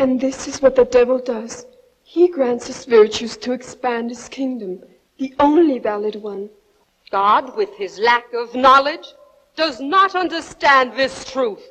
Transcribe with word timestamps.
And 0.00 0.18
this 0.18 0.48
is 0.48 0.62
what 0.62 0.76
the 0.76 0.86
devil 0.86 1.18
does. 1.18 1.66
He 2.04 2.28
grants 2.28 2.70
us 2.70 2.86
virtues 2.86 3.36
to 3.36 3.52
expand 3.52 4.08
his 4.08 4.30
kingdom, 4.30 4.82
the 5.18 5.34
only 5.38 5.78
valid 5.78 6.16
one. 6.16 6.48
God, 7.10 7.54
with 7.54 7.74
his 7.74 7.98
lack 7.98 8.32
of 8.32 8.54
knowledge, 8.54 9.06
does 9.56 9.78
not 9.78 10.14
understand 10.14 10.94
this 10.94 11.30
truth 11.30 11.62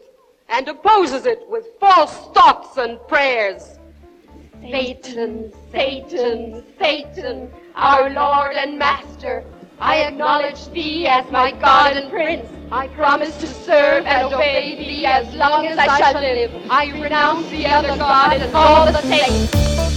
and 0.47 0.67
opposes 0.67 1.25
it 1.25 1.43
with 1.49 1.65
false 1.79 2.31
thoughts 2.35 2.77
and 2.77 2.99
prayers. 3.07 3.79
Satan, 4.61 5.51
Satan, 5.71 6.63
Satan, 6.77 7.51
our 7.73 8.11
Lord 8.11 8.55
and 8.55 8.77
Master, 8.77 9.43
I 9.81 10.01
acknowledge 10.01 10.67
thee 10.69 11.07
as 11.07 11.29
my 11.31 11.51
God 11.53 11.95
and 11.95 12.11
Prince. 12.11 12.49
I 12.69 12.89
promise 12.89 13.35
to 13.37 13.47
serve 13.47 14.05
and 14.05 14.33
obey 14.33 14.75
thee 14.75 15.05
as 15.05 15.33
long 15.33 15.67
as 15.67 15.77
I 15.77 15.97
shall 15.97 16.21
live. 16.21 16.51
I 16.69 16.91
renounce 17.01 17.49
the 17.49 17.65
other 17.65 17.95
gods 17.97 18.43
and 18.43 18.53
all 18.53 18.85
the 18.85 19.01
saints. 19.03 19.88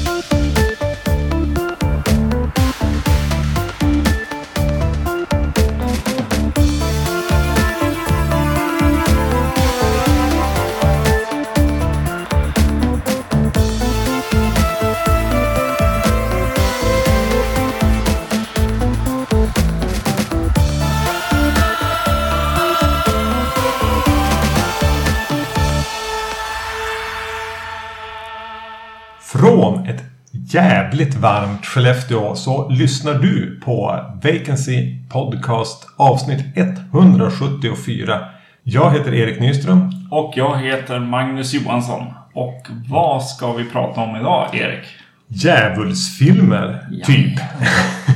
Jävligt 30.55 31.15
varmt 31.15 31.67
Skellefteå 31.67 32.35
så 32.35 32.69
lyssnar 32.69 33.15
du 33.15 33.61
på 33.65 34.01
Vacancy 34.15 34.97
Podcast 35.11 35.89
avsnitt 35.97 36.45
174. 36.93 38.21
Jag 38.63 38.93
heter 38.93 39.15
Erik 39.15 39.41
Nyström. 39.41 39.91
Och 40.11 40.33
jag 40.37 40.59
heter 40.59 40.99
Magnus 41.01 41.55
Johansson. 41.55 42.07
Och 42.35 42.67
vad 42.89 43.25
ska 43.25 43.53
vi 43.53 43.65
prata 43.65 44.01
om 44.01 44.17
idag, 44.17 44.49
Erik? 44.53 44.85
Djävulsfilmer, 45.29 46.87
typ. 47.05 47.41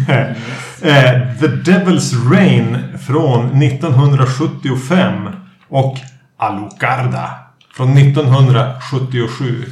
Eh, 0.82 1.34
The 1.40 1.46
Devil's 1.46 2.30
Rain 2.32 2.78
från 3.06 3.62
1975 3.62 5.28
och 5.68 5.96
Alucarda 6.36 7.30
från 7.76 7.98
1977. 7.98 9.64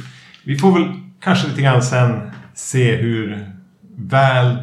Vi 0.43 0.57
får 0.57 0.71
väl 0.71 0.93
kanske 1.23 1.47
lite 1.47 1.61
grann 1.61 1.83
sen 1.83 2.31
se 2.55 2.95
hur 2.95 3.49
väl 3.97 4.57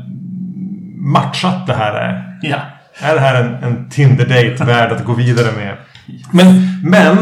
matchat 0.97 1.67
det 1.67 1.75
här 1.75 1.95
är. 1.95 2.39
Ja. 2.43 2.59
Är 3.01 3.15
det 3.15 3.21
här 3.21 3.43
en, 3.43 3.55
en 3.55 3.91
Tinder-date 3.91 4.65
värd 4.67 4.93
att 4.93 5.05
gå 5.05 5.15
vidare 5.15 5.53
med? 5.57 5.77
Men, 6.31 6.47
men 6.85 7.17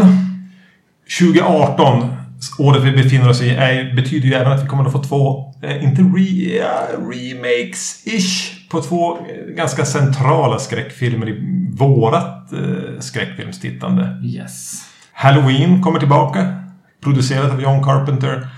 2018, 1.18 2.14
året 2.58 2.82
vi 2.82 2.90
befinner 2.90 3.28
oss 3.28 3.42
i, 3.42 3.50
är, 3.50 3.96
betyder 3.96 4.28
ju 4.28 4.34
även 4.34 4.52
att 4.52 4.64
vi 4.64 4.66
kommer 4.66 4.84
att 4.84 4.92
få 4.92 5.02
två, 5.02 5.54
eh, 5.62 5.84
inte 5.84 6.02
re, 6.02 6.56
ja, 6.56 6.88
remakes-ish, 6.98 8.68
på 8.70 8.80
två 8.80 9.16
eh, 9.16 9.54
ganska 9.56 9.84
centrala 9.84 10.58
skräckfilmer 10.58 11.28
i 11.28 11.66
vårat 11.72 12.52
eh, 12.52 13.00
skräckfilmstittande. 13.00 14.22
Yes. 14.24 14.84
Halloween 15.12 15.82
kommer 15.82 15.98
tillbaka. 15.98 16.54
Producerat 17.02 17.52
av 17.52 17.62
John 17.62 17.84
Carpenter. 17.84 18.48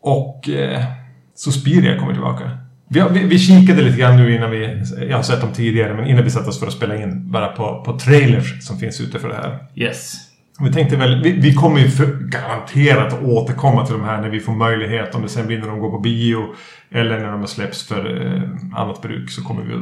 Och 0.00 0.48
eh, 0.48 0.84
Suspiria 1.44 1.98
kommer 1.98 2.12
tillbaka. 2.12 2.50
Vi, 2.88 3.04
vi, 3.10 3.24
vi 3.24 3.38
kikade 3.38 3.82
lite 3.82 3.98
grann 3.98 4.16
nu 4.16 4.34
innan 4.34 4.50
vi... 4.50 4.82
Jag 5.08 5.16
har 5.16 5.22
sett 5.22 5.40
dem 5.40 5.52
tidigare, 5.52 5.94
men 5.94 6.06
innan 6.06 6.24
vi 6.24 6.30
satte 6.30 6.48
oss 6.48 6.60
för 6.60 6.66
att 6.66 6.72
spela 6.72 6.96
in. 6.96 7.30
Bara 7.30 7.48
på, 7.48 7.82
på 7.84 7.98
trailers 7.98 8.66
som 8.66 8.78
finns 8.78 9.00
ute 9.00 9.18
för 9.18 9.28
det 9.28 9.34
här. 9.34 9.58
Yes. 9.74 10.14
Vi 10.60 10.72
tänkte 10.72 10.96
väl... 10.96 11.22
Vi, 11.22 11.32
vi 11.32 11.54
kommer 11.54 11.80
ju 11.80 11.88
garanterat 12.20 13.12
att 13.12 13.22
återkomma 13.22 13.86
till 13.86 13.94
de 13.94 14.04
här 14.04 14.20
när 14.20 14.28
vi 14.28 14.40
får 14.40 14.52
möjlighet. 14.52 15.14
Om 15.14 15.22
det 15.22 15.28
sen 15.28 15.46
blir 15.46 15.58
när 15.58 15.66
de 15.66 15.78
går 15.78 15.90
på 15.90 15.98
bio. 15.98 16.54
Eller 16.90 17.18
när 17.18 17.32
de 17.32 17.46
släpps 17.46 17.88
för 17.88 18.26
eh, 18.26 18.42
annat 18.80 19.02
bruk. 19.02 19.30
Så 19.30 19.42
kommer 19.42 19.62
vi 19.62 19.74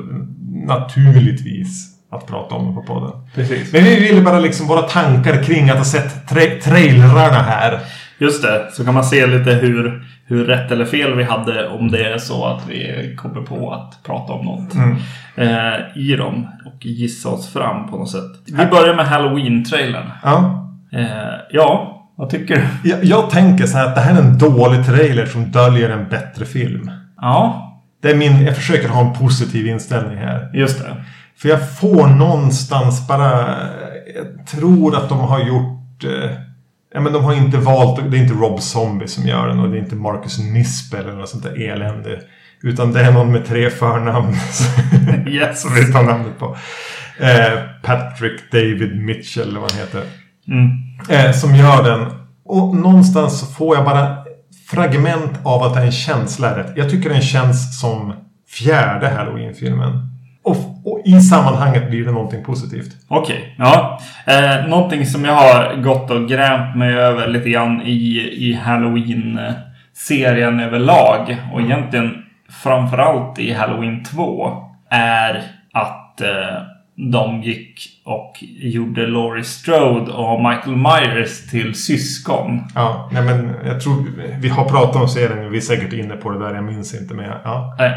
naturligtvis 0.67 1.97
att 2.13 2.27
prata 2.27 2.55
om 2.55 2.65
dem 2.65 2.75
på 2.75 2.83
podden. 2.83 3.13
Precis. 3.35 3.73
Men 3.73 3.85
vi 3.85 4.01
ville 4.01 4.21
bara 4.21 4.41
liksom 4.41 4.67
våra 4.67 4.83
tankar 4.83 5.43
kring 5.43 5.71
att 5.71 5.77
ha 5.77 5.85
sett 5.85 6.29
tra 6.29 6.41
trailrarna 6.63 7.43
här. 7.43 7.81
Just 8.21 8.43
det. 8.43 8.69
Så 8.73 8.85
kan 8.85 8.95
man 8.95 9.05
se 9.05 9.27
lite 9.27 9.51
hur, 9.51 10.05
hur 10.27 10.45
rätt 10.45 10.71
eller 10.71 10.85
fel 10.85 11.15
vi 11.17 11.25
hade 11.25 11.69
om 11.69 11.91
det 11.91 12.05
är 12.13 12.19
så 12.19 12.45
att 12.47 12.63
vi 12.69 13.15
kommer 13.19 13.41
på 13.43 13.73
att 13.73 13.99
prata 14.05 14.33
om 14.33 14.45
något 14.47 14.75
eh, 15.37 15.97
i 15.97 16.17
dem. 16.17 16.47
Och 16.67 16.87
gissa 16.87 17.29
oss 17.29 17.53
fram 17.53 17.91
på 17.91 17.97
något 17.97 18.11
sätt. 18.11 18.31
Vi 18.47 18.67
börjar 18.67 18.95
med 18.95 19.07
Halloween-trailern. 19.07 20.11
Ja. 20.23 20.67
Eh, 20.93 21.07
ja, 21.51 21.97
vad 22.17 22.31
tycker 22.31 22.55
du? 22.57 22.91
Jag, 22.91 23.05
jag 23.05 23.31
tänker 23.31 23.67
så 23.67 23.79
här 23.79 23.87
att 23.87 23.95
det 23.95 24.01
här 24.01 24.15
är 24.15 24.23
en 24.23 24.39
dålig 24.39 24.87
trailer 24.87 25.27
som 25.27 25.51
döljer 25.51 25.91
en 25.91 26.09
bättre 26.09 26.45
film. 26.45 26.91
Ja, 27.21 27.67
Det 28.03 28.11
är 28.11 28.17
min, 28.17 28.43
jag 28.43 28.57
försöker 28.57 28.89
ha 28.89 29.01
en 29.01 29.13
positiv 29.13 29.67
inställning 29.67 30.19
här. 30.19 30.51
just 30.55 30.79
det. 30.79 30.97
För 31.37 31.49
jag 31.49 31.79
får 31.79 32.07
någonstans 32.07 33.09
bara... 33.09 33.31
Jag 34.17 34.47
tror 34.47 34.97
att 34.97 35.09
de 35.09 35.19
har 35.19 35.39
gjort... 35.41 36.05
Eh, 36.05 36.31
ja 36.95 37.01
men 37.01 37.13
de 37.13 37.25
har 37.25 37.35
inte 37.35 37.57
valt... 37.57 38.11
Det 38.11 38.19
är 38.19 38.23
inte 38.23 38.35
Rob 38.35 38.61
Zombie 38.61 39.09
som 39.09 39.27
gör 39.27 39.49
den 39.49 39.59
och 39.59 39.71
det 39.71 39.77
är 39.77 39.81
inte 39.81 39.97
Marcus 39.97 40.39
Nispel 40.39 41.01
eller 41.01 41.19
något 41.19 41.29
sånt 41.29 41.43
där 41.43 41.71
elände. 41.71 42.21
Utan 42.63 42.93
det 42.93 43.01
är 43.01 43.13
någon 43.13 43.33
med 43.33 43.47
tre 43.47 43.71
förnamn. 43.71 44.37
Yes. 45.27 45.63
som 45.63 45.75
vi 45.75 45.93
tar 45.93 46.03
namnet 46.03 46.39
på. 46.39 46.57
Eh, 47.19 47.59
Patrick 47.83 48.53
David 48.53 48.97
Mitchell 48.97 49.49
eller 49.49 49.61
vad 49.61 49.73
han 49.73 49.81
heter. 49.81 50.03
Mm. 50.49 50.71
Eh, 51.09 51.33
som 51.33 51.55
gör 51.55 51.85
den. 51.85 52.13
Och 52.45 52.77
någonstans 52.77 53.41
så 53.41 53.47
får 53.47 53.77
jag 53.77 53.85
bara 53.85 54.17
fragment 54.71 55.33
av 55.43 55.63
att 55.63 55.75
det 55.75 55.81
är 55.81 55.85
en 55.85 55.93
känsla. 55.93 56.65
Jag 56.77 56.91
tycker 56.91 57.11
den 57.11 57.23
känns 57.23 57.81
som 57.81 58.13
fjärde 58.49 59.09
Halloween-filmen. 59.09 59.93
Och, 60.43 60.80
och 60.85 61.03
i 61.05 61.21
sammanhanget 61.21 61.91
blir 61.91 62.05
det 62.05 62.13
någonting 62.13 62.45
positivt. 62.45 62.97
Okej, 63.09 63.55
ja. 63.59 64.01
Eh, 64.27 64.67
någonting 64.69 65.07
som 65.07 65.25
jag 65.25 65.35
har 65.35 65.83
gått 65.83 66.11
och 66.11 66.29
grämt 66.29 66.77
mig 66.77 66.95
över 66.95 67.29
lite 67.29 67.51
grann 67.51 67.83
i, 67.83 68.29
i 68.33 68.55
Halloween-serien 68.55 70.61
överlag. 70.61 71.37
Och 71.53 71.61
egentligen 71.61 72.15
framförallt 72.63 73.39
i 73.39 73.53
Halloween 73.53 74.05
2. 74.05 74.53
Är 74.91 75.43
att 75.73 76.21
eh, 76.21 76.63
de 76.97 77.43
gick 77.43 77.89
och 78.05 78.33
gjorde 78.61 79.07
Laurie 79.07 79.45
Strode 79.45 80.13
och 80.13 80.43
Michael 80.43 80.77
Myers 80.77 81.51
till 81.51 81.75
syskon. 81.75 82.61
Ja, 82.75 83.11
nej 83.13 83.23
men 83.23 83.55
jag 83.65 83.81
tror 83.81 84.07
vi 84.41 84.49
har 84.49 84.65
pratat 84.65 85.03
om 85.03 85.09
serien. 85.09 85.51
Vi 85.51 85.57
är 85.57 85.61
säkert 85.61 85.93
inne 85.93 86.17
på 86.17 86.31
det 86.31 86.39
där. 86.39 86.55
Jag 86.55 86.65
minns 86.65 87.01
inte 87.01 87.15
men 87.15 87.25
ja. 87.45 87.77
Eh, 87.79 87.93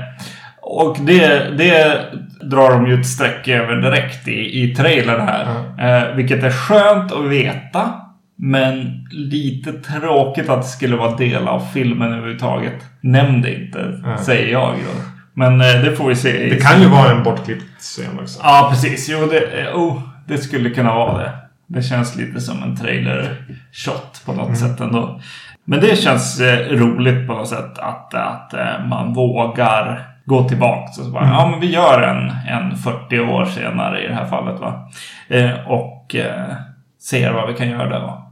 Och 0.66 0.98
det, 1.00 1.58
det 1.58 2.06
drar 2.42 2.70
de 2.70 2.88
ju 2.88 3.00
ett 3.00 3.08
streck 3.08 3.48
över 3.48 3.76
direkt 3.76 4.28
i, 4.28 4.64
i 4.64 4.76
trailern 4.76 5.22
här. 5.22 5.46
Eh, 5.80 6.16
vilket 6.16 6.44
är 6.44 6.52
skönt 6.52 7.12
att 7.12 7.26
veta. 7.26 7.94
Men 8.38 9.06
lite 9.12 9.74
tråkigt 9.74 10.50
att 10.50 10.62
det 10.62 10.68
skulle 10.68 10.96
vara 10.96 11.16
del 11.16 11.48
av 11.48 11.60
filmen 11.74 12.14
överhuvudtaget. 12.14 12.84
Nämn 13.02 13.42
det 13.42 13.54
inte, 13.54 14.04
säger 14.20 14.52
jag 14.52 14.74
då. 14.74 15.02
Men 15.34 15.62
eh, 15.62 15.82
det 15.84 15.96
får 15.96 16.10
vi 16.10 16.16
se. 16.16 16.50
Det 16.50 16.62
kan 16.62 16.82
ju 16.82 16.88
vara 16.88 17.12
en 17.12 17.24
bortklippt 17.24 17.80
scen 17.82 18.20
också. 18.20 18.40
Ja, 18.44 18.68
precis. 18.72 19.10
Jo, 19.10 19.28
det, 19.32 19.62
eh, 19.62 19.76
oh, 19.76 20.02
det 20.28 20.38
skulle 20.38 20.70
kunna 20.70 20.94
vara 20.94 21.18
det. 21.18 21.32
Det 21.68 21.82
känns 21.82 22.16
lite 22.16 22.42
som 22.42 22.64
en 22.64 22.76
trailer-shot 22.76 24.26
på 24.26 24.34
något 24.34 24.58
sätt 24.58 24.80
ändå. 24.80 25.22
Men 25.66 25.80
det 25.80 25.96
känns 25.96 26.42
eh, 26.42 26.70
roligt 26.70 27.28
på 27.28 27.34
något 27.34 27.50
sätt 27.50 27.78
att, 27.80 28.14
att 28.14 28.54
eh, 28.54 28.86
man 28.90 29.14
vågar 29.14 30.13
gå 30.26 30.44
tillbaka. 30.44 30.92
Så 30.92 31.12
bara, 31.12 31.26
Ja, 31.28 31.48
men 31.52 31.60
vi 31.60 31.72
gör 31.72 32.02
en, 32.02 32.32
en 32.48 32.78
40 32.78 33.20
år 33.20 33.46
senare 33.46 34.04
i 34.04 34.08
det 34.08 34.14
här 34.16 34.26
fallet. 34.26 34.60
Va? 34.60 34.90
Eh, 35.28 35.68
och 35.68 36.16
eh, 36.16 36.56
ser 37.02 37.34
vad 37.34 37.48
vi 37.48 37.54
kan 37.54 37.70
göra 37.70 37.90
där. 37.90 38.00
Va? 38.00 38.32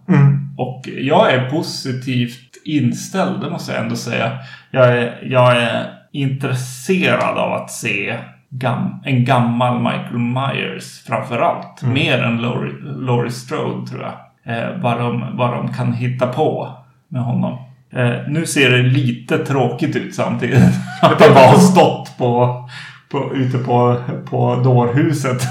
Och 0.57 0.81
jag 0.87 1.33
är 1.33 1.49
positivt 1.49 2.51
inställd, 2.65 3.41
det 3.41 3.49
måste 3.49 3.71
jag 3.71 3.81
ändå 3.81 3.95
säga. 3.95 4.31
Jag 4.71 4.97
är, 4.97 5.19
jag 5.23 5.61
är 5.61 5.85
intresserad 6.11 7.37
av 7.37 7.53
att 7.53 7.71
se 7.71 8.17
gam, 8.49 9.01
en 9.05 9.25
gammal 9.25 9.79
Michael 9.79 10.17
Myers 10.17 11.03
framförallt. 11.07 11.83
Mer 11.83 12.23
än 12.23 12.41
Laurie, 12.41 12.73
Laurie 12.81 13.31
Strode 13.31 13.87
tror 13.87 14.01
jag. 14.01 14.13
Eh, 14.55 14.69
vad, 14.81 14.99
de, 14.99 15.37
vad 15.37 15.51
de 15.53 15.73
kan 15.73 15.93
hitta 15.93 16.27
på 16.27 16.77
med 17.07 17.21
honom. 17.23 17.57
Eh, 17.93 18.11
nu 18.27 18.45
ser 18.45 18.69
det 18.69 18.83
lite 18.83 19.37
tråkigt 19.37 19.95
ut 19.95 20.15
samtidigt. 20.15 20.63
Att 21.01 21.19
de 21.19 21.33
bara 21.33 21.47
har 21.47 21.59
stått 21.59 22.17
på, 22.17 22.69
på, 23.09 23.35
ute 23.35 23.57
på, 23.57 24.01
på 24.29 24.55
dårhuset 24.55 25.41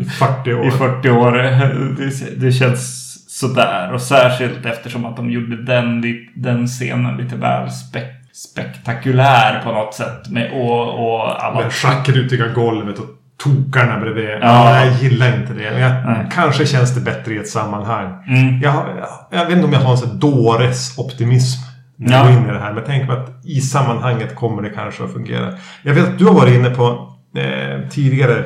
I 0.00 0.04
40 0.04 0.54
år. 0.54 0.66
i 0.66 0.70
40 0.70 1.10
år. 1.10 1.32
Det, 1.32 2.40
det 2.46 2.52
känns 2.52 3.02
sådär. 3.38 3.92
Och 3.92 4.02
särskilt 4.02 4.66
eftersom 4.66 5.04
att 5.04 5.16
de 5.16 5.30
gjorde 5.30 5.64
den, 5.64 6.04
den 6.34 6.66
scenen 6.66 7.16
lite 7.16 7.36
väl 7.36 7.70
spek 7.70 8.04
spektakulär 8.34 9.62
på 9.64 9.72
något 9.72 9.94
sätt. 9.94 10.30
Med, 10.30 10.52
och, 10.52 11.14
och 11.14 11.44
alla... 11.44 11.60
Med 11.60 11.72
schackrutiga 11.72 12.48
golvet 12.48 12.98
och 12.98 13.06
tokarna 13.44 14.00
bredvid. 14.00 14.28
Ja. 14.30 14.38
Ja. 14.40 14.84
jag 14.84 14.94
gillar 14.94 15.36
inte 15.36 15.52
det. 15.52 15.80
Jag, 15.80 16.06
Nej. 16.06 16.26
kanske 16.32 16.66
känns 16.66 16.94
det 16.94 17.00
bättre 17.00 17.34
i 17.34 17.38
ett 17.38 17.48
sammanhang. 17.48 18.24
Mm. 18.26 18.60
Jag, 18.60 18.74
jag, 18.74 19.40
jag 19.40 19.46
vet 19.46 19.54
inte 19.54 19.64
om 19.64 19.72
jag 19.72 19.80
har 19.80 19.92
en 19.92 19.98
sån 19.98 20.18
dåres 20.18 20.98
optimism. 20.98 21.71
När 22.02 22.16
jag 22.16 22.26
går 22.26 22.36
in 22.36 22.48
i 22.48 22.52
det 22.52 22.58
här. 22.58 22.72
Men 22.72 22.84
tänker 22.84 23.06
på 23.06 23.12
att 23.12 23.46
i 23.46 23.60
sammanhanget 23.60 24.34
kommer 24.34 24.62
det 24.62 24.70
kanske 24.70 25.04
att 25.04 25.12
fungera. 25.12 25.52
Jag 25.82 25.94
vet 25.94 26.04
att 26.04 26.18
du 26.18 26.24
har 26.24 26.34
varit 26.34 26.54
inne 26.54 26.70
på 26.70 27.12
eh, 27.36 27.88
tidigare. 27.90 28.44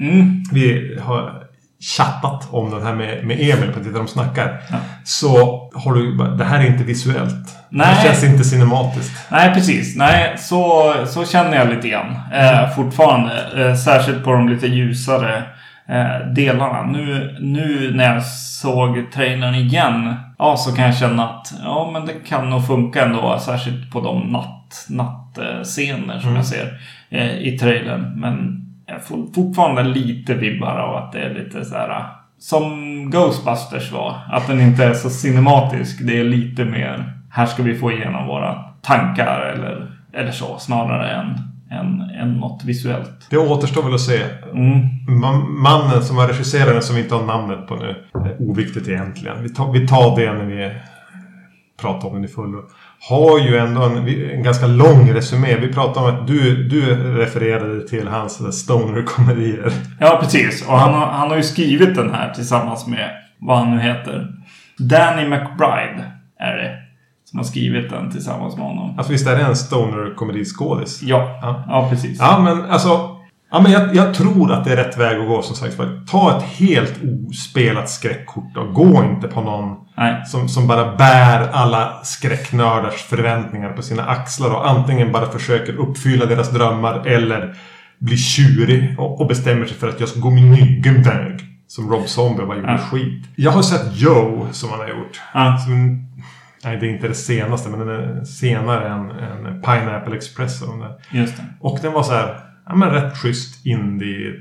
Mm. 0.00 0.42
Vi 0.52 0.98
har 1.02 1.44
chattat 1.96 2.48
om 2.50 2.70
den 2.70 2.82
här 2.82 2.94
med, 2.94 3.26
med 3.26 3.36
Emil 3.40 3.72
på 3.72 3.80
Titta 3.80 3.98
de 3.98 4.08
snackar. 4.08 4.60
Ja. 4.70 4.76
Så 5.04 5.36
har 5.74 5.94
du 5.94 6.16
det 6.36 6.44
här 6.44 6.60
är 6.60 6.66
inte 6.66 6.84
visuellt. 6.84 7.46
Det 7.70 7.76
Nej. 7.78 7.86
här 7.86 8.04
känns 8.04 8.24
inte 8.24 8.44
cinematiskt. 8.44 9.30
Nej, 9.30 9.54
precis. 9.54 9.96
Nej, 9.96 10.34
så, 10.38 10.94
så 11.06 11.24
känner 11.24 11.56
jag 11.56 11.68
lite 11.68 11.88
grann. 11.88 12.16
Eh, 12.32 12.74
fortfarande. 12.76 13.32
Eh, 13.56 13.74
särskilt 13.74 14.24
på 14.24 14.32
de 14.32 14.48
lite 14.48 14.66
ljusare 14.66 15.42
eh, 15.88 16.32
delarna. 16.34 16.82
Nu, 16.82 17.36
nu 17.40 17.92
när 17.94 18.14
jag 18.14 18.24
såg 18.26 19.12
trailern 19.14 19.54
igen. 19.54 20.14
Ja, 20.38 20.56
så 20.56 20.76
kan 20.76 20.84
jag 20.84 20.96
känna 20.96 21.28
att 21.28 21.54
ja, 21.62 21.90
men 21.92 22.06
det 22.06 22.12
kan 22.12 22.50
nog 22.50 22.66
funka 22.66 23.04
ändå. 23.04 23.38
Särskilt 23.38 23.92
på 23.92 24.00
de 24.00 24.20
natt, 24.20 24.86
nattscener 24.88 26.18
som 26.18 26.36
jag 26.36 26.46
ser 26.46 26.80
eh, 27.10 27.38
i 27.38 27.58
trailern. 27.58 28.20
Men 28.20 28.66
jag 28.86 29.04
får 29.04 29.32
fortfarande 29.34 29.82
lite 29.82 30.34
vibbar 30.34 30.76
av 30.76 30.96
att 30.96 31.12
det 31.12 31.20
är 31.20 31.34
lite 31.34 31.64
så 31.64 31.74
här. 31.74 32.06
Som 32.38 33.10
Ghostbusters 33.10 33.92
var. 33.92 34.16
Att 34.32 34.46
den 34.46 34.60
inte 34.60 34.84
är 34.84 34.94
så 34.94 35.10
cinematisk. 35.10 35.98
Det 36.02 36.20
är 36.20 36.24
lite 36.24 36.64
mer. 36.64 37.12
Här 37.30 37.46
ska 37.46 37.62
vi 37.62 37.74
få 37.74 37.92
igenom 37.92 38.26
våra 38.26 38.54
tankar 38.82 39.40
eller, 39.40 39.92
eller 40.12 40.32
så. 40.32 40.58
Snarare 40.58 41.10
än, 41.10 41.53
än, 41.74 42.00
än 42.20 42.34
något 42.34 42.64
visuellt. 42.64 43.26
Det 43.30 43.36
återstår 43.38 43.82
väl 43.82 43.94
att 43.94 44.00
se. 44.00 44.20
Mm. 44.52 44.78
Ma- 45.22 45.48
Mannen 45.48 46.02
som 46.02 46.16
var 46.16 46.28
regisseraren 46.28 46.82
som 46.82 46.96
vi 46.96 47.02
inte 47.02 47.14
har 47.14 47.26
namnet 47.26 47.66
på 47.68 47.76
nu. 47.76 47.94
Oviktigt 48.38 48.88
egentligen. 48.88 49.42
Vi 49.42 49.48
tar, 49.48 49.72
vi 49.72 49.86
tar 49.88 50.16
det 50.16 50.32
när 50.32 50.44
vi 50.44 50.72
pratar 51.80 52.08
om 52.08 52.14
den 52.14 52.24
i 52.24 52.28
fullo. 52.28 52.62
Har 53.08 53.38
ju 53.38 53.56
ändå 53.56 53.82
en, 53.82 54.08
en 54.30 54.42
ganska 54.42 54.66
lång 54.66 55.10
resumé. 55.12 55.56
Vi 55.56 55.72
pratade 55.72 56.06
om 56.08 56.14
att 56.14 56.26
du, 56.26 56.68
du 56.68 56.94
refererade 57.18 57.88
till 57.88 58.08
hans 58.08 58.62
stoner-komedier. 58.62 59.72
Ja, 60.00 60.18
precis. 60.22 60.68
Och 60.68 60.78
han 60.78 60.94
har, 60.94 61.06
han 61.06 61.28
har 61.30 61.36
ju 61.36 61.42
skrivit 61.42 61.94
den 61.94 62.10
här 62.14 62.32
tillsammans 62.34 62.86
med 62.86 63.10
vad 63.38 63.58
han 63.58 63.70
nu 63.76 63.82
heter. 63.82 64.28
Danny 64.78 65.28
McBride 65.28 66.04
är 66.38 66.56
det. 66.56 66.78
Som 67.34 67.38
har 67.38 67.44
skrivit 67.44 67.90
den 67.90 68.10
tillsammans 68.10 68.56
med 68.56 68.64
honom. 68.66 68.94
Alltså 68.98 69.12
visst 69.12 69.26
är 69.26 69.36
det 69.36 69.42
en 69.42 69.56
stoner-komediskådis? 69.56 71.02
Ja, 71.02 71.38
Ja. 71.42 71.64
ja 71.68 71.86
precis. 71.90 72.18
Ja, 72.20 72.38
men 72.44 72.70
alltså. 72.70 73.10
Ja, 73.50 73.60
men 73.60 73.72
jag, 73.72 73.94
jag 73.96 74.14
tror 74.14 74.52
att 74.52 74.64
det 74.64 74.72
är 74.72 74.76
rätt 74.76 74.98
väg 74.98 75.20
att 75.20 75.28
gå 75.28 75.42
som 75.42 75.56
sagt. 75.56 75.80
Ta 76.10 76.36
ett 76.38 76.42
helt 76.42 76.94
ospelat 77.30 77.90
skräckkort 77.90 78.56
och 78.56 78.74
gå 78.74 79.04
inte 79.04 79.28
på 79.28 79.40
någon 79.40 79.76
som, 80.26 80.48
som 80.48 80.66
bara 80.66 80.96
bär 80.96 81.48
alla 81.52 81.92
skräcknördars 82.02 83.02
förväntningar 83.02 83.72
på 83.72 83.82
sina 83.82 84.02
axlar 84.04 84.50
och 84.50 84.70
antingen 84.70 85.12
bara 85.12 85.26
försöker 85.30 85.72
uppfylla 85.76 86.26
deras 86.26 86.50
drömmar 86.50 87.06
eller 87.06 87.54
blir 87.98 88.16
tjurig 88.16 88.94
och, 88.98 89.20
och 89.20 89.26
bestämmer 89.26 89.66
sig 89.66 89.76
för 89.76 89.88
att 89.88 90.00
jag 90.00 90.08
ska 90.08 90.20
gå 90.20 90.30
min 90.30 90.54
egen 90.54 91.02
väg. 91.02 91.40
Som 91.66 91.90
Rob 91.90 92.06
Zombie 92.08 92.42
var 92.44 92.54
gjorde 92.56 92.72
Ja. 92.72 92.78
skit. 92.78 93.24
Jag 93.36 93.50
har 93.50 93.62
sett 93.62 94.00
Joe 94.00 94.46
som 94.52 94.70
han 94.70 94.78
har 94.78 94.88
gjort. 94.88 95.20
Ja. 95.34 95.58
Som, 95.58 96.04
nej, 96.64 96.76
det 96.76 96.86
är 96.86 96.90
inte 96.90 97.08
det 97.08 97.14
senaste 97.14 97.68
men 97.68 97.78
den 97.78 97.88
är 97.88 98.24
senare 98.24 98.88
än, 98.88 99.10
än 99.10 99.62
Pineapple 99.62 100.16
Express. 100.16 100.62
Och, 100.62 100.68
den 100.68 100.80
där. 100.80 100.94
Just 101.10 101.36
det. 101.36 101.42
och 101.60 101.78
den 101.82 101.92
var 101.92 102.02
så 102.02 102.12
här, 102.12 102.40
ja 102.66 102.74
men 102.74 102.90
rätt 102.90 103.16
schysst 103.16 103.66
indie, 103.66 104.32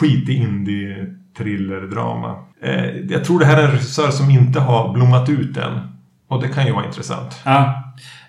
skitig 0.00 0.36
indie 0.36 1.06
thriller-drama. 1.38 2.36
Eh, 2.62 2.84
jag 2.86 3.24
tror 3.24 3.38
det 3.38 3.46
här 3.46 3.56
är 3.56 3.64
en 3.64 3.70
regissör 3.70 4.10
som 4.10 4.30
inte 4.30 4.60
har 4.60 4.92
blommat 4.92 5.28
ut 5.28 5.56
än. 5.56 5.80
Och 6.28 6.42
det 6.42 6.48
kan 6.48 6.66
ju 6.66 6.72
vara 6.72 6.86
intressant. 6.86 7.40
Ja. 7.44 7.82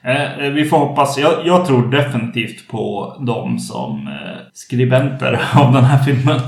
Eh, 0.03 0.49
vi 0.49 0.65
får 0.65 0.77
hoppas. 0.77 1.17
Jag, 1.17 1.33
jag 1.45 1.65
tror 1.65 1.91
definitivt 1.91 2.67
på 2.67 3.15
dem 3.19 3.59
som 3.59 4.07
eh, 4.07 4.37
skribenter 4.53 5.41
av 5.55 5.73
den 5.73 5.83
här 5.83 6.03
filmen. 6.03 6.39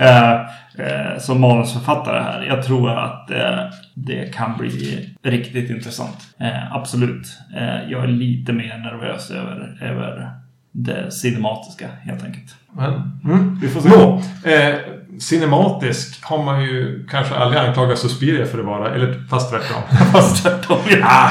Eh, 0.00 0.40
eh, 0.78 1.18
som 1.18 1.40
manusförfattare 1.40 2.22
här. 2.22 2.42
Jag 2.42 2.64
tror 2.64 2.90
att 2.90 3.30
eh, 3.30 3.58
det 3.94 4.34
kan 4.34 4.58
bli 4.58 5.08
riktigt 5.22 5.70
intressant. 5.70 6.16
Eh, 6.40 6.72
absolut. 6.72 7.26
Eh, 7.56 7.90
jag 7.90 8.04
är 8.04 8.08
lite 8.08 8.52
mer 8.52 8.78
nervös 8.78 9.30
över, 9.30 9.78
över 9.82 10.30
det 10.72 11.10
cinematiska 11.10 11.88
helt 12.02 12.24
enkelt. 12.24 12.54
Men, 12.72 13.20
mm. 13.24 13.58
Vi 13.62 13.68
får 13.68 13.80
se. 13.80 13.88
Nå, 13.88 14.22
eh, 14.44 14.74
cinematisk 15.20 16.24
har 16.24 16.44
man 16.44 16.62
ju 16.62 17.06
kanske 17.10 17.34
aldrig 17.34 17.62
anklagat 17.62 17.98
Suspiria 17.98 18.46
för 18.46 18.58
att 18.58 18.64
vara. 18.64 18.94
Eller 18.94 19.26
fast 19.30 19.50
tvärtom. 19.50 19.82
Fast 20.12 20.42
tvärtom. 20.42 20.78
ah, 21.02 21.30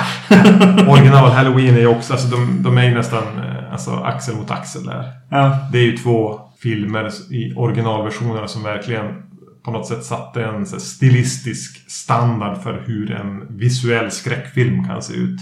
original 0.88 1.32
Halloween 1.32 1.76
är 1.76 1.80
ju 1.80 1.88
också, 1.88 2.14
alltså 2.14 2.28
de, 2.28 2.64
de 2.64 2.78
är 2.78 2.84
ju 2.84 2.94
nästan 2.94 3.24
eh, 3.24 3.72
alltså, 3.72 3.92
axel 3.92 4.36
mot 4.36 4.52
axel 4.52 4.86
där. 4.86 5.12
Ja. 5.30 5.58
Det 5.72 5.78
är 5.78 5.84
ju 5.84 5.98
två 5.98 6.40
filmer 6.62 7.12
i 7.34 7.54
originalversionerna 7.56 8.48
som 8.48 8.64
verkligen 8.64 9.27
på 9.68 9.74
något 9.74 9.88
sätt 9.88 10.04
satte 10.04 10.44
en 10.44 10.66
så 10.66 10.80
stilistisk 10.80 11.92
standard 11.92 12.58
för 12.58 12.84
hur 12.86 13.12
en 13.12 13.58
visuell 13.58 14.12
skräckfilm 14.12 14.84
kan 14.84 15.02
se 15.02 15.14
ut. 15.14 15.40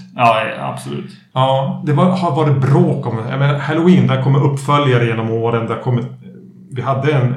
ja, 0.57 0.73
absolut. 0.73 1.11
Ja, 1.33 1.83
det 1.85 1.93
var, 1.93 2.05
har 2.05 2.35
varit 2.35 2.61
bråk 2.61 3.07
om 3.07 3.17
jag 3.29 3.39
menar, 3.39 3.59
Halloween, 3.59 4.07
där 4.07 4.23
kommer 4.23 4.43
uppföljare 4.43 5.05
genom 5.05 5.31
åren. 5.31 5.67
Där 5.67 5.81
kommer, 5.81 6.03
vi 6.71 6.81
hade 6.81 7.13
en 7.13 7.35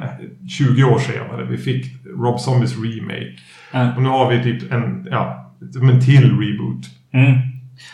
20 0.49 0.83
år 0.83 0.99
senare. 0.99 1.45
Vi 1.45 1.57
fick 1.57 1.85
Rob 2.17 2.39
Zombies 2.39 2.75
remake. 2.77 3.33
Ja. 3.71 3.95
Och 3.95 4.01
nu 4.01 4.09
har 4.09 4.29
vi 4.29 4.43
typ 4.43 4.71
en, 4.71 5.07
ja, 5.11 5.53
en 5.81 6.01
till 6.01 6.39
reboot. 6.39 6.85
Mm. 7.13 7.39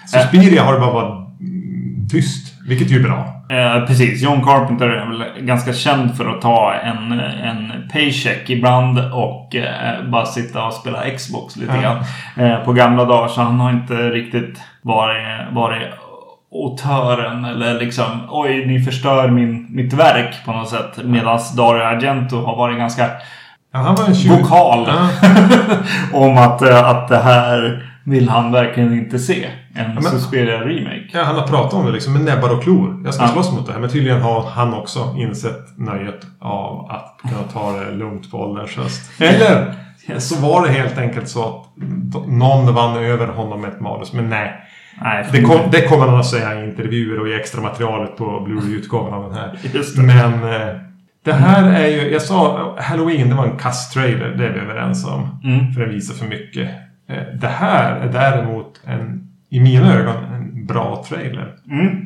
Suspiria 0.07 0.63
har 0.63 0.74
det 0.74 0.80
bara 0.80 0.94
varit 0.94 1.39
mm, 1.39 2.07
tyst. 2.07 2.53
Vilket 2.68 2.91
ju 2.91 3.00
är 3.00 3.03
bra. 3.03 3.34
Eh, 3.50 3.86
precis. 3.86 4.24
John 4.24 4.44
Carpenter 4.44 4.89
är 4.89 5.06
väl 5.06 5.45
ganska 5.45 5.74
känd 5.74 6.18
för 6.18 6.25
att 6.25 6.42
ta 6.42 6.74
en, 6.74 7.12
en 7.19 7.89
paycheck 7.94 8.50
ibland 8.50 9.00
och 9.13 9.56
eh, 9.56 10.03
bara 10.09 10.25
sitta 10.25 10.65
och 10.65 10.74
spela 10.74 11.09
Xbox 11.18 11.56
lite 11.56 11.77
grann. 11.81 11.97
Eh, 12.38 12.63
på 12.65 12.74
gamla 12.74 13.06
dagar 13.06 13.27
så 13.27 13.42
han 13.42 13.59
har 13.59 13.71
inte 13.71 13.94
riktigt 13.94 14.62
varit, 14.81 15.53
varit 15.53 15.94
autören 16.53 17.45
eller 17.45 17.79
liksom 17.79 18.05
oj 18.29 18.65
ni 18.65 18.79
förstör 18.79 19.27
min, 19.27 19.67
mitt 19.69 19.93
verk 19.93 20.46
på 20.46 20.51
något 20.51 20.69
sätt. 20.69 20.98
Medan 21.03 21.39
Dario 21.58 21.84
Argento 21.84 22.46
har 22.46 22.55
varit 22.55 22.77
ganska 22.77 23.10
Ja, 23.74 23.79
han 23.79 23.96
var 23.96 24.05
en 24.05 24.15
20... 24.15 24.29
vokal 24.29 24.88
Ja. 24.88 25.08
om 26.13 26.38
att, 26.38 26.62
eh, 26.62 26.89
att 26.89 27.08
det 27.08 27.17
här 27.17 27.84
vill 28.05 28.29
han 28.29 28.51
verkligen 28.51 28.93
inte 28.93 29.19
se. 29.19 29.45
En 29.75 29.93
men- 29.93 30.03
Suspiria 30.03 30.59
remake. 30.62 31.07
Ja, 31.13 31.24
han 31.24 31.35
har 31.35 31.47
pratat 31.47 31.74
om 31.74 31.85
det 31.85 31.91
liksom 31.91 32.13
med 32.13 32.21
näbbar 32.21 32.53
och 32.57 32.63
klor. 32.63 33.01
Jag 33.05 33.13
ska 33.13 33.24
Ja. 33.24 33.29
slåss 33.29 33.51
mot 33.51 33.65
det 33.67 33.74
här. 33.74 33.79
Men 33.79 33.89
tydligen 33.89 34.21
har 34.21 34.41
han 34.50 34.74
också 34.74 35.15
insett 35.17 35.77
nöjet 35.77 36.25
av 36.39 36.88
att 36.91 37.17
kunna 37.21 37.43
ta 37.53 37.71
det 37.79 37.91
lugnt 37.91 38.31
på 38.31 38.38
ålderns 38.38 38.75
höst. 38.77 39.12
Eller 39.21 39.74
så 40.19 40.35
var 40.41 40.67
det 40.67 40.71
helt 40.74 40.97
enkelt 40.97 41.27
så 41.29 41.43
att 41.47 42.27
någon 42.27 42.74
vann 42.75 42.97
över 42.97 43.27
honom 43.27 43.62
med 43.62 43.69
ett 43.69 43.79
manus. 43.81 44.13
Men 44.13 44.29
nej. 44.29 44.62
Nej, 45.01 45.25
Det, 45.31 45.41
kom, 45.41 45.57
det 45.71 45.81
kommer 45.81 46.07
han 46.07 46.19
att 46.19 46.25
säga 46.25 46.62
i 46.62 46.69
intervjuer 46.69 47.19
och 47.19 47.27
i 47.27 47.33
extra 47.33 47.62
materialet 47.62 48.17
på 48.17 48.39
Blu-ray-utgåvan 48.39 49.13
av 49.13 49.24
den 49.24 49.33
här. 49.33 49.59
Det. 49.74 50.01
Men 50.01 50.33
eh, 50.33 50.75
det 51.25 51.33
här 51.33 51.69
är 51.71 51.88
ju... 51.88 52.12
Jag 52.13 52.21
sa 52.21 52.75
Halloween, 52.79 53.29
det 53.29 53.35
var 53.35 53.45
en 53.45 53.57
kass-trailer. 53.57 54.35
Det 54.38 54.45
är 54.47 54.53
vi 54.53 54.59
överens 54.59 55.05
om. 55.07 55.39
Mm. 55.43 55.74
För 55.74 55.81
den 55.81 55.89
visar 55.89 56.13
för 56.15 56.25
mycket. 56.25 56.69
Eh, 57.07 57.24
det 57.41 57.47
här 57.47 58.00
är 58.00 58.12
däremot 58.13 58.81
en, 58.85 59.27
i 59.50 59.59
mina 59.59 59.93
ögon, 59.93 60.24
en 60.33 60.65
bra 60.65 61.05
trailer. 61.09 61.53
Mm. 61.71 62.05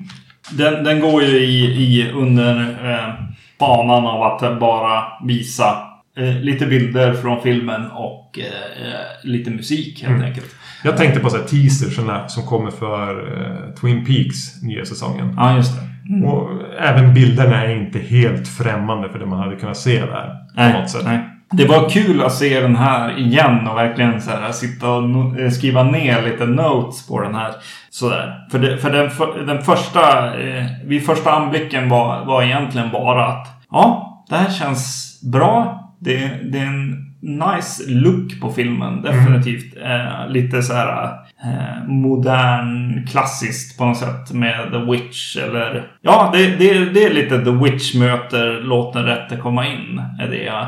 Den, 0.51 0.83
den 0.83 0.99
går 0.99 1.23
ju 1.23 1.37
i, 1.39 1.65
i 1.65 2.11
under 2.11 2.59
eh, 2.93 3.13
banan 3.59 4.05
av 4.05 4.23
att 4.23 4.59
bara 4.59 5.03
visa 5.25 5.77
eh, 6.17 6.39
lite 6.39 6.65
bilder 6.65 7.13
från 7.13 7.41
filmen 7.41 7.85
och 7.91 8.39
eh, 8.39 8.45
eh, 8.87 8.99
lite 9.23 9.49
musik 9.51 10.01
helt 10.03 10.15
Mm. 10.15 10.25
enkelt. 10.25 10.55
Jag 10.83 10.97
tänkte 10.97 11.19
på 11.19 11.29
så 11.29 11.37
här 11.37 11.43
teasersarna 11.43 12.27
som 12.27 12.43
kommer 12.43 12.71
för 12.71 13.37
eh, 13.41 13.73
Twin 13.81 14.05
Peaks 14.05 14.61
nya 14.63 14.85
säsongen. 14.85 15.33
Ja, 15.37 15.55
just 15.55 15.73
det. 15.75 16.25
Och 16.27 16.49
även 16.79 17.13
bilderna 17.13 17.63
är 17.65 17.75
inte 17.75 17.99
helt 17.99 18.47
främmande 18.47 19.09
för 19.09 19.19
det 19.19 19.25
man 19.25 19.39
hade 19.39 19.55
kunnat 19.55 19.77
se 19.77 19.99
där. 19.99 20.25
På 20.27 20.61
Nej, 20.61 20.73
något 20.73 20.89
sätt. 20.89 21.01
nej. 21.05 21.19
Det 21.51 21.65
var 21.65 21.89
kul 21.89 22.21
att 22.21 22.33
se 22.33 22.61
den 22.61 22.75
här 22.75 23.17
igen 23.17 23.67
och 23.67 23.77
verkligen 23.77 24.21
så 24.21 24.31
här, 24.31 24.51
sitta 24.51 24.89
och 24.89 25.39
eh, 25.39 25.49
skriva 25.49 25.83
ner 25.83 26.21
lite 26.21 26.45
notes 26.45 27.07
på 27.07 27.21
den 27.21 27.35
här. 27.35 27.53
Sådär. 27.89 28.47
För, 28.51 28.59
det, 28.59 28.77
för 28.77 28.91
den, 28.91 29.09
för, 29.09 29.45
den 29.45 29.61
första, 29.61 30.35
eh, 30.41 30.65
vid 30.85 31.05
första 31.05 31.31
anblicken 31.31 31.89
var, 31.89 32.25
var 32.25 32.43
egentligen 32.43 32.91
bara 32.91 33.27
att 33.27 33.47
ja, 33.71 34.25
det 34.29 34.35
här 34.35 34.49
känns 34.49 35.19
bra. 35.31 35.85
Det, 35.99 36.31
det 36.51 36.59
är 36.59 36.65
en 36.65 37.09
nice 37.21 37.83
look 37.87 38.41
på 38.41 38.51
filmen. 38.51 39.01
Definitivt. 39.01 39.77
Eh, 39.83 40.29
lite 40.29 40.63
så 40.63 40.73
här 40.73 41.03
eh, 41.43 41.87
modern, 41.87 43.05
klassiskt 43.07 43.77
på 43.77 43.85
något 43.85 43.97
sätt 43.97 44.31
med 44.31 44.71
The 44.71 44.91
Witch. 44.91 45.37
Eller 45.37 45.87
ja, 46.01 46.29
det, 46.33 46.47
det, 46.47 46.85
det 46.85 47.03
är 47.03 47.13
lite 47.13 47.45
The 47.45 47.51
Witch 47.51 47.95
möter 47.95 48.61
Låt 48.63 48.93
den 48.93 49.05
rätte 49.05 49.37
komma 49.37 49.67
in. 49.67 50.01
Är 50.19 50.27
det 50.27 50.43
jag, 50.43 50.67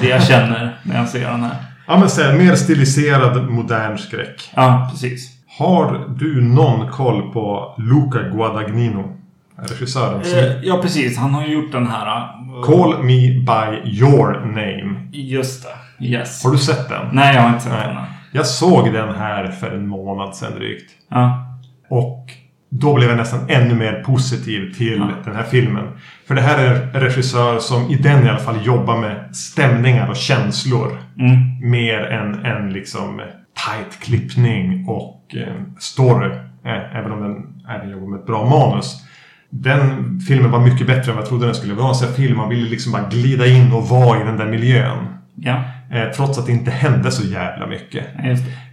det 0.00 0.08
jag 0.08 0.22
känner 0.22 0.78
när 0.82 0.96
jag 0.98 1.08
ser 1.08 1.30
den 1.30 1.42
här. 1.42 1.56
Ja, 1.86 1.98
men 1.98 2.08
här, 2.22 2.38
mer 2.38 2.54
stiliserad 2.54 3.50
modern 3.50 3.98
skräck. 3.98 4.50
Ja, 4.54 4.88
precis. 4.92 5.32
Har 5.58 6.04
du 6.18 6.40
någon 6.42 6.88
koll 6.90 7.32
på 7.32 7.74
Luca 7.78 8.28
Guadagnino? 8.28 9.16
Regissören. 9.58 10.20
Eh, 10.20 10.62
ja, 10.62 10.78
precis. 10.82 11.18
Han 11.18 11.34
har 11.34 11.46
ju 11.46 11.52
gjort 11.54 11.72
den 11.72 11.86
här. 11.86 12.06
eh, 12.06 12.62
Call 12.64 13.02
me 13.04 13.30
by 13.30 13.90
your 14.00 14.40
name. 14.46 15.08
Just 15.12 15.62
det. 15.98 16.04
Yes. 16.06 16.44
Har 16.44 16.50
du 16.50 16.58
sett 16.58 16.88
den? 16.88 17.06
Nej, 17.12 17.34
jag 17.34 17.42
har 17.42 17.48
inte 17.48 17.60
sett 17.60 17.72
Nej. 17.72 17.86
den. 17.94 18.04
Jag 18.32 18.46
såg 18.46 18.92
den 18.92 19.14
här 19.14 19.46
för 19.50 19.70
en 19.70 19.88
månad 19.88 20.36
sedan 20.36 20.52
drygt. 20.58 20.90
Ja. 21.10 21.46
Och 21.90 22.26
då 22.70 22.94
blev 22.94 23.08
jag 23.08 23.16
nästan 23.18 23.40
ännu 23.50 23.74
mer 23.74 23.92
positiv 24.06 24.72
till 24.74 24.96
Ja. 24.98 25.08
den 25.24 25.36
här 25.36 25.42
filmen. 25.42 25.84
För 26.28 26.34
det 26.34 26.40
här 26.40 26.58
är 26.64 26.74
en 26.94 27.00
regissör 27.00 27.58
som 27.58 27.82
i 27.90 27.94
den 27.96 28.26
i 28.26 28.28
alla 28.28 28.38
fall 28.38 28.66
jobbar 28.66 28.98
med 29.00 29.36
stämningar 29.36 30.08
och 30.08 30.16
känslor. 30.16 30.98
Mm. 31.18 31.70
Mer 31.70 32.00
än, 32.00 32.44
än 32.44 32.72
liksom 32.72 33.20
tight 33.66 34.00
klippning 34.00 34.84
och 34.88 35.34
eh, 35.36 35.54
story. 35.78 36.30
Eh, 36.64 36.96
även 36.98 37.12
om 37.12 37.20
den 37.22 37.34
även 37.76 37.90
jobbar 37.90 38.06
med 38.08 38.18
ett 38.20 38.26
bra 38.26 38.44
manus. 38.50 39.02
Den 39.50 40.20
filmen 40.20 40.50
var 40.50 40.60
mycket 40.60 40.86
bättre 40.86 41.10
än 41.10 41.16
vad 41.16 41.22
jag 41.22 41.28
trodde 41.28 41.46
den 41.46 41.54
skulle 41.54 41.74
vara. 41.74 41.94
Så 41.94 42.06
film, 42.06 42.36
man 42.36 42.48
ville 42.48 42.70
liksom 42.70 42.92
bara 42.92 43.08
glida 43.10 43.46
in 43.46 43.72
och 43.72 43.88
vara 43.88 44.20
i 44.20 44.24
den 44.24 44.36
där 44.36 44.46
miljön. 44.46 45.06
Ja, 45.34 45.62
Eh, 45.92 46.10
trots 46.16 46.38
att 46.38 46.46
det 46.46 46.52
inte 46.52 46.70
hände 46.70 47.10
så 47.10 47.26
jävla 47.26 47.66
mycket. 47.66 48.06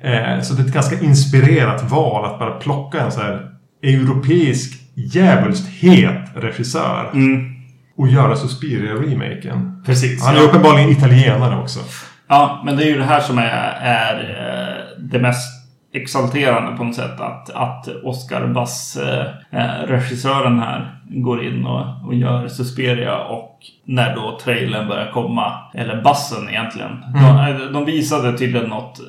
det. 0.02 0.08
Eh, 0.14 0.42
så 0.42 0.54
det 0.54 0.62
är 0.62 0.66
ett 0.66 0.74
ganska 0.74 1.00
inspirerat 1.00 1.92
val 1.92 2.26
att 2.26 2.40
bara 2.40 2.52
plocka 2.52 3.02
en 3.02 3.12
så 3.12 3.22
här 3.22 3.42
europeisk 3.84 4.80
djävulskt 4.96 5.68
het 5.68 6.30
regissör 6.36 7.10
Mm. 7.14 7.54
och 7.98 8.08
göra 8.08 8.36
Suspiria-remaken. 8.36 9.84
Precis. 9.86 10.26
Han 10.26 10.36
är 10.36 10.40
ja. 10.40 10.46
uppenbarligen 10.46 10.90
italienare 10.90 11.62
också. 11.62 11.80
Ja, 12.28 12.62
men 12.66 12.78
det 12.78 12.84
är 12.84 12.88
ju 12.88 12.98
det 12.98 13.04
här 13.04 13.20
som 13.20 13.38
är, 13.38 13.78
är 13.82 14.16
eh, 14.20 15.04
det 15.04 15.20
mest 15.20 15.64
exalterande 15.94 16.78
på 16.78 16.84
något 16.84 16.96
sätt. 16.96 17.20
Att, 17.20 17.50
att 17.50 17.88
Oscar 18.04 18.48
Bass, 18.48 18.98
eh, 18.98 19.26
eh, 19.52 19.88
regissören 19.88 20.60
här, 20.60 21.00
går 21.10 21.46
in 21.46 21.66
och, 21.66 22.08
och 22.08 22.16
gör 22.16 22.48
Suspiria 22.48 23.18
och 23.18 23.60
när 23.86 24.16
då 24.16 24.40
trailern 24.44 24.88
börjar 24.88 25.12
komma, 25.12 25.54
eller 25.74 26.02
bassen 26.02 26.50
egentligen. 26.50 27.02
De, 27.14 27.20
eh, 27.20 27.72
de 27.74 27.86
visade 27.86 28.38
tydligen 28.38 28.70
något, 28.70 29.00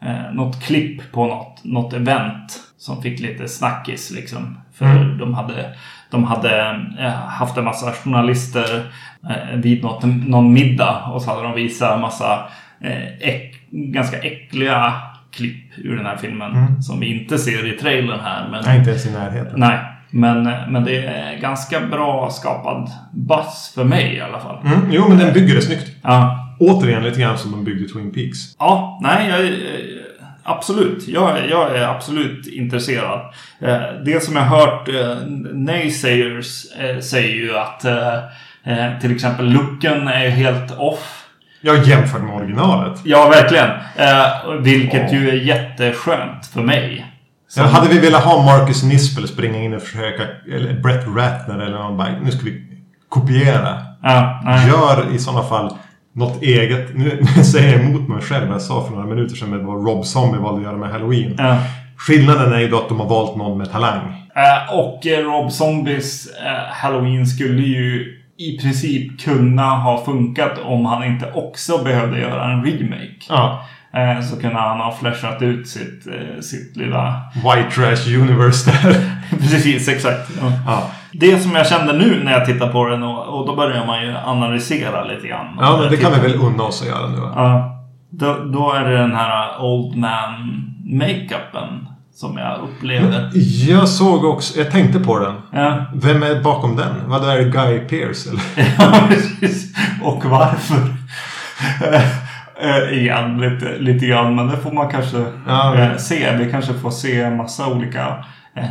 eh, 0.00 0.32
något 0.32 0.62
klipp 0.62 1.12
på 1.12 1.26
något, 1.26 1.64
något 1.64 1.92
event 1.92 2.60
som 2.82 3.02
fick 3.02 3.20
lite 3.20 3.48
snackis 3.48 4.10
liksom. 4.10 4.58
För 4.74 4.84
Mm. 4.84 5.18
de 5.18 5.34
hade, 5.34 5.74
de 6.10 6.24
hade 6.24 6.70
eh, 7.00 7.10
haft 7.12 7.56
en 7.56 7.64
massa 7.64 7.92
journalister 7.92 8.92
eh, 9.30 9.56
vid 9.56 9.82
något, 9.82 10.02
någon 10.26 10.52
middag 10.52 11.02
och 11.12 11.22
så 11.22 11.30
hade 11.30 11.42
de 11.42 11.54
visat 11.54 11.94
en 11.94 12.00
massa 12.00 12.44
eh, 12.80 13.28
äck, 13.28 13.54
ganska 13.70 14.18
äckliga 14.18 14.92
klipp 15.32 15.72
ur 15.76 15.96
den 15.96 16.06
här 16.06 16.16
filmen 16.16 16.52
Mm. 16.56 16.82
som 16.82 17.00
vi 17.00 17.20
inte 17.20 17.38
ser 17.38 17.74
i 17.74 17.78
trailern 17.78 18.20
här. 18.20 18.48
Men, 18.50 18.62
Nej, 18.66 18.78
inte 18.78 18.90
ens 18.90 19.06
i 19.06 19.12
närheten. 19.12 19.60
nej, 19.60 19.78
men, 20.10 20.42
men 20.68 20.84
det 20.84 21.04
är 21.06 21.38
ganska 21.40 21.80
bra 21.80 22.30
skapad 22.30 22.90
buzz 23.12 23.72
för 23.74 23.84
mig 23.84 24.14
i 24.16 24.20
alla 24.20 24.40
fall. 24.40 24.58
Mm, 24.66 24.78
jo, 24.90 25.04
men 25.08 25.18
den 25.18 25.34
bygger 25.34 25.54
det 25.54 25.62
snyggt. 25.62 25.90
Ja, 26.02 26.38
Återigen 26.60 27.02
lite 27.04 27.20
grann 27.20 27.38
som 27.38 27.50
de 27.50 27.64
byggde 27.64 27.88
Twin 27.88 28.12
Peaks. 28.12 28.38
Ja, 28.58 28.98
nej, 29.02 29.28
jag, 29.28 29.40
absolut. 30.44 31.08
Jag, 31.08 31.50
jag 31.50 31.76
är 31.76 31.88
absolut 31.88 32.46
intresserad. 32.46 33.20
Eh, 33.60 33.80
Det 34.04 34.22
som 34.24 34.36
jag 34.36 34.42
hört 34.42 34.88
eh, 34.88 35.16
naysayers 35.52 36.64
eh, 36.80 36.98
säger 36.98 37.34
ju 37.34 37.56
att 37.58 37.80
till 39.00 39.14
exempel 39.14 39.50
looken 39.52 40.08
är 40.08 40.28
helt 40.28 40.78
off. 40.78 41.18
Ja, 41.60 41.74
jämfört 41.76 42.22
med 42.22 42.34
originalet. 42.36 43.00
Ja, 43.04 43.28
verkligen. 43.28 43.70
Vilket 44.62 45.12
ju 45.12 45.28
är 45.30 45.34
jätteskönt 45.34 46.46
för 46.46 46.60
mig. 46.60 47.06
Ja, 47.56 47.62
hade 47.62 47.88
vi 47.88 47.98
velat 47.98 48.24
ha 48.24 48.42
Marcus 48.44 48.82
Nispel 48.82 49.28
springa 49.28 49.58
in 49.58 49.74
och 49.74 49.82
försöka, 49.82 50.22
eller 50.54 50.80
Brett 50.80 51.06
Ratner 51.06 51.58
eller 51.58 51.78
någon 51.78 51.96
bara, 51.96 52.08
nu 52.24 52.30
ska 52.30 52.44
vi 52.44 52.62
kopiera. 53.08 53.78
Ja. 54.02 54.40
Gör 54.68 55.14
i 55.14 55.18
sådana 55.18 55.42
fall 55.42 55.76
något 56.14 56.42
eget. 56.42 56.96
Nu, 56.96 57.18
nu 57.36 57.44
säger 57.44 57.72
jag 57.78 57.84
emot 57.84 58.08
mig 58.08 58.22
själv 58.22 58.46
vad 58.46 58.54
jag 58.54 58.62
sa 58.62 58.84
för 58.86 58.94
några 58.94 59.06
minuter 59.14 59.36
sedan 59.36 59.50
med 59.50 59.60
vad 59.60 59.86
Rob 59.86 60.04
Zombie 60.04 60.38
valde 60.38 60.58
att 60.60 60.64
göra 60.64 60.76
med 60.76 60.90
Halloween. 60.90 61.34
Ja. 61.38 61.58
Skillnaden 61.96 62.52
är 62.52 62.58
ju 62.58 62.68
då 62.68 62.78
att 62.78 62.88
de 62.88 63.00
har 63.00 63.08
valt 63.08 63.36
någon 63.36 63.58
med 63.58 63.70
talang. 63.72 64.28
Eh, 64.36 64.74
Och 64.74 65.06
eh, 65.06 65.24
Rob 65.24 65.52
Zombies 65.52 66.26
eh, 66.26 66.72
Halloween 66.74 67.26
skulle 67.26 67.62
ju 67.62 68.18
i 68.38 68.58
princip 68.58 69.20
kunna 69.20 69.62
ha 69.70 70.04
funkat 70.04 70.58
om 70.64 70.84
han 70.86 71.04
inte 71.04 71.32
också 71.34 71.84
behövde 71.84 72.20
göra 72.20 72.52
en 72.52 72.64
remake. 72.64 73.12
Ja. 73.28 73.64
Eh, 73.94 74.22
Så 74.22 74.40
kunde 74.40 74.56
han 74.58 74.78
ha 74.80 74.96
flashat 75.00 75.42
ut 75.42 75.68
sitt, 75.68 76.06
sitt 76.40 76.76
lilla... 76.76 77.20
White 77.34 77.70
Trash 77.74 78.14
Universe 78.20 78.70
där. 78.70 78.96
Precis, 79.38 79.88
exakt. 79.88 80.30
Ja. 80.40 80.52
Ja. 80.66 80.90
Det 81.12 81.38
som 81.38 81.52
jag 81.54 81.66
kände 81.66 81.92
nu 81.92 82.24
när 82.24 82.32
jag 82.32 82.46
tittar 82.46 82.68
på 82.68 82.84
den 82.88 83.02
och, 83.02 83.40
och 83.40 83.46
då 83.46 83.56
börjar 83.56 83.86
man 83.86 84.02
ju 84.02 84.14
analysera 84.24 85.04
lite 85.04 85.28
grann. 85.28 85.46
ja, 85.60 85.76
men 85.80 85.90
det 85.90 85.96
kan 85.96 86.12
vi 86.12 86.20
väl 86.20 86.40
unna 86.40 86.62
oss 86.62 86.82
att 86.82 86.88
göra 86.88 87.08
nu 87.08 87.20
va? 87.20 87.32
Ja. 87.36 87.78
Då, 88.10 88.44
då 88.44 88.72
är 88.72 88.84
det 88.84 88.96
den 88.98 89.14
här 89.14 89.62
Old 89.62 89.96
Man 89.96 90.64
makeupen 90.84 91.88
som 92.14 92.38
jag 92.38 92.58
upplevde. 92.58 93.30
Jag 93.68 93.88
såg 93.88 94.24
också, 94.24 94.58
jag 94.58 94.70
tänkte 94.70 95.00
på 95.00 95.18
den. 95.18 95.34
Ja. 95.52 95.84
Vem 95.94 96.22
är 96.22 96.42
bakom 96.42 96.76
den? 96.76 96.94
Vad 97.06 97.28
är 97.30 97.36
det 97.36 97.44
Guy 97.44 97.78
Pearce 97.78 98.30
eller? 98.30 98.42
Ja, 98.78 98.92
precis. 99.08 99.74
Och 100.02 100.24
varför? 100.24 100.76
Eh, 102.62 102.98
Igen, 102.98 103.38
lite, 103.40 103.78
lite 103.78 104.06
grann. 104.06 104.34
Men 104.34 104.46
det 104.48 104.56
får 104.56 104.72
man 104.72 104.90
kanske 104.90 105.24
Ja, 105.46 105.74
eh, 105.76 105.96
se. 105.96 106.36
Vi 106.36 106.50
kanske 106.50 106.74
får 106.74 106.90
se 106.90 107.30
massa 107.30 107.66
olika 107.66 108.24
eh, 108.56 108.64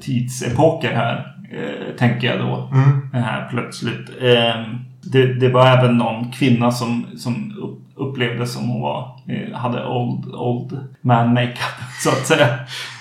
tidsepoker 0.00 0.94
här. 0.94 1.33
Eh, 1.56 1.96
tänker 1.98 2.26
jag 2.26 2.38
då. 2.38 2.68
Mm. 2.72 3.08
Det 3.12 3.18
här 3.18 3.48
plötsligt. 3.50 4.10
Eh, 4.20 4.62
det, 5.02 5.34
det 5.34 5.48
var 5.48 5.66
även 5.66 5.98
någon 5.98 6.32
kvinna 6.32 6.72
som, 6.72 7.06
som 7.16 7.54
upp, 7.62 7.78
upplevde 7.96 8.46
som 8.46 8.68
hon 8.68 8.80
var, 8.80 9.20
eh, 9.28 9.58
hade 9.58 9.86
old, 9.86 10.34
old 10.34 10.78
man 11.00 11.34
makeup. 11.34 11.58
Så 12.00 12.10
att 12.10 12.26
säga. 12.26 12.48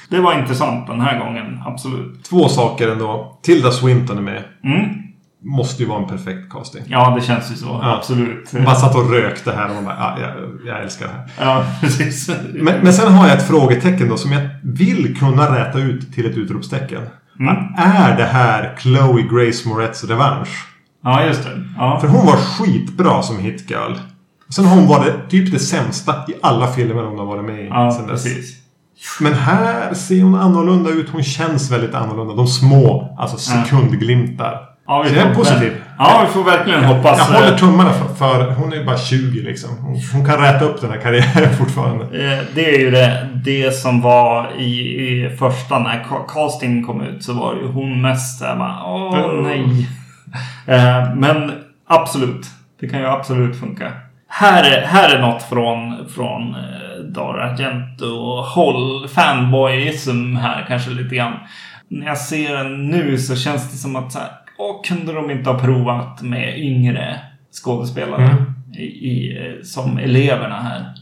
Det 0.10 0.20
var 0.20 0.40
intressant 0.40 0.88
den 0.88 1.02
här 1.02 1.20
gången. 1.20 1.62
Absolut. 1.66 2.24
Två 2.24 2.50
saker 2.50 2.92
ändå. 2.92 3.40
Tilda 3.42 3.72
Swinton 3.72 4.18
är 4.18 4.22
med. 4.22 4.44
Mm. 4.64 5.04
Måste 5.46 5.84
ju 5.84 5.90
vara 5.90 6.02
en 6.02 6.10
perfekt 6.10 6.52
casting. 6.52 6.84
Ja, 6.88 7.16
det 7.16 7.22
känns 7.22 7.52
ju 7.52 7.56
så. 7.56 7.80
Ja. 7.82 7.96
Absolut. 7.98 8.52
Bara 8.52 8.76
satt 8.76 8.96
och 8.96 9.12
rökte 9.12 9.52
här 9.52 9.70
och 9.70 9.76
man 9.76 9.86
bara, 9.86 9.96
ja, 10.00 10.18
jag, 10.22 10.60
jag 10.68 10.84
älskar 10.84 11.06
det 11.08 11.14
här. 11.14 11.26
Ja, 11.40 11.66
precis. 11.82 12.30
Men, 12.54 12.80
men 12.82 12.94
sen 12.94 13.14
har 13.14 13.28
jag 13.28 13.38
ett 13.38 13.48
frågetecken 13.48 14.10
då 14.10 14.18
som 14.18 14.32
jag 14.32 14.42
vill 14.64 15.18
kunna 15.18 15.60
räta 15.60 15.80
ut 15.80 16.14
till 16.14 16.26
ett 16.26 16.38
utropstecken. 16.38 17.02
Mm. 17.40 17.56
Är 17.78 18.18
det 18.18 18.24
här 18.26 18.76
Chloe 18.82 19.22
Grace 19.22 19.70
Moretz 19.70 20.04
revansch? 20.04 20.68
Ja, 21.04 21.26
just 21.26 21.44
det. 21.44 21.62
Ja. 21.78 22.00
För 22.00 22.08
hon 22.08 22.26
var 22.26 22.36
skitbra 22.38 23.22
som 23.24 23.40
hitgirl. 23.40 23.94
Sen 24.50 24.66
har 24.66 24.76
hon 24.76 24.88
varit 24.88 25.30
typ 25.30 25.52
det 25.52 25.60
sämsta 25.60 26.12
i 26.28 26.34
alla 26.42 26.68
filmer 26.68 27.04
hon 27.04 27.20
har 27.20 27.26
varit 27.26 27.46
med 27.46 27.60
i 27.66 27.68
Ja, 27.68 27.92
sen 27.92 28.08
dess. 28.08 28.24
precis. 28.24 28.56
Men 29.22 29.34
här 29.34 29.94
ser 29.94 30.22
hon 30.24 30.36
annorlunda 30.36 30.90
ut. 30.90 31.10
Hon 31.10 31.24
känns 31.24 31.72
väldigt 31.72 31.96
annorlunda. 31.96 32.34
De 32.36 32.48
små, 32.48 33.16
alltså 33.20 33.38
sekundglimtar. 33.38 34.60
Ja, 34.88 35.06
Så 35.08 35.16
jag 35.16 35.28
är 35.28 35.36
positiv. 35.36 35.74
Ja, 35.98 36.24
vi 36.28 36.34
får 36.34 36.44
verkligen 36.44 36.84
hoppas. 36.84 37.18
Jag 37.18 37.26
håller 37.26 37.52
eh, 37.52 37.58
tummarna 37.58 37.94
för, 37.94 38.14
för 38.16 38.52
hon 38.52 38.74
är 38.74 38.78
ju 38.78 38.84
bara 38.86 38.98
20 38.98 39.42
liksom. 39.42 39.70
Hon, 39.82 40.00
hon 40.14 40.26
kan 40.26 40.42
räta 40.42 40.66
upp 40.66 40.82
den 40.82 40.92
här 40.92 40.98
karriären 40.98 41.54
fortfarande. 41.60 42.04
eh, 42.06 42.40
Det 42.56 42.76
är 42.76 42.80
ju 42.80 42.92
det, 42.92 43.30
det 43.46 43.72
som 43.72 44.02
var 44.02 44.52
i, 44.58 44.80
i 44.80 45.36
första 45.40 45.80
när 45.80 46.04
ca- 46.10 46.28
casting 46.34 46.84
kom 46.86 47.02
ut 47.02 47.24
så 47.24 47.34
var 47.34 47.54
ju 47.56 47.68
hon 47.68 48.02
mest 48.02 48.40
såhär 48.40 48.56
bara 48.56 48.84
Åh 48.86 49.20
Mm. 49.20 49.44
nej. 49.44 49.88
Eh, 50.68 51.16
Men 51.16 51.52
absolut. 51.88 52.46
Det 52.80 52.88
kan 52.90 53.00
ju 53.00 53.06
absolut 53.08 53.60
funka. 53.60 53.92
Här 54.28 54.64
är, 54.64 54.82
här 54.86 55.16
är 55.16 55.22
något 55.22 55.44
från, 55.44 56.10
från 56.16 56.56
Dario 57.14 57.42
Argento-håll. 57.42 59.08
Fanboyism 59.08 60.36
här 60.36 60.66
kanske 60.68 60.90
lite 60.90 61.16
grann. 61.16 61.34
När 61.88 62.08
jag 62.08 62.18
ser 62.18 62.56
den 62.56 62.88
nu 62.90 63.18
så 63.18 63.36
känns 63.36 63.72
det 63.72 63.78
som 63.78 63.96
att 63.96 64.12
så 64.12 64.20
här, 64.20 64.28
åh, 64.58 64.82
kunde 64.84 65.14
de 65.14 65.32
inte 65.32 65.50
ha 65.50 65.60
provat 65.60 66.22
med 66.22 66.60
yngre 66.60 67.20
skådespelare 67.64 68.24
Mm. 68.24 68.44
i, 68.74 68.84
i, 68.84 69.38
eh, 69.48 69.64
som 69.64 69.98
eleverna 69.98 70.56
här 70.60 70.94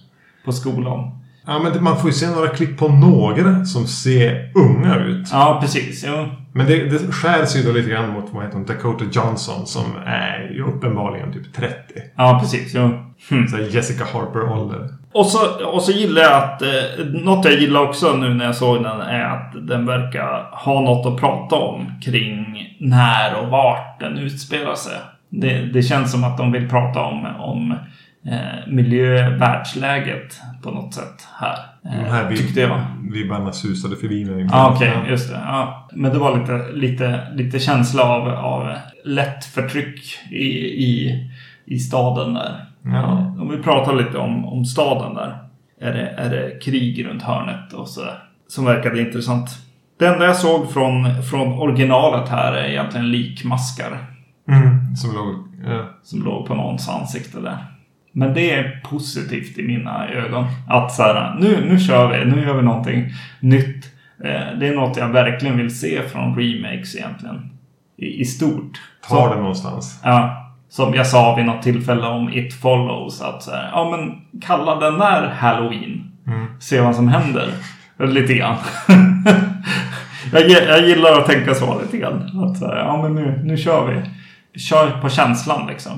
på 0.45 0.51
skolan? 0.51 1.17
Ja, 1.45 1.59
men 1.63 1.83
man 1.83 1.97
får 1.97 2.09
ju 2.09 2.13
se 2.13 2.29
några 2.29 2.47
klipp 2.47 2.77
på 2.77 2.87
några 2.87 3.65
som 3.65 3.87
ser 3.87 4.51
unga 4.55 4.95
ut. 4.95 5.27
Ja, 5.31 5.57
precis. 5.61 6.05
Jo. 6.07 6.27
Men 6.53 6.65
det, 6.67 6.89
det 6.89 6.99
skär 7.11 7.45
sig 7.45 7.61
ju 7.61 7.67
då 7.67 7.73
lite 7.73 7.89
grann 7.89 8.09
mot 8.13 8.25
vad 8.33 8.43
heter 8.43 8.57
hon, 8.57 8.65
Dakota 8.65 9.05
Johnson 9.11 9.67
som 9.67 9.83
är 10.05 10.51
ju 10.55 10.63
uppenbarligen 10.63 11.33
typ 11.33 11.53
30. 11.53 11.75
Ja, 12.17 12.37
precis. 12.41 12.71
Jo. 12.75 12.89
Så 13.49 13.55
här 13.55 13.67
Jessica 13.71 14.03
Harper-ålder. 14.13 14.89
Och 15.13 15.25
så, 15.25 15.65
och 15.65 15.81
så 15.83 15.91
gillar 15.91 16.21
jag 16.21 16.33
att... 16.43 16.61
Eh, 16.61 17.05
något 17.05 17.45
jag 17.45 17.53
gillar 17.53 17.81
också 17.81 18.13
nu 18.15 18.33
när 18.33 18.45
jag 18.45 18.55
såg 18.55 18.83
den 18.83 19.01
är 19.01 19.23
att 19.23 19.67
den 19.67 19.85
verkar 19.85 20.49
ha 20.51 20.81
något 20.81 21.05
att 21.05 21.19
prata 21.19 21.55
om 21.55 21.91
kring 22.03 22.67
när 22.79 23.35
och 23.35 23.47
vart 23.47 23.99
den 23.99 24.17
utspelar 24.17 24.75
sig. 24.75 24.97
Det, 25.29 25.65
det 25.65 25.83
känns 25.83 26.11
som 26.11 26.23
att 26.23 26.37
de 26.37 26.51
vill 26.51 26.69
prata 26.69 26.99
om, 27.01 27.25
om 27.25 27.71
eh, 28.27 28.67
miljö, 28.67 29.29
världsläget 29.37 30.41
på 30.63 30.71
något 30.71 30.93
sätt 30.93 31.27
här. 31.39 31.57
Eh, 31.85 32.03
De 32.03 32.11
här 32.11 32.29
vi, 32.29 32.37
tyckte 32.37 32.61
jag. 32.61 32.79
vibbarna 33.11 33.51
susade 33.53 33.95
förbi 33.95 34.25
mig. 34.25 34.47
Ja, 34.51 34.73
okej, 34.75 34.91
just 35.09 35.29
det. 35.29 35.39
Ja. 35.45 35.87
Men 35.93 36.11
det 36.13 36.19
var 36.19 36.39
lite, 36.39 36.71
lite, 36.73 37.27
lite 37.33 37.59
känsla 37.59 38.03
av, 38.03 38.27
av 38.29 38.73
lätt 39.05 39.45
förtryck 39.45 39.99
i, 40.31 40.45
i, 40.85 41.19
i 41.65 41.79
staden 41.79 42.33
där. 42.33 42.65
Ja. 42.83 43.35
Om 43.39 43.49
vi 43.49 43.57
pratar 43.57 43.95
lite 43.95 44.17
om, 44.17 44.45
om 44.45 44.65
staden 44.65 45.13
där. 45.13 45.37
Är 45.81 45.93
det, 45.93 46.07
är 46.07 46.29
det 46.29 46.59
krig 46.63 47.05
runt 47.05 47.23
hörnet 47.23 47.73
och 47.73 47.87
så 47.87 48.01
Som 48.47 48.65
verkade 48.65 49.01
intressant. 49.01 49.49
Det 49.99 50.07
enda 50.07 50.25
jag 50.25 50.35
såg 50.35 50.71
från, 50.71 51.23
från 51.23 51.53
originalet 51.53 52.29
här 52.29 52.53
är 52.53 52.69
egentligen 52.69 53.11
likmaskar. 53.11 53.97
Mm, 54.47 54.95
som 54.95 55.15
låg... 55.15 55.35
Ja. 55.65 55.85
Som 56.03 56.23
låg 56.23 56.47
på 56.47 56.55
någons 56.55 56.89
ansikte 56.89 57.39
där. 57.39 57.57
Men 58.11 58.33
det 58.33 58.51
är 58.51 58.81
positivt 58.83 59.57
i 59.57 59.63
mina 59.63 60.09
ögon. 60.09 60.45
Att 60.67 60.91
så 60.91 61.03
här, 61.03 61.35
nu, 61.39 61.65
nu 61.69 61.79
kör 61.79 62.11
vi, 62.11 62.31
nu 62.31 62.41
gör 62.41 62.53
vi 62.53 62.63
någonting 62.63 63.09
nytt. 63.39 63.85
Eh, 64.23 64.59
det 64.59 64.67
är 64.67 64.75
något 64.75 64.97
jag 64.97 65.09
verkligen 65.09 65.57
vill 65.57 65.79
se 65.79 66.01
från 66.01 66.35
remakes 66.35 66.95
egentligen. 66.95 67.49
I, 67.97 68.21
i 68.21 68.25
stort. 68.25 68.81
Tar 69.09 69.29
det 69.29 69.41
någonstans. 69.41 69.99
Ja, 70.03 70.40
som 70.71 70.93
jag 70.93 71.07
sa 71.07 71.35
vid 71.35 71.45
något 71.45 71.61
tillfälle 71.61 72.07
om 72.07 72.29
It 72.33 72.53
Follows. 72.53 73.21
Att 73.21 73.43
så 73.43 73.51
här, 73.51 73.69
ja 73.71 73.89
men 73.91 74.21
kalla 74.41 74.75
den 74.75 74.99
där 74.99 75.27
Halloween. 75.27 76.11
Se 76.59 76.81
vad 76.81 76.95
som 76.95 77.07
händer. 77.07 77.47
Lite 77.99 78.33
grann. 78.33 78.55
jag, 80.33 80.49
jag 80.49 80.87
gillar 80.87 81.19
att 81.19 81.25
tänka 81.25 81.53
så 81.53 81.81
lite 81.81 81.97
grann. 81.97 82.43
Att 82.43 82.57
så 82.57 82.67
här, 82.67 82.77
ja 82.77 83.01
men 83.01 83.15
nu, 83.15 83.41
nu 83.43 83.57
kör 83.57 83.87
vi. 83.87 84.01
Kör 84.59 85.01
på 85.01 85.09
känslan 85.09 85.67
liksom. 85.67 85.91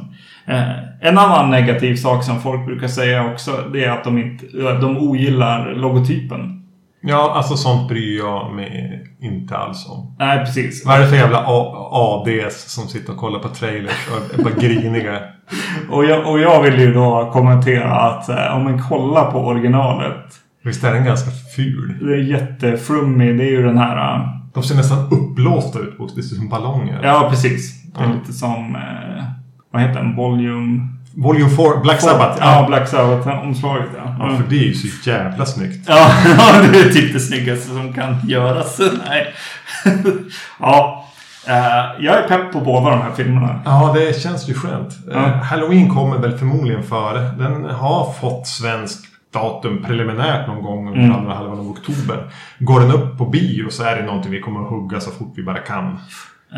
Eh, 0.45 0.71
en 1.01 1.17
annan 1.17 1.51
negativ 1.51 1.95
sak 1.95 2.23
som 2.23 2.41
folk 2.41 2.65
brukar 2.65 2.87
säga 2.87 3.31
också. 3.31 3.51
Det 3.73 3.85
är 3.85 3.91
att 3.91 4.03
de, 4.03 4.17
inte, 4.17 4.45
de 4.81 4.97
ogillar 4.97 5.73
logotypen. 5.75 6.62
Ja, 7.05 7.33
alltså 7.35 7.55
sånt 7.57 7.87
bryr 7.89 8.17
jag 8.17 8.55
mig 8.55 9.03
inte 9.21 9.57
alls 9.57 9.89
om. 9.89 10.15
Nej, 10.19 10.39
precis. 10.45 10.85
Vad 10.85 10.95
är 10.95 10.99
det 11.01 11.07
för 11.07 11.15
jävla 11.15 11.37
A- 11.47 11.89
ADs 11.91 12.71
som 12.73 12.87
sitter 12.87 13.13
och 13.13 13.19
kollar 13.19 13.39
på 13.39 13.49
trailers 13.49 14.07
och 14.11 14.39
är 14.39 14.43
bara 14.43 14.53
griniga? 14.53 15.19
Och 15.91 16.05
jag, 16.05 16.27
och 16.31 16.39
jag 16.39 16.61
vill 16.63 16.79
ju 16.79 16.93
då 16.93 17.29
kommentera 17.33 17.91
att 17.93 18.29
eh, 18.29 18.55
om 18.57 18.63
man 18.63 18.81
kollar 18.81 19.31
på 19.31 19.37
originalet. 19.39 20.15
Visst 20.63 20.83
är 20.83 20.93
den 20.93 21.05
ganska 21.05 21.31
ful? 21.55 21.97
Det 22.01 22.13
är 22.13 22.17
jättefrummig. 22.17 23.37
Det 23.37 23.43
är 23.43 23.49
ju 23.51 23.63
den 23.63 23.77
här... 23.77 24.15
äh, 24.15 24.21
De 24.53 24.63
ser 24.63 24.75
nästan 24.75 24.99
uppblåsta 25.11 25.79
ut 25.79 25.97
Det 26.15 26.23
ser 26.23 26.33
ut 26.35 26.39
som 26.39 26.49
ballonger. 26.49 26.99
Ja, 27.03 27.27
precis. 27.29 27.83
Det 27.93 27.99
är 27.99 28.03
Ja. 28.07 28.13
lite 28.13 28.33
som... 28.33 28.75
Eh, 28.75 29.23
vad 29.71 29.81
heter 29.81 29.95
den? 29.95 30.15
Volume... 30.15 30.87
Volume 31.15 31.49
4, 31.49 31.77
Black 31.83 32.01
Sabbath. 32.01 32.37
Ja, 32.41 32.65
Black 32.67 32.87
Sabbath-omslaget 32.87 33.89
ja. 33.97 34.15
Ja, 34.19 34.37
för 34.37 34.43
det 34.49 34.55
är 34.55 34.63
ju 34.63 34.73
så 34.73 35.09
jävla 35.09 35.45
snyggt. 35.45 35.85
Ja, 35.87 36.09
ja, 36.37 36.61
det 36.71 36.79
är 36.79 36.89
typ 36.89 37.13
det 37.13 37.19
snyggaste 37.19 37.67
som 37.67 37.93
kan 37.93 38.15
göras. 38.27 38.79
Nej. 39.07 39.33
ja. 40.59 41.05
Eh, 41.47 42.03
jag 42.05 42.15
är 42.23 42.27
pepp 42.27 42.51
på 42.53 42.59
båda 42.59 42.89
de 42.89 43.01
här 43.01 43.11
filmerna. 43.15 43.61
Ja, 43.65 43.95
det 43.95 44.21
känns 44.21 44.49
ju 44.49 44.53
skönt. 44.53 44.93
Ja. 45.11 45.13
Eh, 45.25 45.29
Halloween 45.35 45.89
kommer 45.95 46.17
väl 46.17 46.37
förmodligen 46.37 46.83
före. 46.83 47.19
Den 47.21 47.65
har 47.65 48.13
fått 48.21 48.47
svensk 48.47 48.99
datum 49.33 49.83
preliminärt 49.83 50.47
någon 50.47 50.63
gång 50.63 50.87
under 50.87 50.99
Mm. 51.03 51.15
andra 51.15 51.33
halvan 51.35 51.59
av 51.59 51.69
oktober. 51.69 52.23
Går 52.59 52.79
den 52.79 52.91
upp 52.91 53.17
på 53.17 53.25
bio 53.25 53.69
så 53.69 53.83
är 53.83 53.95
det 53.95 54.03
någonting 54.05 54.31
vi 54.31 54.41
kommer 54.41 54.61
att 54.63 54.69
hugga 54.69 54.99
så 54.99 55.11
fort 55.11 55.33
vi 55.35 55.43
bara 55.43 55.57
kan. 55.59 55.99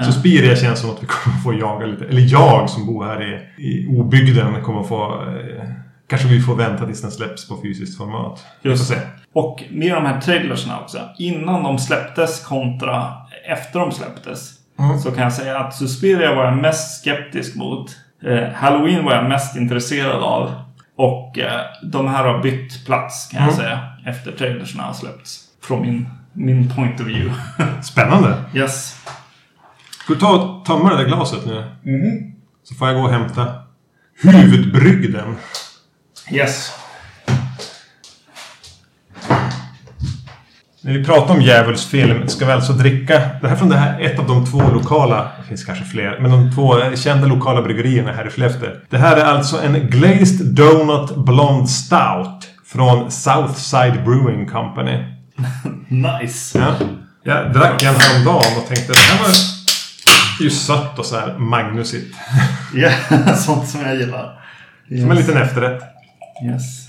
Suspiria 0.04 0.56
känns 0.56 0.80
som 0.80 0.90
att 0.90 1.04
vi 1.04 1.08
kommer 1.08 1.38
få 1.38 1.54
jaga 1.54 1.86
lite. 1.86 2.06
Eller 2.06 2.22
jag 2.32 2.70
som 2.70 2.86
bor 2.86 3.06
här 3.06 3.24
i, 3.58 3.64
i 3.68 3.88
obygden 3.88 4.64
kommer 4.64 4.84
få... 4.84 5.22
Eh, 5.24 5.66
kanske 6.08 6.28
vi 6.28 6.42
får 6.42 6.56
vänta 6.56 6.86
tills 6.86 7.02
den 7.02 7.12
släpps 7.12 7.48
på 7.48 7.62
fysiskt 7.62 7.98
format. 7.98 8.46
Just 8.62 8.90
det. 8.92 9.02
Och 9.34 9.64
med 9.72 9.92
de 9.96 10.06
här 10.06 10.22
trailersna 10.22 10.80
också. 10.80 10.98
Innan 11.18 11.64
de 11.64 11.80
släpptes 11.80 12.46
kontra 12.46 13.14
efter 13.50 13.80
de 13.80 13.92
släpptes. 13.92 14.52
Mm. 14.80 15.00
Så 15.00 15.12
kan 15.12 15.24
jag 15.24 15.34
säga 15.34 15.60
att 15.60 15.76
Suspiria 15.76 16.36
var 16.36 16.46
jag 16.46 16.58
mest 16.58 17.02
skeptisk 17.02 17.56
mot. 17.56 17.92
Eh, 18.26 18.50
Halloween 18.54 19.06
var 19.06 19.14
jag 19.16 19.30
mest 19.30 19.56
intresserad 19.56 20.24
av. 20.24 20.52
Och 20.98 21.40
eh, 21.40 21.62
de 21.84 22.08
här 22.08 22.24
har 22.26 22.40
bytt 22.44 22.86
plats 22.86 23.28
kan 23.32 23.40
jag 23.44 23.54
Mm. 23.54 23.64
säga. 23.66 23.80
Efter 24.06 24.32
trailersna 24.32 24.84
har 24.84 24.94
släppts. 24.94 25.40
Från 25.64 25.82
min, 25.82 26.10
min 26.34 26.70
point 26.76 27.00
of 27.02 27.08
view. 27.08 27.34
Spännande! 27.84 28.36
yes. 28.54 29.02
Ska 30.06 30.14
du 30.14 30.20
ta 30.20 30.36
och 30.36 30.66
tömma 30.66 30.90
det 30.90 30.98
där 30.98 31.06
glaset 31.06 31.46
nu? 31.46 31.64
Så 32.64 32.76
får 32.76 32.88
jag 32.88 32.98
gå 32.98 33.04
och 33.04 33.14
hämta 33.14 33.48
huvudbrygden. 34.22 35.36
Yes. 36.32 36.72
När 40.82 40.94
vi 40.94 41.06
pratar 41.06 41.34
om 41.34 41.42
djävulsfilm 41.42 42.28
ska 42.28 42.46
vi 42.46 42.52
alltså 42.52 42.74
dricka... 42.74 43.14
Det 43.42 43.48
här 43.48 43.56
är 43.56 43.56
från 43.56 43.70
det 43.70 43.78
här, 43.78 44.02
ett 44.02 44.20
av 44.20 44.28
de 44.28 44.46
två 44.46 44.62
lokala... 44.74 45.32
Det 45.42 45.48
finns 45.48 45.64
kanske 45.64 45.86
fler. 45.86 46.20
Men 46.20 46.32
de 46.32 46.56
två 46.56 46.96
kända 46.96 47.28
lokala 47.28 47.62
bryggerierna 47.62 48.12
här 48.12 48.28
i 48.28 48.30
Skellefteå. 48.30 48.70
Det 48.90 48.98
här 48.98 49.18
är 49.18 49.26
alltså 49.26 49.62
en 49.62 49.90
Glazed 49.90 50.46
Donut 50.46 51.16
Blonde 51.16 51.68
Stout. 51.68 52.48
Från 52.66 53.12
Southside 53.12 54.04
Brewing 54.04 54.48
Company. 54.48 55.04
Nice. 55.88 56.60
Ja. 56.60 56.88
Jag 57.24 57.54
drack 57.54 57.84
en 57.84 57.96
häromdagen 57.96 58.58
och 58.58 58.68
tänkte 58.68 58.92
att 58.92 58.98
det 58.98 59.14
här 59.14 59.24
var 59.24 59.55
ju 60.40 60.50
sött 60.50 61.00
och 61.00 61.06
så 61.06 61.20
här 61.20 61.38
magnusigt. 61.38 62.16
Ja, 62.74 62.92
sånt 63.36 63.68
som 63.68 63.82
jag 63.82 63.96
gillar. 63.96 64.46
Som 64.88 65.12
en 65.12 65.18
liten 65.18 65.38
efterrätt. 65.38 65.84
Yes. 66.46 66.88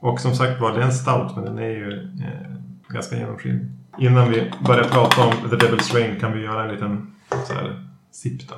Och 0.00 0.20
som 0.20 0.34
sagt 0.34 0.60
var, 0.60 0.72
det 0.72 0.80
är 0.80 0.84
en 0.84 0.92
stout 0.92 1.36
men 1.36 1.44
den 1.44 1.58
är 1.58 1.68
ju 1.68 2.02
eh, 2.02 2.56
ganska 2.88 3.16
genomskinlig. 3.16 3.66
Innan 3.98 4.30
vi 4.30 4.52
börjar 4.66 4.84
prata 4.84 5.22
om 5.24 5.50
The 5.50 5.56
Devil's 5.56 5.94
Rain 5.94 6.20
kan 6.20 6.32
vi 6.32 6.42
göra 6.42 6.64
en 6.64 6.72
liten 6.74 7.14
så 7.46 7.54
här, 7.54 7.86
sipp 8.12 8.48
då. 8.48 8.54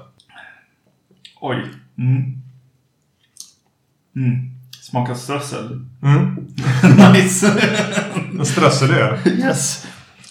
Oj. 1.40 1.64
Mm. 1.98 2.42
Mm. 4.16 4.50
Smakar 4.80 5.14
strössel. 5.14 5.86
Mm. 6.02 6.46
nice. 7.12 7.60
En 8.38 8.46
strösselöl. 8.46 9.18
yes. 9.26 9.86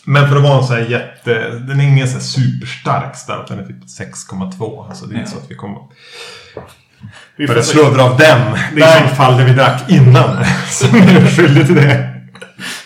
Men 0.09 0.29
för 0.29 0.35
att 0.35 0.43
vara 0.43 0.57
en 0.57 0.63
så 0.63 0.73
här 0.73 0.81
jätte... 0.81 1.49
Den 1.49 1.79
är 1.79 1.83
ingen 1.83 2.07
så 2.07 2.13
här 2.13 2.19
superstark 2.19 3.15
stout. 3.15 3.47
Den 3.47 3.59
är 3.59 3.63
typ 3.63 3.83
6,2. 3.83 4.89
Alltså 4.89 5.05
det 5.05 5.15
är 5.15 5.19
inte 5.19 5.31
så 5.31 5.37
att 5.37 5.51
vi 5.51 5.55
kommer 5.55 5.79
Vi 7.35 7.47
börja 7.47 7.63
får 7.63 8.01
av 8.01 8.17
den. 8.17 8.57
Det 8.75 8.81
är 8.81 9.07
så 9.07 9.15
fall 9.15 9.37
det 9.37 9.43
vi 9.43 9.53
drack 9.53 9.81
innan. 9.87 10.45
Som 10.69 10.95
är 10.95 11.27
skyldig 11.27 11.65
till 11.65 11.75
det. 11.75 12.13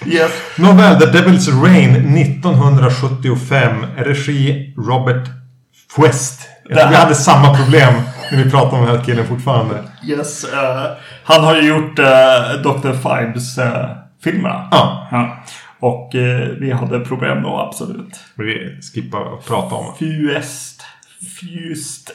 Yes. 0.05 0.31
Nåväl, 0.55 0.99
The 0.99 1.05
Devil's 1.05 1.63
Rain 1.63 2.17
1975. 2.17 3.85
Regi 3.97 4.73
Robert. 4.77 5.27
Jag 5.97 6.79
tror 6.79 6.89
vi 6.89 6.95
hade 6.95 7.15
samma 7.15 7.57
problem 7.57 7.93
när 8.31 8.43
vi 8.43 8.51
pratade 8.51 8.81
om 8.81 8.85
den 8.85 8.97
här 8.97 9.03
killen 9.03 9.27
fortfarande. 9.27 9.83
Yes. 10.03 10.43
eh, 10.43 10.91
han 11.23 11.43
har 11.43 11.55
ju 11.55 11.67
gjort 11.67 11.99
uh, 11.99 12.05
Dr. 12.63 12.91
Fibes-filmerna. 12.91 14.67
Ja. 14.71 15.07
Ja. 15.11 15.43
Och 15.81 16.15
eh, 16.15 16.49
vi 16.59 16.71
hade 16.71 16.99
problem 16.99 17.43
då, 17.43 17.59
absolut. 17.59 18.19
Men 18.35 18.45
vi 18.45 18.79
skippar 18.93 19.33
att 19.33 19.45
prata 19.45 19.75
om 19.75 19.95
Fust. 19.95 20.81
Fust. 21.39 22.11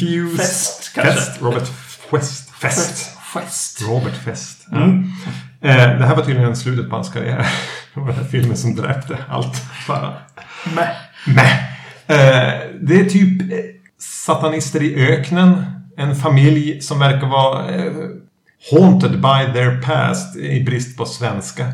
Fuse. 0.00 0.36
Fest, 0.36 0.92
kanske. 0.94 1.14
Fest. 1.14 1.42
Robert 1.42 1.68
Fest. 2.10 2.50
Fest. 2.50 3.18
Fest. 3.34 3.82
Robert 3.88 4.16
Fest. 4.24 4.66
Ja. 4.70 4.76
Mm. 4.76 5.12
Eh, 5.60 5.98
det 5.98 6.06
här 6.06 6.16
var 6.16 6.24
tydligen 6.24 6.56
slutet 6.56 6.90
på 6.90 6.96
hans 6.96 7.08
karriär. 7.12 7.46
Det 7.94 8.00
var 8.00 8.06
den 8.06 8.16
här 8.16 8.24
filmen 8.24 8.56
som 8.56 8.76
dräpte 8.76 9.18
allt. 9.28 9.62
Bara. 9.88 10.14
Mäh. 10.74 10.88
Nej. 11.26 11.70
Eh, 12.06 12.60
det 12.80 13.00
är 13.00 13.04
typ 13.04 13.52
eh, 13.52 13.58
satanister 13.98 14.82
i 14.82 15.06
öknen. 15.06 15.64
En 15.96 16.16
familj 16.16 16.80
som 16.80 16.98
verkar 16.98 17.26
vara 17.26 17.74
eh, 17.74 17.92
haunted 18.70 19.10
by 19.10 19.52
their 19.52 19.82
past 19.82 20.36
i 20.36 20.64
brist 20.64 20.96
på 20.96 21.06
svenska. 21.06 21.64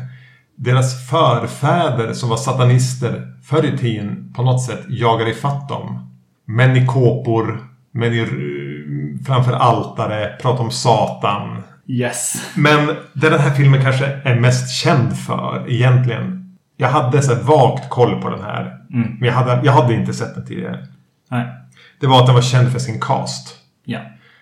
Deras 0.63 1.09
förfäder 1.09 2.13
som 2.13 2.29
var 2.29 2.37
satanister 2.37 3.33
förr 3.43 3.65
i 3.65 3.77
tiden 3.77 4.33
på 4.35 4.43
något 4.43 4.63
sätt 4.63 4.85
jagar 4.89 5.29
ifatt 5.29 5.69
dem. 5.69 6.11
Män 6.45 6.77
i 6.77 6.85
kåpor, 6.85 7.67
män 7.91 8.13
i, 8.13 8.25
framför 9.25 9.53
altare, 9.53 10.37
pratar 10.41 10.63
om 10.63 10.71
Satan. 10.71 11.63
Yes. 11.87 12.51
Men 12.55 12.87
det 13.13 13.29
den 13.29 13.39
här 13.39 13.53
filmen 13.53 13.81
kanske 13.81 14.05
är 14.05 14.39
mest 14.39 14.71
känd 14.71 15.17
för 15.17 15.65
egentligen. 15.67 16.57
Jag 16.77 16.89
hade 16.89 17.21
så 17.21 17.35
vagt 17.35 17.89
koll 17.89 18.21
på 18.21 18.29
den 18.29 18.43
här. 18.43 18.77
Men 19.19 19.27
jag 19.27 19.33
hade, 19.33 19.65
jag 19.65 19.73
hade 19.73 19.93
inte 19.93 20.13
sett 20.13 20.35
den 20.35 20.45
tidigare. 20.45 20.87
Nej. 21.31 21.47
Det 21.99 22.07
var 22.07 22.19
att 22.19 22.25
den 22.25 22.35
var 22.35 22.41
känd 22.41 22.71
för 22.71 22.79
sin 22.79 22.99
cast. 22.99 23.55
Ja. 23.85 23.99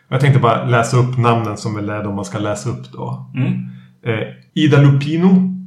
Jag 0.08 0.22
tänkte 0.22 0.40
bara 0.40 0.66
läsa 0.66 0.98
upp 0.98 1.18
namnen 1.18 1.58
som 1.58 1.76
väl 1.76 1.90
är 1.90 2.04
de 2.04 2.16
man 2.16 2.26
ska 2.26 2.40
läsa 2.40 2.70
upp 2.70 2.92
då. 2.92 3.32
Mm. 3.36 3.70
Eh, 4.06 4.28
Ida 4.54 4.78
Lupino, 4.82 5.59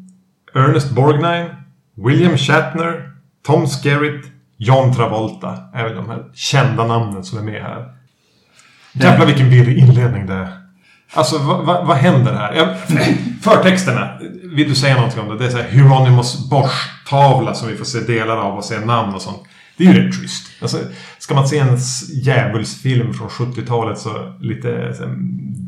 Ernest 0.54 0.90
Borgnine, 0.90 1.50
William 1.94 2.36
Shatner, 2.36 3.10
Tom 3.46 3.66
Skerritt, 3.66 4.26
John 4.56 4.94
Travolta 4.94 5.58
är 5.74 5.84
väl 5.84 5.96
de 5.96 6.08
här 6.08 6.24
kända 6.34 6.86
namnen 6.86 7.24
som 7.24 7.38
är 7.38 7.42
med 7.42 7.62
här. 7.62 7.92
Jävlar 8.92 9.26
vilken 9.26 9.50
virrig 9.50 9.78
inledning 9.78 10.26
det 10.26 10.34
är. 10.34 10.62
Alltså 11.14 11.38
vad, 11.38 11.66
vad, 11.66 11.86
vad 11.86 11.96
händer 11.96 12.32
här? 12.32 12.54
Jag, 12.54 12.78
förtexterna. 13.42 14.18
Vill 14.42 14.68
du 14.68 14.74
säga 14.74 14.94
någonting 14.94 15.20
om 15.20 15.28
det? 15.28 15.38
Det 15.38 15.46
är 15.46 15.50
så 15.50 15.56
här 15.56 15.68
Hieronymus 15.68 16.50
Bosch-tavla 16.50 17.54
som 17.54 17.68
vi 17.68 17.76
får 17.76 17.84
se 17.84 18.00
delar 18.00 18.36
av 18.36 18.56
och 18.56 18.64
se 18.64 18.80
namn 18.80 19.14
och 19.14 19.22
sånt. 19.22 19.42
Det 19.76 19.84
är 19.84 19.92
ju 19.92 20.06
rätt 20.06 20.14
schysst. 20.14 20.62
Alltså, 20.62 20.78
ska 21.18 21.34
man 21.34 21.48
se 21.48 21.58
en 21.58 21.78
djävulsfilm 22.22 23.14
från 23.14 23.28
70-talet 23.28 23.98
så 23.98 24.32
lite 24.40 24.94
så 24.94 25.02
här, 25.02 25.16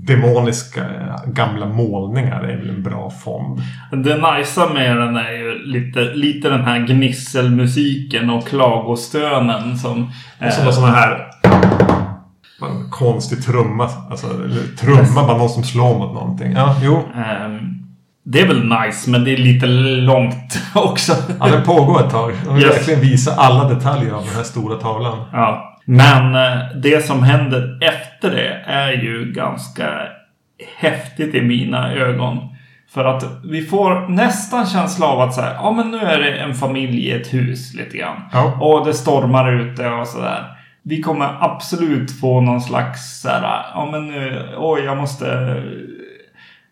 demoniska 0.06 0.80
eh, 0.80 1.32
gamla 1.32 1.66
målningar 1.66 2.42
är 2.42 2.56
väl 2.56 2.70
en 2.70 2.82
bra 2.82 3.10
fond. 3.10 3.60
Det 4.04 4.16
najsa 4.16 4.68
med 4.72 4.96
den 4.96 5.16
är 5.16 5.32
ju 5.32 5.58
lite, 5.58 6.00
lite 6.00 6.48
den 6.50 6.64
här 6.64 6.78
gnisselmusiken 6.78 8.30
och 8.30 8.46
klagostönen 8.48 9.78
som... 9.78 10.12
Och 10.46 10.52
så 10.52 10.72
sådana 10.72 10.92
här... 10.92 11.18
bara 12.60 12.70
En 12.70 12.90
konstig 12.90 13.44
trumma. 13.44 13.88
Alltså, 14.10 14.26
trumma, 14.80 15.26
bara 15.26 15.36
någon 15.38 15.48
som 15.48 15.64
slår 15.64 15.98
mot 15.98 16.14
någonting. 16.14 16.52
Ja, 16.52 16.76
jo. 16.82 17.02
ehm, 17.16 17.60
det 18.26 18.40
är 18.40 18.46
väl 18.48 18.64
nice, 18.68 19.10
men 19.10 19.24
det 19.24 19.32
är 19.32 19.36
lite 19.36 19.66
långt 19.66 20.60
också. 20.74 21.12
Ja, 21.40 21.46
den 21.46 21.62
pågår 21.62 22.00
ett 22.04 22.10
tag. 22.10 22.32
De 22.44 22.54
vill 22.54 22.64
Yes. 22.64 22.76
verkligen 22.76 23.00
visa 23.00 23.34
alla 23.36 23.68
detaljer 23.68 24.12
av 24.12 24.24
den 24.24 24.34
här 24.36 24.42
stora 24.42 24.76
tavlan. 24.76 25.18
Ja. 25.32 25.70
Men 25.86 26.34
eh, 26.34 26.58
det 26.82 27.06
som 27.06 27.22
händer 27.22 27.78
efter 27.82 28.13
det 28.30 28.62
är 28.66 28.92
ju 28.92 29.32
ganska 29.32 30.08
häftigt 30.76 31.34
i 31.34 31.42
mina 31.42 31.92
ögon. 31.92 32.38
För 32.94 33.04
att 33.04 33.24
vi 33.44 33.62
får 33.62 34.08
nästan 34.08 34.66
känsla 34.66 35.06
av 35.06 35.20
att 35.20 35.34
så 35.34 35.40
här, 35.40 35.54
ja 35.54 35.72
men 35.72 35.90
nu 35.90 35.98
är 35.98 36.18
det 36.18 36.30
en 36.30 36.54
familj 36.54 36.98
i 36.98 37.12
ett 37.12 37.34
hus 37.34 37.74
lite 37.74 37.96
grann. 37.96 38.16
Ja. 38.32 38.58
Och 38.60 38.86
det 38.86 38.94
stormar 38.94 39.52
ute 39.52 39.88
och 39.88 40.08
sådär. 40.08 40.44
Vi 40.82 41.02
kommer 41.02 41.36
absolut 41.40 42.20
få 42.20 42.40
någon 42.40 42.60
slags 42.60 43.20
så 43.20 43.28
här, 43.28 43.42
ja 43.74 43.88
men 43.92 44.06
nu, 44.06 44.48
oj 44.58 44.80
jag 44.80 44.96
måste 44.96 45.26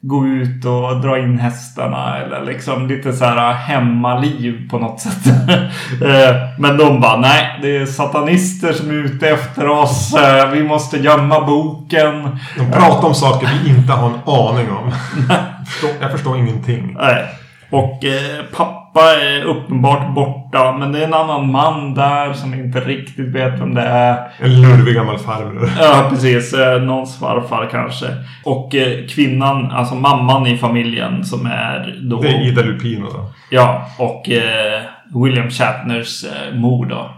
gå 0.05 0.27
ut 0.27 0.65
och 0.65 1.01
dra 1.01 1.19
in 1.19 1.39
hästarna 1.39 2.19
eller 2.19 2.45
liksom 2.45 2.87
lite 2.89 3.13
så 3.13 3.25
här 3.25 3.53
hemmaliv 3.53 4.69
på 4.71 4.79
något 4.79 5.01
sätt. 5.01 5.27
Eh, 6.03 6.37
Men 6.59 6.77
de 6.77 7.01
bara 7.01 7.17
nej, 7.21 7.59
det 7.63 7.77
är 7.77 7.87
satanister 7.87 8.73
som 8.73 8.91
är 8.91 8.95
ute 8.95 9.29
efter 9.29 9.69
oss. 9.69 10.15
Eh, 10.15 10.51
Vi 10.51 10.63
måste 10.63 10.97
gömma 10.99 11.41
boken. 11.47 12.39
De 12.59 12.73
pratar 12.73 13.09
om 13.09 13.15
saker 13.15 13.49
vi 13.65 13.71
inte 13.71 13.93
har 13.93 14.09
en 14.09 14.15
aning 14.27 14.71
om. 14.71 14.93
Jag 15.29 15.67
förstår, 15.67 15.91
jag 16.01 16.11
förstår 16.13 16.39
ingenting. 16.39 16.97
Nej. 17.01 17.25
Och 17.71 18.05
eh, 18.05 18.45
pappa 18.57 18.82
är 19.01 19.45
uppenbart 19.45 20.15
borta. 20.15 20.77
Men 20.79 20.93
det 20.93 20.99
är 20.99 21.07
en 21.07 21.15
annan 21.15 21.51
man 21.51 21.95
där 21.95 22.33
som 22.33 22.55
inte 22.55 22.81
riktigt 22.81 23.29
vet 23.29 23.61
vem 23.61 23.75
det 23.75 23.83
är. 23.83 24.29
En 24.39 24.63
lurvig 24.63 24.95
gammal 24.95 25.19
farbror. 25.19 25.71
Ja, 25.81 26.07
precis. 26.11 26.55
Eh, 26.55 26.83
någons 26.83 27.19
farfar 27.19 27.69
kanske. 27.71 28.07
Och 28.45 28.75
eh, 28.75 29.07
kvinnan, 29.07 29.71
alltså 29.71 29.95
mamman 29.95 30.47
i 30.47 30.57
familjen 30.57 31.25
som 31.25 31.47
är 31.47 31.99
då... 32.03 32.21
Det 32.21 32.29
är 32.29 32.49
Ida 32.49 32.63
Lupino 32.63 33.07
då. 33.07 33.33
Ja, 33.51 33.87
och 33.99 34.31
eh, 34.31 34.83
William 35.15 35.51
Shatners 35.51 36.25
mor 36.53 36.87
då. 36.87 37.11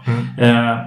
Eh, 0.45 0.77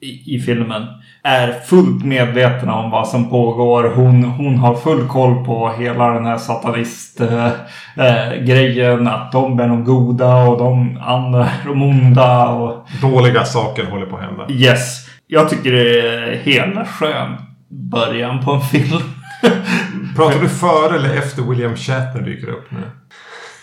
i, 0.00 0.36
I 0.36 0.40
filmen. 0.40 0.86
Är 1.22 1.52
fullt 1.52 2.04
medvetna 2.04 2.74
om 2.74 2.90
vad 2.90 3.08
som 3.08 3.30
pågår. 3.30 3.92
Hon, 3.94 4.24
hon 4.24 4.58
har 4.58 4.74
full 4.74 5.08
koll 5.08 5.44
på 5.44 5.72
hela 5.78 6.08
den 6.08 6.26
här 6.26 6.38
satanist-grejen. 6.38 7.50
Eh, 7.96 8.44
grejen, 8.44 9.08
att 9.08 9.32
de 9.32 9.60
är 9.60 9.68
de 9.68 9.84
goda 9.84 10.36
och 10.36 10.58
de 10.58 10.98
andra 11.02 11.44
är 11.44 11.66
de 11.68 11.82
onda. 11.82 12.48
Och, 12.48 12.88
Dåliga 13.02 13.44
saker 13.44 13.84
håller 13.84 14.06
på 14.06 14.16
att 14.16 14.22
hända. 14.22 14.46
yes. 14.50 15.08
Jag 15.26 15.48
tycker 15.48 15.72
det 15.72 16.00
är 16.00 16.36
hela 16.36 16.84
skön 16.84 17.36
början 17.70 18.44
på 18.44 18.52
en 18.52 18.60
film. 18.60 19.02
Pratar 20.16 20.40
du 20.40 20.48
före 20.48 20.96
eller 20.96 21.14
efter 21.14 21.42
William 21.42 21.76
Shatner 21.76 22.22
dyker 22.22 22.48
upp 22.48 22.70
nu? 22.70 22.78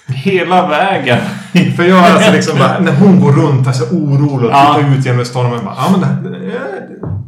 Hela 0.08 0.68
vägen. 0.68 1.20
För 1.76 1.84
jag 1.84 1.98
är 1.98 2.14
alltså 2.14 2.32
liksom 2.32 2.60
bara, 2.60 2.80
när 2.80 2.96
hon 2.96 3.20
går 3.20 3.32
runt 3.32 3.68
alltså 3.68 3.96
orolig 3.96 4.50
och 4.50 4.56
Ja. 4.56 4.76
tittar 4.78 4.98
ut 5.00 5.06
genom 5.06 5.26
stormen. 5.26 5.66
Bara, 5.66 5.76
ja, 5.78 5.98
men 5.98 6.24
det, 6.24 6.40
det, 6.40 6.60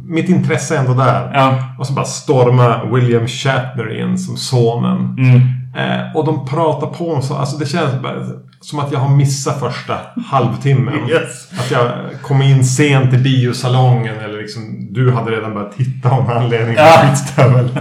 mitt 0.08 0.28
intresse 0.28 0.74
är 0.74 0.78
ändå 0.78 0.94
där. 0.94 1.30
Ja. 1.34 1.54
Och 1.78 1.86
så 1.86 1.92
bara 1.92 2.04
stormar 2.04 2.94
William 2.94 3.26
Shatner 3.26 4.00
in 4.00 4.18
som 4.18 4.36
sonen. 4.36 5.16
Mm. 5.18 5.40
Eh, 5.76 6.16
och 6.16 6.26
de 6.26 6.46
pratar 6.46 6.86
på 6.86 7.12
om 7.12 7.22
så. 7.22 7.36
Alltså 7.36 7.56
det 7.56 7.66
känns 7.66 8.02
bara 8.02 8.14
som 8.60 8.78
att 8.78 8.92
jag 8.92 8.98
har 8.98 9.08
missat 9.16 9.60
första 9.60 9.94
halvtimmen. 10.26 10.94
Yes. 11.08 11.48
Att 11.60 11.70
jag 11.70 11.90
kom 12.22 12.42
in 12.42 12.64
sent 12.64 13.14
i 13.14 13.18
biosalongen 13.18 14.18
eller 14.24 14.38
liksom 14.38 14.88
du 14.90 15.12
hade 15.12 15.30
redan 15.30 15.54
börjat 15.54 15.76
titta 15.76 16.10
av 16.10 16.30
anledning 16.30 16.74
till 16.76 16.84
Ja. 16.84 17.00
skitstövel. 17.08 17.70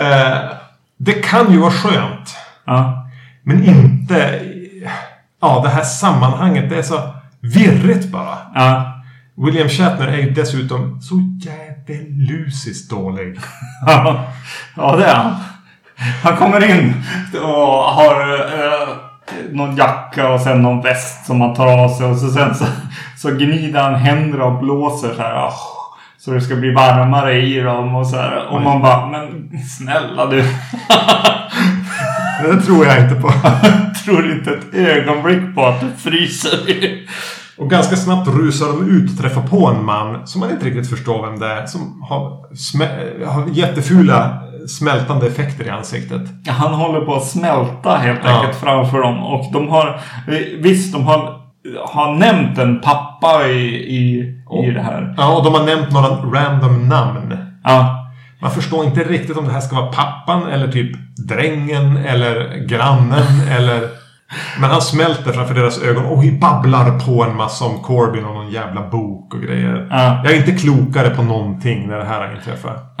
eh, 0.00 0.38
det 0.98 1.12
kan 1.12 1.52
ju 1.52 1.58
vara 1.58 1.70
skönt. 1.70 2.36
Ja. 2.66 3.01
Men 3.42 3.64
inte... 3.64 4.40
Ja, 5.40 5.60
det 5.64 5.68
här 5.68 5.82
sammanhanget. 5.82 6.70
Det 6.70 6.76
är 6.78 6.82
så 6.82 7.00
virrigt 7.40 8.12
bara. 8.12 8.38
Ja. 8.54 8.88
William 9.36 9.68
Shatner 9.68 10.06
är 10.08 10.16
ju 10.16 10.30
dessutom 10.30 11.00
så 11.00 11.14
djävulusiskt 11.40 12.90
dålig. 12.90 13.38
Ja, 14.76 14.96
det 14.96 15.04
är 15.04 15.14
han. 15.14 15.34
Han 16.22 16.36
kommer 16.36 16.70
in 16.80 16.94
och 17.42 17.82
har 17.84 18.34
eh, 18.34 18.88
någon 19.50 19.76
jacka 19.76 20.28
och 20.32 20.40
sen 20.40 20.62
någon 20.62 20.80
väst 20.82 21.26
som 21.26 21.40
han 21.40 21.54
tar 21.54 21.66
av 21.84 21.88
sig 21.88 22.06
och 22.06 22.16
så 22.16 22.28
sen 22.30 22.54
så, 22.54 22.64
så 23.16 23.30
gnider 23.30 23.82
han 23.82 23.94
händerna 23.94 24.44
och 24.44 24.58
blåser 24.64 25.14
så 25.14 25.22
här. 25.22 25.34
"Åh", 25.44 25.54
Så 26.18 26.30
det 26.30 26.40
ska 26.40 26.54
bli 26.56 26.72
varmare 26.74 27.42
i 27.42 27.60
dem 27.60 27.94
och 27.94 28.06
så 28.06 28.16
här. 28.16 28.46
Och 28.46 28.62
man 28.62 28.82
bara, 28.82 29.06
men 29.06 29.50
snälla 29.68 30.26
du. 30.26 30.44
Det 32.42 32.62
tror 32.62 32.86
jag 32.86 33.00
inte 33.00 33.14
på. 33.14 33.32
Tror 34.04 34.32
inte 34.32 34.50
ett 34.50 34.74
ögonblick 34.74 35.54
på 35.54 35.66
att 35.66 35.80
du 35.80 35.86
fryser. 36.10 36.58
Och 37.56 37.70
ganska 37.70 37.96
snabbt 37.96 38.28
rusar 38.28 38.66
de 38.66 38.90
ut 38.90 39.10
och 39.12 39.18
träffar 39.18 39.42
på 39.42 39.66
en 39.66 39.84
man 39.84 40.26
som 40.26 40.40
man 40.40 40.50
inte 40.50 40.66
riktigt 40.66 40.90
förstår 40.90 41.26
vem 41.30 41.38
det 41.38 41.46
är. 41.46 41.66
Som 41.66 42.02
har, 42.08 42.20
har 43.26 43.48
jättefula 43.52 44.38
smältande 44.68 45.26
effekter 45.26 45.64
i 45.66 45.70
ansiktet. 45.70 46.20
Han 46.48 46.74
håller 46.74 47.00
på 47.00 47.14
att 47.14 47.24
smälta 47.26 47.96
helt 47.96 48.20
Ja. 48.24 48.30
enkelt 48.30 48.56
framför 48.60 49.02
dem. 49.02 49.18
Och 49.22 49.52
de 49.52 49.68
har, 49.68 50.00
eh, 50.28 50.34
visst 50.62 50.92
de 50.92 51.04
har, 51.06 51.40
har 51.88 52.14
nämnt 52.14 52.58
en 52.58 52.80
pappa 52.80 53.46
i, 53.48 53.66
i, 53.76 54.18
i 54.66 54.70
det 54.70 54.82
här. 54.82 55.14
Ja, 55.16 55.36
och 55.36 55.44
de 55.44 55.54
har 55.54 55.64
nämnt 55.66 55.92
några 55.92 56.08
random 56.08 56.88
namn. 56.88 57.36
Ja. 57.64 58.01
Man 58.42 58.50
förstår 58.50 58.84
inte 58.84 59.04
riktigt 59.04 59.36
om 59.36 59.44
det 59.44 59.52
här 59.52 59.60
ska 59.60 59.76
vara 59.76 59.92
pappan 59.92 60.46
eller 60.46 60.72
typ 60.72 60.96
drängen 61.28 61.96
eller 61.96 62.66
grannen 62.66 63.40
eller... 63.50 63.88
Men 64.60 64.70
han 64.70 64.82
smälter 64.82 65.32
framför 65.32 65.54
deras 65.54 65.82
ögon 65.82 66.04
och 66.04 66.22
babblar 66.40 66.98
på 66.98 67.24
en 67.24 67.36
massa 67.36 67.64
om 67.64 67.78
Corbyn 67.78 68.24
och 68.24 68.34
någon 68.34 68.50
jävla 68.50 68.88
bok 68.88 69.34
och 69.34 69.40
grejer. 69.40 69.86
Ja. 69.90 70.20
Jag 70.24 70.32
är 70.32 70.36
inte 70.36 70.52
klokare 70.52 71.10
på 71.10 71.22
någonting 71.22 71.88
när 71.88 71.98
det 71.98 72.04
här 72.04 72.26
har 72.26 72.34
inträffat. 72.34 72.96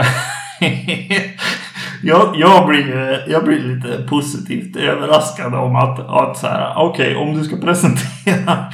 jag, 2.02 2.34
jag, 2.36 2.66
blir, 2.66 3.24
jag 3.28 3.44
blir 3.44 3.60
lite 3.60 4.02
positivt 4.08 4.76
överraskad 4.76 5.54
om 5.54 5.76
att, 5.76 6.08
att 6.08 6.38
så 6.38 6.46
här, 6.46 6.72
okej, 6.76 7.16
om 7.16 7.38
du 7.38 7.44
ska 7.44 7.56
presentera 7.56 8.72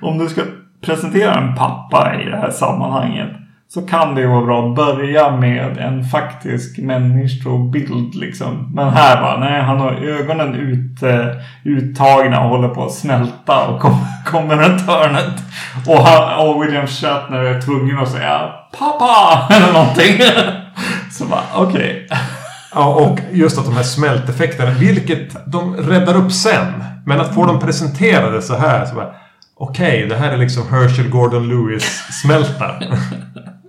om 0.00 0.18
du 0.18 0.28
ska 0.28 0.42
presentera 0.84 1.34
en 1.34 1.54
pappa 1.54 2.14
i 2.22 2.30
det 2.30 2.36
här 2.36 2.50
sammanhanget 2.50 3.45
så 3.68 3.82
kan 3.82 4.14
det 4.14 4.20
ju 4.20 4.26
vara 4.26 4.44
bra 4.44 4.68
att 4.68 4.76
börja 4.76 5.36
med 5.36 5.78
en 5.78 6.04
faktisk 6.04 6.78
människobild 6.78 8.14
liksom. 8.14 8.70
Men 8.74 8.88
här 8.88 9.22
bara, 9.22 9.40
nej, 9.40 9.62
han 9.62 9.80
har 9.80 9.92
ögonen 9.92 10.54
ut, 10.54 11.02
eh, 11.02 11.26
uttagna 11.64 12.40
och 12.40 12.48
håller 12.48 12.68
på 12.68 12.84
att 12.84 12.92
smälta 12.92 13.66
och 13.66 13.80
kom, 13.80 14.06
kommer 14.26 14.56
runt 14.56 14.80
hörnet. 14.80 15.42
Och, 15.86 15.98
han, 15.98 16.48
och 16.48 16.62
William 16.62 16.86
Shatner 16.86 17.38
är 17.38 17.60
tvungen 17.60 17.98
att 17.98 18.10
säga 18.10 18.50
pappa 18.78 19.46
eller 19.54 19.72
någonting. 19.72 20.20
Så 21.10 21.24
bara, 21.24 21.44
okej. 21.54 22.08
Ja, 22.74 22.94
och 22.94 23.18
just 23.32 23.58
att 23.58 23.64
de 23.64 23.76
här 23.76 23.82
smälteffekterna, 23.82 24.70
vilket 24.70 25.52
de 25.52 25.76
räddar 25.76 26.16
upp 26.16 26.32
sen. 26.32 26.84
Men 27.06 27.20
att 27.20 27.34
få 27.34 27.46
dem 27.46 27.60
presenterade 27.60 28.42
så 28.42 28.56
här, 28.56 28.84
så 28.84 28.94
bara... 28.94 29.08
Okej, 29.58 30.06
det 30.08 30.16
här 30.16 30.32
är 30.32 30.36
liksom 30.36 30.68
Herschel 30.70 31.08
Gordon 31.08 31.48
Lewis-smälta. 31.48 32.70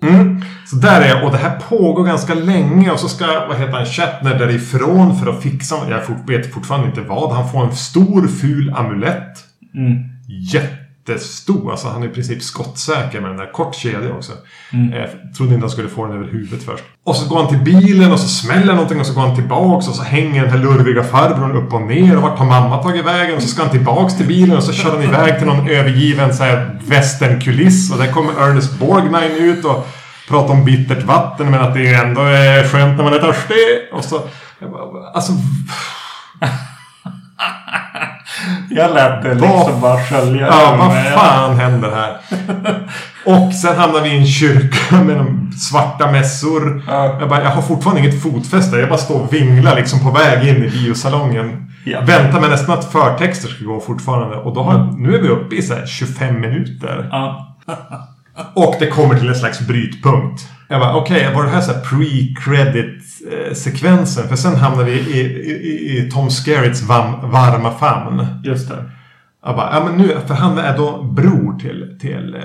Mm. 0.02 0.42
Så 0.66 0.76
där 0.76 1.02
är 1.02 1.08
jag. 1.08 1.24
Och 1.24 1.32
det 1.32 1.38
här 1.38 1.60
pågår 1.60 2.04
ganska 2.04 2.34
länge. 2.34 2.92
Och 2.92 3.00
så 3.00 3.10
ska, 3.10 3.26
vad 3.26 3.58
heter 3.58 3.74
han, 3.74 3.86
Shatner 3.86 4.40
därifrån 4.40 5.20
för 5.20 5.30
att 5.32 5.44
fixa... 5.44 5.76
Jag 5.90 6.28
vet 6.28 6.54
fortfarande 6.54 6.88
inte 6.88 7.02
vad. 7.02 7.32
Han 7.32 7.52
får 7.52 7.66
en 7.66 7.76
stor 7.76 8.28
ful 8.28 8.74
amulett. 8.76 9.38
Mm. 9.74 10.04
Jättestor. 11.10 11.72
Alltså 11.72 11.88
han 11.88 12.04
är 12.04 12.08
i 12.08 12.10
princip 12.10 12.44
skottsäker 12.44 13.22
med 13.22 13.30
den 13.30 13.38
där 13.38 13.52
kort 13.52 13.76
kedja 13.76 14.14
också. 14.14 14.32
Eh, 14.72 15.10
trodde 15.38 15.54
inte 15.54 15.64
han 15.64 15.70
skulle 15.70 15.90
få 15.90 16.06
den 16.06 16.16
över 16.16 16.32
huvudet 16.32 16.64
först. 16.64 16.84
Och 17.04 17.16
så 17.16 17.30
går 17.30 17.38
han 17.38 17.48
till 17.48 17.74
bilen 17.74 18.12
och 18.12 18.20
så 18.20 18.28
smäller 18.28 18.74
någonting 18.74 19.00
och 19.00 19.06
så 19.06 19.14
går 19.14 19.22
han 19.22 19.36
tillbaks 19.36 19.88
och 19.88 19.96
så 19.96 20.04
hänger 20.04 20.42
den 20.42 20.52
här 20.52 20.60
lurviga 20.60 21.04
farbrorn 21.04 21.52
upp 21.52 21.74
och 21.74 21.82
ner. 21.82 22.16
Och 22.18 22.22
vart 22.22 22.40
har 22.40 22.46
mamma 22.46 22.84
tagit 22.84 23.06
vägen? 23.06 23.36
Och 23.36 23.42
så 23.42 23.48
ska 23.48 23.62
han 23.62 23.72
tillbaks 23.72 24.18
till 24.18 24.28
bilen 24.28 24.58
och 24.58 24.64
så 24.64 24.74
kör 24.74 24.92
han 24.92 25.04
iväg 25.04 25.38
till 25.38 25.48
någon 25.48 25.70
övergiven 25.70 26.34
så 26.34 26.44
här 26.44 26.80
westernkuliss. 26.86 27.92
Och 27.92 27.98
där 27.98 28.12
kommer 28.12 28.34
Ernest 28.34 28.80
Borgnine 28.80 29.38
ut 29.38 29.66
och 29.66 29.88
pratar 30.28 30.54
om 30.54 30.66
bittert 30.66 31.04
vatten 31.04 31.52
men 31.52 31.62
att 31.62 31.74
det 31.74 31.94
ändå 31.94 32.22
är 32.22 32.68
skönt 32.68 32.98
när 32.98 33.04
man 33.04 33.14
är 33.14 33.20
törstig. 33.20 33.90
Och 33.92 34.04
så... 34.04 34.22
Jag 34.60 34.72
bara, 34.72 35.10
alltså... 35.10 35.34
Jag 38.70 38.94
lät 38.94 39.24
det 39.24 39.34
liksom 39.34 39.82
bara 39.82 39.98
skölja 40.04 40.48
Ja, 40.48 40.76
vad 40.80 41.22
fan 41.22 41.56
händer 41.56 41.92
här? 41.92 42.18
Och 43.26 43.54
sen 43.54 43.78
hamnar 43.78 44.02
vi 44.02 44.10
i 44.10 44.18
en 44.18 44.28
kyrka 44.28 44.96
med 45.06 45.16
de 45.16 45.52
svarta 45.52 46.12
mässor. 46.12 46.84
Ja. 46.88 47.18
Jag, 47.20 47.30
bara, 47.30 47.44
jag 47.44 47.50
har 47.50 47.62
fortfarande 47.62 48.02
inget 48.02 48.24
fotfäste. 48.24 48.78
Jag 48.78 48.90
bara 48.90 49.00
står 49.00 49.22
och 49.22 49.34
vinglar 49.34 49.76
liksom 49.76 50.00
på 50.00 50.12
väg 50.12 50.48
in 50.48 50.64
i 50.64 50.70
biosalongen. 50.70 51.72
Ja. 51.84 52.02
Väntar 52.02 52.42
mig 52.42 52.50
nästan 52.50 52.80
att 52.80 52.92
förtexter 52.92 53.48
ska 53.50 53.66
gå 53.66 53.80
fortfarande. 53.80 54.36
Och 54.36 54.56
då 54.56 54.64
har, 54.64 54.98
nu 54.98 55.16
är 55.16 55.22
vi 55.22 55.28
uppe 55.28 55.56
i 55.56 55.62
så 55.62 55.74
här 55.74 55.86
25 55.86 56.42
minuter. 56.42 57.10
Ja. 57.12 57.56
Och 58.54 58.76
det 58.80 58.88
kommer 58.88 59.20
till 59.20 59.30
en 59.30 59.36
slags 59.36 59.60
brytpunkt. 59.60 60.48
Jag 60.68 60.80
bara, 60.80 60.96
okej, 60.96 61.34
var 61.34 61.44
det 61.44 61.50
här 61.50 61.62
så 61.62 61.74
här 61.74 61.82
pre-credit 61.82 63.02
eh? 64.22 64.28
För 64.28 64.36
sen 64.36 64.56
hamnar 64.56 64.84
vi 64.84 64.92
i, 64.92 65.20
i, 65.20 65.98
i, 65.98 66.12
Tom 66.12 66.30
Skerritts 66.30 66.82
varma 66.82 67.72
famn. 67.72 68.28
Just 68.44 68.70
det. 68.70 68.84
Jag 69.46 69.56
bara, 69.56 69.74
ja 69.74 69.86
men 69.86 69.98
nu, 69.98 70.18
för 70.28 70.34
han 70.34 70.58
är 70.58 70.78
då 70.78 71.04
bror 71.04 71.60
till, 71.60 71.98
till 72.02 72.36
eh, 72.36 72.42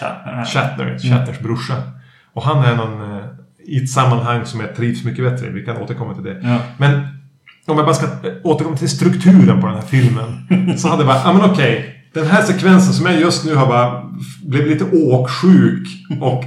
Shatner. 0.00 0.44
Shatner, 0.44 0.98
Shatners 0.98 1.40
brorsa. 1.40 1.74
Och 2.32 2.42
han 2.42 2.64
är 2.64 2.76
någon, 2.76 3.16
eh, 3.16 3.24
i 3.64 3.82
ett 3.82 3.90
sammanhang 3.90 4.46
som 4.46 4.60
jag 4.60 4.76
trivs 4.76 5.04
mycket 5.04 5.24
bättre. 5.24 5.50
Vi 5.50 5.64
kan 5.64 5.76
återkomma 5.76 6.14
till 6.14 6.24
det. 6.24 6.40
Ja. 6.42 6.58
Men 6.76 6.92
om 7.66 7.76
jag 7.76 7.86
bara 7.86 7.94
ska 7.94 8.06
eh, 8.06 8.32
återkomma 8.42 8.76
till 8.76 8.88
strukturen 8.88 9.60
på 9.60 9.66
den 9.66 9.76
här 9.76 9.82
filmen. 9.82 10.46
så 10.78 10.88
hade 10.88 11.02
jag 11.02 11.06
bara, 11.06 11.22
ja 11.24 11.32
men 11.32 11.50
okej. 11.50 12.01
Den 12.14 12.26
här 12.26 12.42
sekvensen 12.42 12.92
som 12.92 13.06
jag 13.06 13.20
just 13.20 13.44
nu 13.44 13.54
har 13.54 13.66
bara 13.66 14.10
blivit 14.44 14.68
lite 14.68 14.96
åksjuk 14.96 15.88
och 16.20 16.44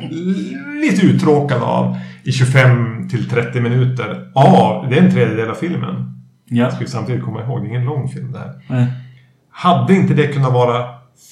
lite 0.81 1.05
uttråkad 1.05 1.61
av 1.61 1.97
i 2.23 2.31
25 2.31 3.09
till 3.09 3.29
30 3.29 3.61
minuter 3.61 4.31
av, 4.35 4.89
det 4.89 4.97
är 4.97 5.01
en 5.01 5.11
tredjedel 5.11 5.49
av 5.49 5.55
filmen. 5.55 6.21
Ja. 6.45 6.71
Ska 6.71 6.79
vi 6.79 6.87
samtidigt 6.87 7.23
komma 7.23 7.41
ihåg, 7.41 7.61
det 7.61 7.65
är 7.65 7.69
ingen 7.69 7.85
lång 7.85 8.09
film 8.09 8.31
det 8.31 8.39
här. 8.39 8.51
Nej. 8.67 8.87
Hade 9.51 9.93
inte 9.93 10.13
det 10.13 10.27
kunnat 10.27 10.53
vara 10.53 10.85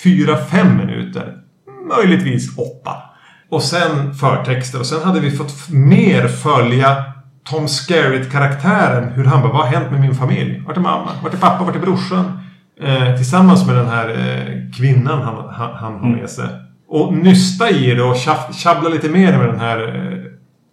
4-5 0.04 0.78
minuter? 0.78 1.34
Möjligtvis 1.98 2.58
8. 2.58 2.92
Och 3.50 3.64
sen 3.64 4.14
förtexter 4.14 4.80
och 4.80 4.86
sen 4.86 5.04
hade 5.04 5.20
vi 5.20 5.32
fått 5.32 5.70
mer 5.70 6.28
följa 6.28 7.04
Tom 7.44 7.68
Skerritt-karaktären. 7.68 9.12
Hur 9.14 9.26
han 9.26 9.42
bara, 9.42 9.54
vad 9.54 9.62
har 9.62 9.68
hänt 9.68 9.92
med 9.92 10.02
min 10.02 10.16
familj? 10.16 10.64
Vart 10.68 10.78
är 10.78 10.82
mamma? 10.82 11.12
Vart 11.24 11.34
är 11.34 11.38
pappa? 11.38 11.64
Vart 11.64 11.76
är 11.76 11.80
brorsan? 11.80 12.40
Eh, 12.84 13.16
tillsammans 13.16 13.68
med 13.68 13.76
den 13.76 13.88
här 13.88 14.10
eh, 14.10 14.72
kvinnan 14.78 15.22
han, 15.22 15.36
han, 15.54 15.74
han 15.76 16.00
har 16.00 16.10
med 16.10 16.30
sig. 16.30 16.46
Och 16.88 17.14
nysta 17.14 17.70
i 17.70 17.94
det 17.94 18.04
och 18.04 18.16
tjabbla 18.54 18.90
lite 18.90 19.10
mer 19.10 19.38
med 19.38 19.48
den 19.48 19.60
här 19.60 19.80
eh, 19.80 20.18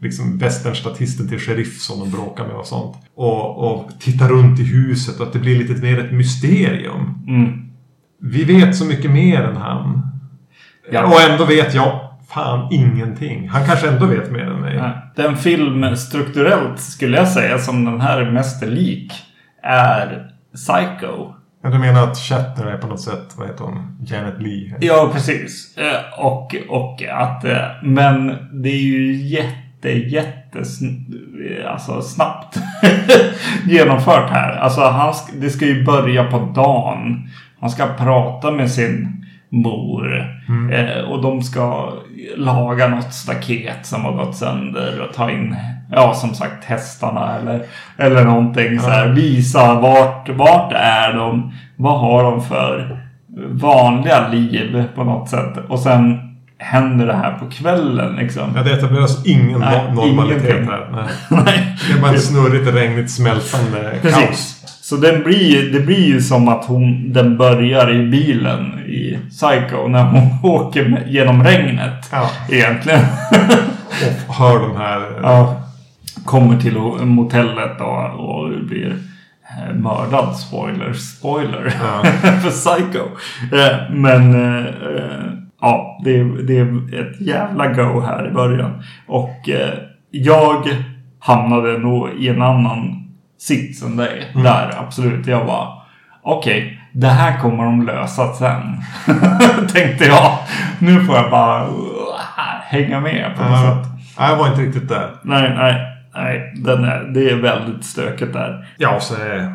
liksom 0.03 0.39
westernstatisten 0.39 1.29
till 1.29 1.39
sheriff 1.39 1.81
som 1.81 1.99
de 1.99 2.11
bråkar 2.11 2.47
med 2.47 2.57
och 2.57 2.67
sånt. 2.67 2.97
Och, 3.15 3.71
och 3.71 3.91
titta 4.01 4.29
runt 4.29 4.61
i 4.61 4.63
huset 4.63 5.21
och 5.21 5.27
att 5.27 5.33
det 5.33 5.39
blir 5.39 5.59
lite 5.59 5.83
mer 5.83 5.99
ett 5.99 6.13
mysterium. 6.13 7.25
Mm. 7.29 7.71
Vi 8.23 8.45
vet 8.45 8.77
så 8.77 8.85
mycket 8.85 9.11
mer 9.11 9.43
än 9.43 9.57
han. 9.57 10.03
Ja. 10.93 11.07
Och 11.07 11.21
ändå 11.21 11.45
vet 11.45 11.75
jag 11.75 12.01
fan 12.29 12.69
ingenting. 12.73 13.49
Han 13.49 13.67
kanske 13.67 13.89
ändå 13.89 14.07
vet 14.07 14.31
mer 14.31 14.51
än 14.51 14.61
mig. 14.61 14.93
Den 15.17 15.37
film 15.37 15.97
strukturellt 15.97 16.81
skulle 16.81 17.17
jag 17.17 17.29
säga 17.29 17.59
som 17.59 17.85
den 17.85 18.01
här 18.01 18.21
är 18.21 18.31
mest 18.31 18.63
lik 18.63 19.13
är 19.63 20.31
Psycho. 20.55 21.40
Men 21.63 21.73
du 21.73 21.79
menar 21.79 22.03
att 22.03 22.19
Shatner 22.19 22.67
är 22.67 22.77
på 22.77 22.87
något 22.87 23.01
sätt, 23.01 23.35
vad 23.37 23.47
heter 23.47 23.65
hon? 23.65 23.97
Janet 24.07 24.43
Lee? 24.43 24.75
Ja, 24.81 25.11
precis. 25.13 25.79
Eh, 25.79 26.21
Och, 26.27 26.55
och 26.69 27.03
att... 27.13 27.45
eh, 27.45 27.59
Men 27.83 28.27
det 28.63 28.69
är 28.69 28.83
ju 28.83 29.13
jätte, 29.17 29.89
jätte 29.91 30.59
alltså 31.69 32.03
snabbt 32.03 32.59
genomfört 33.67 34.31
här. 34.31 34.57
Alltså 34.57 34.81
han, 34.81 35.13
sk- 35.13 35.41
det 35.41 35.51
ska 35.51 35.67
ju 35.67 35.85
börja 35.85 36.25
på 36.25 36.39
dagen. 36.39 37.29
Han 37.61 37.71
ska 37.71 37.87
prata 37.87 38.51
med 38.51 38.71
sin 38.71 39.25
mor. 39.49 40.27
Eh, 40.73 41.01
och 41.11 41.23
de 41.23 41.43
ska 41.43 41.93
laga 42.37 42.89
något 42.89 43.13
staket 43.15 43.87
som 43.87 44.05
har 44.05 44.13
gått 44.13 44.37
sönder 44.37 45.07
och 45.09 45.15
ta 45.15 45.31
in, 45.31 45.57
ja 45.93 46.15
som 46.15 46.35
sagt 46.35 46.65
hästarna 46.65 47.37
eller, 47.37 47.63
eller 47.97 48.25
någonting 48.25 48.81
så 48.81 48.91
här. 48.91 49.09
Visa 49.09 49.81
vart, 49.81 50.29
vart 50.29 50.73
är 50.73 51.13
de? 51.13 51.53
Vad 51.77 52.01
har 52.01 52.23
de 52.23 52.43
för 52.43 53.01
vanliga 53.51 54.29
liv 54.29 54.85
på 54.95 55.05
något 55.05 55.29
sätt? 55.29 55.59
Och 55.69 55.79
sen 55.79 56.30
händer 56.63 57.07
det 57.07 57.13
här 57.17 57.33
på 57.39 57.47
kvällen 57.51 58.17
liksom. 58.17 58.53
Ja, 58.57 58.63
det 58.63 58.73
etableras 58.73 59.27
ingen 59.27 59.61
Nej, 59.61 59.79
no- 59.79 59.95
normalitet 59.95 60.45
ingenting. 60.45 60.69
här. 60.71 60.89
Nej. 60.93 61.05
Nej. 61.47 61.77
Det 61.89 61.99
är 61.99 62.03
bara 62.03 62.11
en 62.13 62.21
snurrigt, 62.21 62.75
regnigt, 62.75 63.11
smältande 63.11 63.93
kaos. 64.03 64.57
Så 64.83 64.97
den 64.97 65.23
blir, 65.23 65.73
det 65.73 65.81
blir 65.81 66.07
ju 66.07 66.21
som 66.21 66.49
att 66.49 66.65
hon, 66.65 67.13
den 67.13 67.37
börjar 67.39 67.91
i 67.95 68.07
bilen 68.07 68.79
i 68.79 69.19
Psycho 69.31 69.89
när 69.89 70.05
hon 70.05 70.29
åker 70.51 71.03
genom 71.07 71.45
regnet. 71.45 72.09
Ja. 72.13 72.31
Egentligen. 72.51 73.01
Och 74.29 74.35
hör 74.35 74.59
de 74.59 74.77
här... 74.77 75.01
ja. 75.23 75.57
Kommer 76.25 76.61
till 76.61 76.77
motellet 77.05 77.81
och, 77.81 78.05
och 78.31 78.49
blir 78.69 78.97
eh, 79.49 79.75
mördad. 79.75 80.37
Spoiler, 80.37 80.93
spoiler. 80.93 81.75
Ja. 81.83 82.03
för 82.43 82.51
Psycho. 82.51 83.05
Eh, 83.57 83.91
Men 83.95 84.35
eh, 84.57 84.65
ja, 85.61 86.01
det 86.05 86.11
är, 86.21 86.25
det 86.47 86.59
är 86.59 87.01
ett 87.01 87.21
jävla 87.21 87.67
go 87.67 88.01
här 88.01 88.29
i 88.29 88.31
början. 88.31 88.83
Och 89.07 89.49
eh, 89.49 89.75
jag 90.11 90.69
hamnade 91.19 91.79
nog 91.79 92.09
i 92.19 92.29
en 92.29 92.43
annan 92.43 93.09
sits 93.39 93.83
än 93.83 93.97
dig. 93.97 94.31
Där, 94.35 94.75
absolut. 94.79 95.27
Jag 95.27 95.45
var 95.45 95.83
okej, 96.23 96.81
det 96.93 97.07
här 97.07 97.41
kommer 97.41 97.65
de 97.65 97.87
lösa 97.87 98.33
sen. 98.33 98.63
Tänkte 99.69 100.05
jag. 100.05 100.39
Nu 100.79 101.01
får 101.05 101.17
jag 101.17 101.31
bara 101.31 101.65
uh, 101.65 101.71
hänga 102.63 103.01
med 103.01 103.33
på 103.37 103.43
något 103.43 103.51
Ja. 103.53 103.83
sätt. 103.85 103.93
Jag 104.19 104.37
var 104.37 104.49
inte 104.49 104.61
riktigt 104.63 104.89
där. 104.89 105.11
Nej, 105.23 105.53
nej, 105.57 105.87
nej. 106.15 106.53
Den 106.57 106.85
är, 106.85 107.01
det 107.15 107.31
är 107.31 107.37
väldigt 107.37 107.85
stökigt 107.85 108.33
där. 108.33 108.67
Ja, 108.79 108.97
och 108.97 109.03
så 109.03 109.15
är 109.15 109.55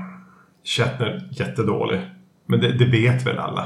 Shatner 0.78 1.22
jättedålig. 1.32 2.02
Men 2.48 2.60
det, 2.60 2.72
det 2.72 2.86
vet 2.86 3.28
väl 3.28 3.40
alla. 3.40 3.62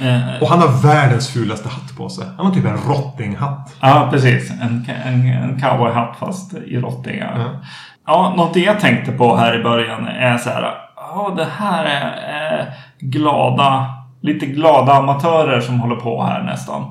Eh, 0.00 0.42
Och 0.42 0.48
han 0.48 0.58
har 0.60 0.82
världens 0.82 1.28
fulaste 1.32 1.68
hatt 1.68 1.96
på 1.96 2.08
sig. 2.08 2.26
Han 2.36 2.46
har 2.46 2.54
typ 2.54 2.64
en 2.64 2.76
rottinghatt. 2.88 3.74
Ja, 3.80 4.08
precis. 4.12 4.50
En, 4.50 4.86
en, 5.04 5.26
en 5.28 5.60
cowboyhatt 5.60 6.16
fast 6.20 6.54
i 6.54 6.76
rottingar. 6.76 7.38
Ja. 7.38 7.66
Ja, 8.06 8.34
någonting 8.36 8.64
jag 8.64 8.80
tänkte 8.80 9.12
på 9.12 9.36
här 9.36 9.60
i 9.60 9.62
början 9.62 10.06
är 10.06 10.38
så 10.38 10.50
här. 10.50 10.62
Ja, 10.96 11.34
det 11.36 11.46
här 11.58 11.84
är 11.84 12.58
eh, 12.60 12.64
glada, 13.00 13.86
lite 14.20 14.46
glada 14.46 14.92
amatörer 14.92 15.60
som 15.60 15.80
håller 15.80 15.96
på 15.96 16.22
här 16.22 16.42
nästan. 16.42 16.82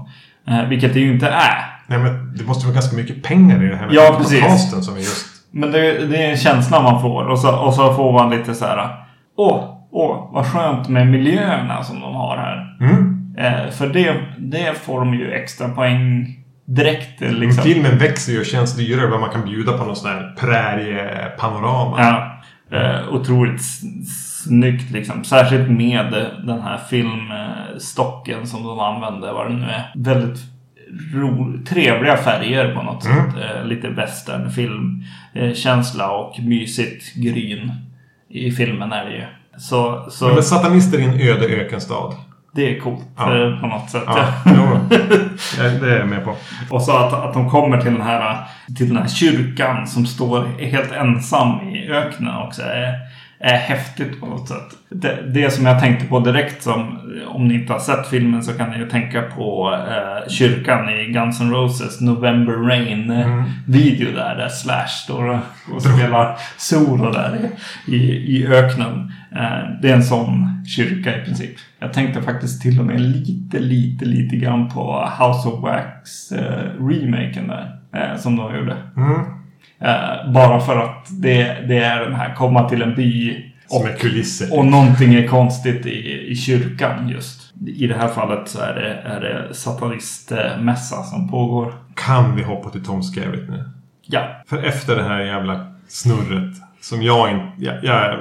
Eh, 0.47 0.63
vilket 0.63 0.93
det 0.93 0.99
ju 0.99 1.13
inte 1.13 1.27
är. 1.27 1.79
Nej, 1.87 1.99
men 1.99 2.35
det 2.37 2.43
måste 2.43 2.65
vara 2.65 2.73
ganska 2.73 2.95
mycket 2.95 3.23
pengar 3.23 3.63
i 3.63 3.67
det 3.67 3.75
här 3.75 3.87
Ja, 3.91 4.15
precis. 4.17 4.85
som 4.85 4.93
är 4.95 4.99
just... 4.99 5.25
Men 5.51 5.71
det, 5.71 6.05
det 6.07 6.17
är 6.25 6.31
en 6.31 6.37
känsla 6.37 6.81
man 6.81 7.01
får. 7.01 7.23
Och 7.27 7.39
så, 7.39 7.55
och 7.57 7.73
så 7.73 7.93
får 7.93 8.13
man 8.13 8.29
lite 8.29 8.53
så 8.55 8.65
här. 8.65 8.95
Åh, 9.37 9.63
åh, 9.95 10.29
vad 10.33 10.45
skönt 10.45 10.89
med 10.89 11.07
miljöerna 11.07 11.83
som 11.83 11.99
de 11.99 12.15
har 12.15 12.37
här. 12.37 12.77
Mm. 12.81 13.35
Eh, 13.37 13.69
för 13.71 13.87
det, 13.87 14.15
det 14.37 14.77
får 14.77 14.99
de 14.99 15.13
ju 15.13 15.31
extra 15.31 15.69
poäng 15.69 16.27
direkt. 16.65 17.21
eh, 17.21 17.31
Liksom. 17.31 17.63
Filmen 17.63 17.97
växer 17.97 18.33
ju 18.33 18.39
och 18.39 18.45
känns 18.45 18.77
dyrare 18.77 19.07
vad 19.07 19.19
man 19.19 19.29
kan 19.29 19.45
bjuda 19.45 19.77
på 19.77 19.85
någon 19.85 19.95
sån 19.95 20.09
här 20.11 20.35
präriepanorama. 20.39 21.95
Ja. 21.99 22.31
Eh, 22.77 23.13
otroligt 23.13 23.61
snyggt 24.43 24.91
liksom. 24.91 25.23
Särskilt 25.23 25.69
med 25.69 26.29
den 26.47 26.61
här 26.61 26.77
filmstocken 26.89 28.47
som 28.47 28.63
de 28.63 28.79
använde. 28.79 29.31
Vad 29.33 29.51
det 29.51 29.57
nu 29.57 29.65
är. 29.65 29.91
Väldigt 29.95 30.39
ro, 31.13 31.53
trevliga 31.67 32.17
färger 32.17 32.75
på 32.75 32.81
något 32.83 33.05
Mm. 33.05 33.31
sätt. 33.31 33.35
Eh, 33.43 33.65
lite 33.65 33.89
westernfilmkänsla 33.89 36.11
och 36.11 36.39
mysigt 36.39 37.15
gryn. 37.15 37.71
I 38.29 38.51
filmen 38.51 38.91
är 38.91 39.05
det 39.05 39.11
ju. 39.15 39.23
Så, 39.57 40.05
så 40.09 40.27
Men 40.27 40.43
satanister 40.43 40.99
i 40.99 41.03
en 41.03 41.13
öde 41.13 41.45
ökenstad. 41.45 42.13
det 42.55 42.75
är 42.75 42.79
coolt 42.79 43.01
Ja. 43.17 43.57
på 43.61 43.67
något 43.67 43.89
sätt. 43.89 44.03
Ja. 44.05 44.25
Ja, 44.45 44.79
det 45.81 45.91
är 45.93 45.99
jag 45.99 46.07
med 46.07 46.23
på. 46.23 46.35
Och 46.69 46.81
så 46.81 46.97
att, 46.97 47.13
att 47.13 47.33
de 47.33 47.49
kommer 47.49 47.81
till 47.81 47.93
den, 47.93 48.01
här, 48.01 48.37
till 48.77 48.87
den 48.87 48.97
här 48.97 49.07
kyrkan 49.07 49.87
som 49.87 50.05
står 50.05 50.47
helt 50.59 50.91
ensam 50.91 51.59
i 51.69 51.89
öknen 51.91 52.35
också. 52.37 52.61
Är, 52.61 52.93
är 53.39 53.57
häftigt 53.57 54.19
på 54.19 54.25
något 54.25 54.47
sätt. 54.47 54.67
Det, 54.89 55.21
det 55.33 55.49
som 55.49 55.65
jag 55.65 55.79
tänkte 55.79 56.05
på 56.07 56.19
direkt 56.19 56.63
som, 56.63 56.99
om 57.27 57.47
ni 57.47 57.53
inte 57.53 57.73
har 57.73 57.79
sett 57.79 58.07
filmen 58.07 58.43
så 58.43 58.53
kan 58.53 58.69
ni 58.69 58.77
ju 58.77 58.89
tänka 58.89 59.21
på 59.21 59.73
eh, 59.89 60.29
kyrkan 60.31 60.89
i 60.89 61.05
Guns 61.11 61.41
N' 61.41 61.51
Roses 61.51 62.01
November 62.01 62.53
Rain 62.53 63.11
eh, 63.11 63.43
video 63.67 64.11
där, 64.15 64.35
där 64.35 64.49
Slash 64.49 64.87
står 65.03 65.39
och 65.75 65.81
spelar 65.81 66.37
solo 66.57 67.11
där 67.11 67.49
i, 67.87 67.95
i 68.37 68.47
öknen. 68.47 69.11
Eh, 69.35 69.69
det 69.81 69.89
är 69.89 69.95
en 69.95 70.03
sån 70.03 70.65
kyrka 70.67 71.21
i 71.21 71.25
princip. 71.25 71.55
Jag 71.79 71.93
tänkte 71.93 72.21
faktiskt 72.21 72.61
till 72.61 72.79
och 72.79 72.85
med 72.85 73.01
lite, 73.01 73.59
lite, 73.59 74.05
lite 74.05 74.35
grann 74.35 74.69
på 74.69 75.09
House 75.19 75.47
of 75.47 75.63
Wax 75.63 76.31
eh, 76.31 76.63
remaken 76.79 77.47
där. 77.47 77.79
Eh, 77.93 78.17
som 78.17 78.35
de 78.35 78.55
gjorde. 78.55 78.77
Mm. 78.97 79.21
Bara 80.33 80.59
för 80.59 80.77
att 80.77 81.07
det, 81.21 81.67
det 81.67 81.77
är 81.77 81.99
den 82.01 82.15
här 82.15 82.33
komma 82.33 82.69
till 82.69 82.81
en 82.81 82.95
by 82.95 83.43
Som 83.67 83.85
är 83.85 83.97
kulisser. 83.97 84.57
och 84.57 84.65
någonting 84.65 85.13
är 85.13 85.27
konstigt 85.27 85.85
i, 85.85 86.27
i 86.27 86.35
kyrkan 86.35 87.09
just. 87.09 87.53
I 87.67 87.87
det 87.87 87.95
här 87.95 88.07
fallet 88.07 88.47
så 88.47 88.59
är 88.59 88.73
det, 88.75 88.93
är 88.93 89.21
det 89.21 89.53
satanistmässa 89.53 91.03
som 91.03 91.29
pågår. 91.29 91.73
Kan 91.95 92.35
vi 92.35 92.43
hoppa 92.43 92.69
till 92.69 92.85
Tom 92.85 93.01
Skerritt 93.01 93.49
nu? 93.49 93.69
Ja. 94.01 94.41
För 94.47 94.63
efter 94.63 94.95
det 94.95 95.03
här 95.03 95.19
jävla 95.19 95.67
snurret 95.87 96.55
som 96.89 97.01
jag 97.01 97.31
inte... 97.31 97.51
Jag, 97.57 97.83
jag, 97.83 98.19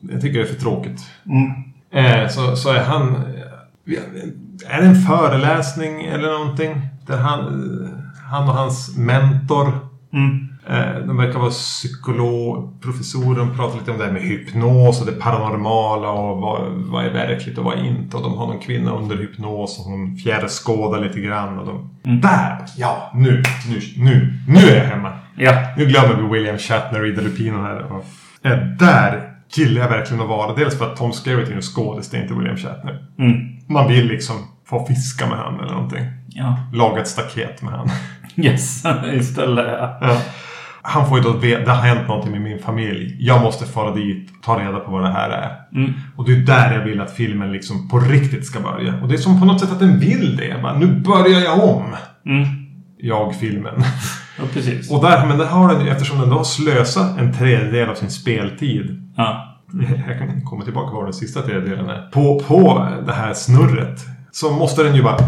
jag 0.00 0.20
tycker 0.20 0.38
det 0.38 0.44
är 0.44 0.52
för 0.52 0.60
tråkigt. 0.60 1.00
Mm. 1.26 1.52
Eh, 1.90 2.28
så, 2.28 2.56
så 2.56 2.70
är 2.70 2.84
han... 2.84 3.14
Är 4.66 4.80
det 4.80 4.86
en 4.86 4.94
föreläsning 4.94 6.04
eller 6.04 6.30
någonting? 6.30 6.80
Där 7.06 7.16
han, 7.16 7.40
han 8.30 8.48
och 8.48 8.54
hans 8.54 8.96
mentor 8.96 9.72
Mm. 10.12 10.48
Eh, 10.66 11.06
de 11.06 11.16
verkar 11.16 11.38
vara 11.38 11.50
psykolog, 11.50 12.80
professoren 12.80 13.56
pratar 13.56 13.78
lite 13.78 13.90
om 13.90 13.98
det 13.98 14.04
här 14.04 14.12
med 14.12 14.22
hypnos 14.22 15.00
och 15.00 15.06
det 15.06 15.12
paranormala 15.12 16.10
och 16.10 16.40
vad, 16.40 16.72
vad 16.72 17.04
är 17.04 17.10
verkligt 17.10 17.58
och 17.58 17.64
vad 17.64 17.78
är 17.78 17.84
inte. 17.84 18.16
Och 18.16 18.22
de 18.22 18.38
har 18.38 18.46
någon 18.46 18.60
kvinna 18.60 18.90
under 18.90 19.16
hypnos 19.16 19.78
och 19.78 19.84
hon 19.84 20.16
fjärrskådar 20.16 21.00
lite 21.00 21.20
grann. 21.20 21.58
Och 21.58 21.66
de, 21.66 21.90
Där! 22.20 22.58
Ja, 22.76 23.10
nu, 23.14 23.42
nu, 23.68 23.80
nu, 23.96 24.34
nu 24.48 24.58
är 24.58 24.76
jag 24.76 24.84
hemma. 24.84 25.12
Ja. 25.34 25.52
Nu 25.76 25.86
glömmer 25.86 26.22
vi 26.22 26.38
William 26.38 26.58
Shatner 26.58 27.06
i 27.06 27.16
The 27.16 27.20
Lupino 27.20 27.62
här. 27.62 27.92
Och, 27.92 28.04
eh, 28.42 28.58
där 28.58 29.30
gillar 29.54 29.82
jag 29.82 29.88
verkligen 29.88 30.22
att 30.22 30.28
vara. 30.28 30.54
Dels 30.54 30.78
för 30.78 30.92
att 30.92 30.96
Tom 30.96 31.12
Skerritt 31.12 31.48
är 31.48 31.54
en 31.54 31.62
skådis, 31.62 32.10
det 32.10 32.16
är 32.16 32.22
inte 32.22 32.34
William 32.34 32.56
Shatner. 32.56 33.06
Mm. 33.18 33.34
Man 33.68 33.88
vill 33.88 34.06
liksom 34.06 34.36
få 34.66 34.86
fiska 34.86 35.26
med 35.26 35.38
han 35.38 35.60
eller 35.60 35.72
någonting. 35.72 36.04
Ja. 36.28 36.58
Laga 36.72 37.00
ett 37.00 37.08
staket 37.08 37.62
med 37.62 37.72
han. 37.72 37.90
Yes. 38.36 38.84
Istället 39.14 39.66
ja. 39.66 39.98
Ja. 40.00 40.20
Han 40.82 41.08
får 41.08 41.18
ju 41.18 41.24
då 41.24 41.32
veta, 41.32 41.64
det 41.64 41.70
har 41.70 41.82
hänt 41.82 42.08
någonting 42.08 42.32
med 42.32 42.40
min 42.40 42.58
familj. 42.58 43.16
Jag 43.18 43.42
måste 43.42 43.64
fara 43.66 43.94
dit 43.94 44.30
och 44.30 44.42
ta 44.44 44.60
reda 44.60 44.78
på 44.78 44.90
vad 44.90 45.02
det 45.02 45.12
här 45.12 45.30
är. 45.30 45.78
Mm. 45.78 45.92
Och 46.16 46.24
det 46.24 46.32
är 46.32 46.36
där 46.36 46.74
jag 46.74 46.84
vill 46.84 47.00
att 47.00 47.12
filmen 47.12 47.52
liksom 47.52 47.88
på 47.88 47.98
riktigt 47.98 48.46
ska 48.46 48.60
börja. 48.60 48.94
Och 49.02 49.08
det 49.08 49.14
är 49.14 49.18
som 49.18 49.40
på 49.40 49.46
något 49.46 49.60
sätt 49.60 49.72
att 49.72 49.80
den 49.80 49.98
vill 49.98 50.36
det. 50.36 50.62
Bara, 50.62 50.78
nu 50.78 50.86
börjar 50.86 51.40
jag 51.40 51.64
om. 51.64 51.96
Mm. 52.26 52.46
Jag, 52.98 53.34
filmen. 53.36 53.74
Ja, 54.38 54.44
precis. 54.52 54.90
Och 54.90 55.02
där, 55.02 55.26
men 55.26 55.38
det 55.38 55.46
har 55.46 55.74
den 55.74 55.84
ju, 55.84 55.90
eftersom 55.90 56.20
den 56.20 56.28
då 56.28 56.36
har 56.36 56.44
slösat 56.44 57.18
en 57.18 57.32
tredjedel 57.32 57.88
av 57.88 57.94
sin 57.94 58.10
speltid. 58.10 59.12
Ja. 59.16 59.50
Jag 60.08 60.18
kan 60.18 60.42
komma 60.42 60.64
tillbaka 60.64 60.90
på 60.90 60.96
vad 60.96 61.06
den 61.06 61.12
sista 61.12 61.42
tredjedelen 61.42 61.88
är. 61.88 62.10
På, 62.12 62.40
på 62.40 62.88
det 63.06 63.12
här 63.12 63.34
snurret. 63.34 64.00
Så 64.32 64.50
måste 64.50 64.82
den 64.82 64.94
ju 64.94 65.02
bara 65.02 65.18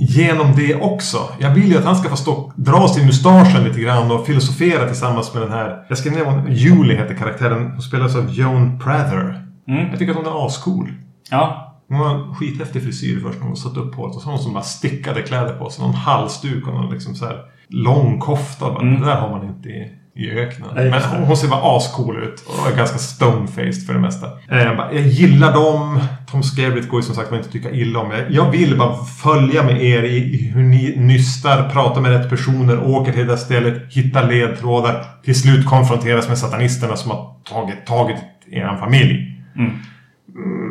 genom 0.00 0.56
det 0.56 0.74
också. 0.74 1.18
Jag 1.38 1.50
vill 1.50 1.68
ju 1.68 1.78
att 1.78 1.84
han 1.84 1.96
ska 1.96 2.08
få 2.08 2.16
stå, 2.16 2.52
dra 2.56 2.88
sig 2.88 3.02
i 3.02 3.06
mustaschen 3.06 3.64
lite 3.64 3.80
grann 3.80 4.10
och 4.10 4.26
filosofera 4.26 4.86
tillsammans 4.86 5.34
med 5.34 5.42
den 5.42 5.52
här... 5.52 5.84
Jag 5.88 5.98
skrev 5.98 6.12
ner 6.12 6.24
vad 6.24 6.50
Julie 6.50 6.96
heter 6.96 7.14
karaktären. 7.14 7.70
Hon 7.70 7.82
spelas 7.82 8.16
av 8.16 8.30
Joan 8.30 8.78
Prather. 8.78 9.44
Mm. 9.68 9.88
Jag 9.90 9.98
tycker 9.98 10.10
att 10.12 10.18
hon 10.18 10.26
är 10.26 10.46
ascool. 10.46 10.92
Ja. 11.30 11.69
Hon 11.90 11.98
har 11.98 12.14
en 12.14 12.34
skithäftig 12.34 12.82
frisyr 12.82 13.20
först 13.20 13.38
när 13.40 13.46
hon 13.46 13.56
satt 13.56 13.76
upp 13.76 13.94
håret. 13.94 14.16
Och 14.16 14.22
så 14.22 14.28
har 14.28 14.32
hon 14.32 14.42
som 14.42 14.52
bara 14.52 14.62
stickade 14.62 15.22
kläder 15.22 15.54
på 15.54 15.70
sig. 15.70 15.84
Någon 15.84 15.94
halsduk 15.94 16.66
och 16.66 16.74
någon 16.74 16.92
liksom 16.92 17.14
så 17.14 17.24
här 17.26 17.36
lång 17.68 18.18
kofta. 18.18 18.70
Bara, 18.70 18.80
Mm. 18.82 19.00
Det 19.00 19.06
där 19.06 19.14
har 19.16 19.30
man 19.30 19.48
inte 19.48 19.68
i, 19.68 19.88
i 20.16 20.30
öknen. 20.30 20.68
Nej, 20.74 20.90
Men 20.90 21.02
hon, 21.02 21.22
hon 21.22 21.36
ser 21.36 21.48
bara 21.48 21.76
ascool 21.76 22.22
ut. 22.22 22.44
Och 22.48 22.72
är 22.72 22.76
ganska 22.76 22.96
stone-faced 22.98 23.86
för 23.86 23.94
det 23.94 24.00
mesta. 24.00 24.26
Eh, 24.50 24.58
Jag, 24.58 24.76
bara, 24.76 24.92
jag 24.92 25.02
gillar 25.06 25.52
dem. 25.52 26.00
Tom 26.30 26.42
Skerritt 26.42 26.88
går 26.88 27.00
ju 27.00 27.04
som 27.06 27.14
sagt 27.14 27.30
man 27.30 27.38
inte 27.40 27.52
tycka 27.52 27.70
illa 27.70 27.98
om. 28.00 28.10
Jag, 28.10 28.30
jag 28.30 28.50
vill 28.50 28.78
bara 28.78 29.04
följa 29.04 29.62
med 29.62 29.82
er 29.84 30.02
i, 30.02 30.16
i 30.16 30.50
hur 30.54 30.62
ni 30.62 30.94
nystar, 30.96 31.70
pratar 31.70 32.00
med 32.00 32.10
rätt 32.12 32.30
personer, 32.30 32.84
åker 32.86 33.12
till 33.12 33.20
det 33.26 33.32
där 33.32 33.36
stället, 33.36 33.82
hittar 33.94 34.26
ledtrådar. 34.28 35.04
Till 35.24 35.40
slut 35.40 35.66
konfronteras 35.66 36.28
med 36.28 36.38
satanisterna 36.38 36.96
som 36.96 37.10
har 37.10 37.34
tagit, 37.44 37.86
tagit 37.86 38.16
er 38.50 38.76
familj. 38.80 39.36
Mm. 39.56 39.72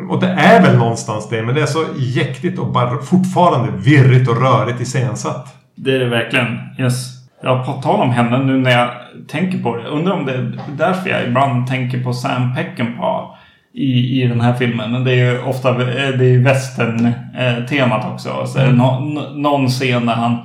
Och 0.08 0.20
det 0.20 0.28
är 0.28 0.62
väl 0.62 0.78
någonstans 0.78 1.28
det, 1.28 1.42
men 1.42 1.54
det 1.54 1.62
är 1.62 1.66
så 1.66 1.84
jäktigt 1.96 2.58
och 2.58 2.72
bara 2.72 2.98
fortfarande 3.02 3.72
virrigt 3.78 4.28
och 4.28 4.42
rörigt 4.42 4.80
iscensatt. 4.80 5.56
Det 5.76 5.94
är 5.94 5.98
det 5.98 6.08
verkligen. 6.08 6.58
Yes. 6.78 7.16
Ja, 7.42 7.64
på 7.66 7.72
tal 7.82 8.00
om 8.00 8.10
henne 8.10 8.38
nu 8.38 8.58
när 8.58 8.70
jag 8.70 8.90
tänker 9.28 9.58
på 9.58 9.76
det. 9.76 9.88
Undrar 9.88 10.12
om 10.14 10.26
det 10.26 10.32
är 10.32 10.60
därför 10.78 11.10
jag 11.10 11.24
ibland 11.26 11.66
tänker 11.66 12.02
på 12.04 12.12
Sam 12.12 12.54
Peckinpah 12.54 13.34
i, 13.74 14.22
i 14.22 14.26
den 14.26 14.40
här 14.40 14.54
filmen. 14.54 14.92
Men 14.92 15.04
det 15.04 15.12
är 15.12 15.32
ju 15.32 15.42
ofta 15.42 15.72
det 15.72 16.00
är 16.00 16.38
western-temat 16.44 18.12
också. 18.12 18.46
Så 18.46 18.58
det 18.58 18.72
nå- 18.72 19.00
nå- 19.00 19.30
någon 19.34 19.68
scen 19.68 20.06
där 20.06 20.14
han 20.14 20.32
eh, 20.32 20.38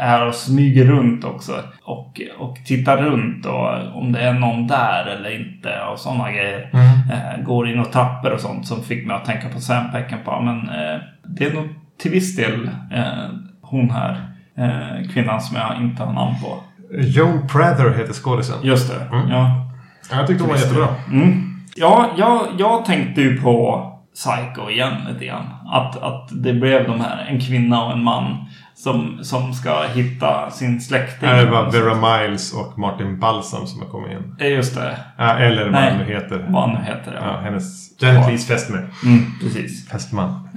är 0.00 0.26
och 0.26 0.34
smyger 0.34 0.84
runt 0.84 1.24
också. 1.24 1.52
Och, 1.82 2.20
och 2.38 2.56
tittar 2.66 2.96
runt 2.96 3.46
och 3.46 3.96
om 3.98 4.12
det 4.12 4.20
är 4.20 4.32
någon 4.32 4.66
där 4.66 5.06
eller 5.06 5.40
inte 5.40 5.80
och 5.92 5.98
sådana 5.98 6.32
grejer. 6.32 6.70
Eh, 7.12 7.44
går 7.44 7.68
in 7.68 7.78
och 7.78 7.92
trappor 7.92 8.30
och 8.30 8.40
sånt 8.40 8.66
som 8.66 8.82
fick 8.82 9.06
mig 9.06 9.16
att 9.16 9.24
tänka 9.24 9.48
på 9.48 9.60
Sam 9.60 9.90
Peckinpah. 9.92 10.44
Men 10.44 10.68
eh, 10.68 11.00
det 11.24 11.44
är 11.44 11.54
nog 11.54 11.68
till 11.98 12.10
viss 12.10 12.36
del 12.36 12.70
eh, 12.92 13.28
hon 13.62 13.90
här. 13.90 14.30
Eh, 14.58 15.08
kvinnan 15.12 15.40
som 15.40 15.56
jag 15.56 15.76
inte 15.80 16.02
har 16.02 16.12
namn 16.12 16.34
på. 16.42 16.56
Joan 16.98 17.48
Prather 17.48 17.98
heter 17.98 18.12
skådisen. 18.12 18.56
Just 18.62 18.92
det. 18.92 19.16
Mm. 19.16 19.28
Ja, 19.30 19.70
Jag 20.10 20.26
tyckte 20.26 20.44
hon 20.44 20.52
var 20.52 20.58
jättebra. 20.58 20.88
Mm. 21.12 21.54
Ja, 21.76 22.10
jag, 22.16 22.46
jag 22.58 22.84
tänkte 22.84 23.20
ju 23.20 23.40
på 23.40 23.90
Psycho 24.14 24.70
igen 24.70 24.92
lite 25.12 25.24
grann. 25.24 25.46
Att, 25.66 26.02
att 26.02 26.28
det 26.32 26.52
blev 26.52 26.86
de 26.86 27.00
här, 27.00 27.26
en 27.28 27.40
kvinna 27.40 27.84
och 27.84 27.92
en 27.92 28.04
man 28.04 28.46
som, 28.76 29.18
som 29.24 29.52
ska 29.54 29.82
hitta 29.94 30.50
sin 30.50 30.80
släkting. 30.80 31.28
Här 31.28 31.46
var 31.46 31.70
Vera 31.70 32.18
Miles 32.18 32.52
och 32.52 32.78
Martin 32.78 33.18
Balsam 33.20 33.66
som 33.66 33.80
har 33.80 33.88
kommit 33.88 34.10
in. 34.12 34.36
Eh, 34.38 34.48
Just 34.52 34.74
det. 34.74 34.96
Ja, 35.18 35.38
eller 35.38 35.68
vad 35.70 35.80
han 35.82 35.98
nu 35.98 36.04
heter. 36.04 36.46
Vad 36.48 36.62
han 36.62 36.70
nu 36.80 36.84
heter. 36.84 37.12
Ja, 37.14 37.26
Ja. 37.26 37.40
hennes... 37.40 37.84
Janet 38.02 38.28
Lees 38.28 38.46
fästmö. 38.48 38.78
Mm, 39.04 39.24
precis. 39.42 39.88
Fästman. 39.88 40.48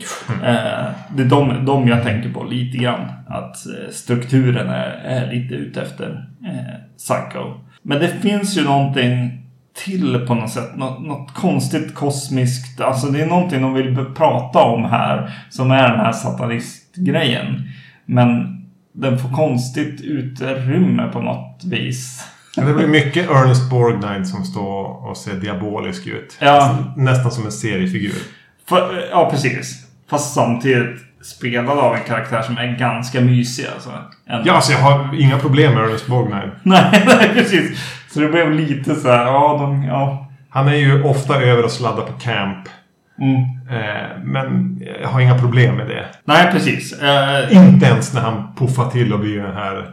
Eh, 0.44 0.86
det 1.16 1.24
är 1.24 1.30
de, 1.30 1.66
de 1.66 1.88
jag 1.88 2.04
tänker 2.04 2.34
på 2.34 2.44
lite 2.44 2.78
grann. 2.78 3.02
Att 3.28 3.66
eh, 3.68 3.92
strukturen 3.92 4.70
är, 4.70 4.90
är 5.06 5.32
lite 5.34 5.54
ute 5.56 5.82
efter 5.82 6.26
eh, 6.46 6.98
Psycho. 6.98 7.54
Men 7.82 8.00
det 8.00 8.08
finns 8.08 8.58
ju 8.58 8.64
någonting 8.64 9.44
till 9.86 10.26
på 10.28 10.36
något 10.36 10.50
sätt. 10.52 10.76
Något, 10.76 11.02
något 11.06 11.34
konstigt 11.34 11.96
kosmiskt. 11.96 12.82
Alltså 12.82 13.08
det 13.08 13.22
är 13.22 13.28
någonting 13.28 13.62
de 13.62 13.74
vill 13.74 14.06
prata 14.16 14.60
om 14.60 14.86
här. 14.86 15.34
Som 15.50 15.72
är 15.72 15.90
den 15.90 16.00
här 16.00 16.12
satanistgrejen. 16.12 17.64
Men 18.08 18.58
den 18.94 19.20
får 19.20 19.30
konstigt 19.30 20.02
utrymme 20.02 21.08
på 21.14 21.22
något 21.22 21.64
vis. 21.64 22.24
Det 22.56 22.74
blir 22.74 22.88
mycket 22.88 23.30
Ernest 23.30 23.70
Borgnine 23.70 24.26
som 24.26 24.46
står 24.46 25.10
och 25.10 25.18
ser 25.18 25.34
diabolisk 25.34 26.08
ut. 26.08 26.38
Ja. 26.40 26.78
Nästan 26.96 27.32
som 27.32 27.46
en 27.46 27.52
seriefigur. 27.52 28.16
För, 28.70 29.08
ja, 29.12 29.30
precis. 29.32 29.88
Fast 30.10 30.34
samtidigt 30.34 31.00
spelad 31.22 31.80
av 31.80 31.96
en 31.96 32.04
karaktär 32.04 32.42
som 32.42 32.58
är 32.58 32.78
ganska 32.78 33.22
mysig 33.22 33.66
alltså. 33.74 33.90
Ändå. 34.28 34.48
Ja, 34.48 34.54
alltså 34.54 34.72
jag 34.72 34.80
har 34.80 35.22
inga 35.22 35.40
problem 35.40 35.74
med 35.74 35.84
Ernest 35.84 36.08
Borgnine. 36.08 36.52
Nej, 36.64 37.04
nej, 37.06 37.30
precis. 37.34 37.96
Så 38.10 38.20
det 38.20 38.28
blev 38.28 38.52
lite 38.52 38.96
så 38.96 39.08
här, 39.08 39.26
ja, 39.26 39.58
de, 39.60 39.84
ja. 39.84 40.28
Han 40.50 40.68
är 40.68 40.76
ju 40.76 41.04
ofta 41.04 41.42
över 41.42 41.64
och 41.64 41.72
sladdar 41.72 42.06
på 42.06 42.14
camp. 42.14 42.70
Mm. 43.20 43.57
Eh, 43.70 44.18
men 44.24 44.82
jag 45.02 45.10
har 45.10 45.20
inga 45.22 45.40
problem 45.40 45.76
med 45.76 45.88
det. 45.88 46.06
Nej, 46.26 46.52
precis. 46.52 47.02
Eh, 47.02 47.58
Inte 47.58 47.86
ens 47.86 48.14
när 48.14 48.22
han 48.22 48.56
puffar 48.58 48.90
till 48.90 49.14
och 49.14 49.20
blir 49.20 49.42
den 49.42 49.56
här 49.56 49.86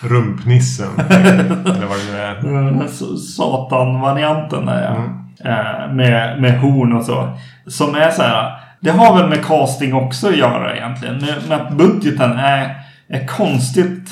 rumpnissen. 0.00 0.88
eller 1.10 1.86
vad 1.86 1.98
det 1.98 2.42
nu 2.42 2.84
är. 2.84 2.86
Satan-varianten 3.16 4.66
där 4.66 4.82
ja. 4.82 4.94
Mm. 4.94 5.20
Eh, 5.44 5.94
med, 5.94 6.40
med 6.40 6.60
horn 6.60 6.92
och 6.92 7.04
så. 7.04 7.38
Som 7.66 7.94
är 7.94 8.10
så 8.10 8.22
här. 8.22 8.52
Det 8.80 8.90
har 8.90 9.18
väl 9.18 9.28
med 9.28 9.44
casting 9.44 9.94
också 9.94 10.28
att 10.28 10.36
göra 10.36 10.76
egentligen. 10.76 11.14
Med, 11.14 11.34
med 11.48 11.60
att 11.60 11.72
budgeten 11.72 12.32
är, 12.32 12.74
är 13.08 13.26
konstigt 13.26 14.10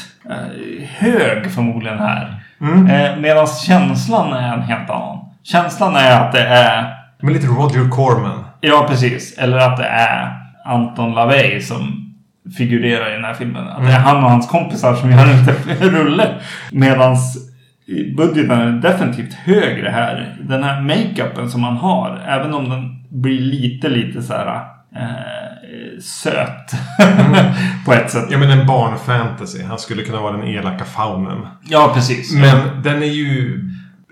hög 0.98 1.50
förmodligen 1.50 1.98
här. 1.98 2.42
Mm. 2.60 3.20
Medan 3.20 3.46
känslan 3.46 4.32
är 4.32 4.54
en 4.54 4.62
helt 4.62 4.90
annan. 4.90 5.18
Känslan 5.42 5.96
är 5.96 6.20
att 6.20 6.32
det 6.32 6.46
är 6.46 6.94
Men 7.20 7.32
lite 7.32 7.46
Roger 7.46 7.90
Corman. 7.90 8.41
Ja, 8.64 8.86
precis. 8.88 9.38
Eller 9.38 9.58
att 9.58 9.76
det 9.76 9.84
är 9.84 10.36
Anton 10.64 11.14
LaVey 11.14 11.60
som 11.60 12.12
figurerar 12.56 13.10
i 13.10 13.14
den 13.14 13.24
här 13.24 13.34
filmen. 13.34 13.68
Att 13.68 13.86
det 13.86 13.92
är 13.92 13.98
han 13.98 14.24
och 14.24 14.30
hans 14.30 14.48
kompisar 14.48 14.94
som 14.94 15.10
gör 15.10 15.26
en 15.80 15.90
rulle. 15.90 16.28
Medans 16.72 17.52
budgeten 18.16 18.60
är 18.60 18.72
definitivt 18.72 19.34
högre 19.34 19.88
här. 19.88 20.36
Den 20.40 20.64
här 20.64 20.80
makeupen 20.80 21.50
som 21.50 21.60
man 21.60 21.76
har, 21.76 22.22
även 22.26 22.54
om 22.54 22.68
den 22.68 23.04
blir 23.22 23.40
lite, 23.40 23.88
lite 23.88 24.22
så 24.22 24.32
här 24.32 24.56
eh, 24.96 26.00
söt 26.00 26.72
på 27.86 27.92
ett 27.92 28.10
sätt. 28.10 28.24
Ja 28.30 28.38
men 28.38 28.50
en 28.50 28.66
barnfantasy. 28.66 29.62
Han 29.62 29.78
skulle 29.78 30.02
kunna 30.02 30.20
vara 30.20 30.36
den 30.36 30.48
elaka 30.48 30.84
faunen. 30.84 31.46
Ja, 31.64 31.92
precis. 31.94 32.34
Men 32.34 32.82
den 32.82 33.02
är 33.02 33.06
ju 33.06 33.60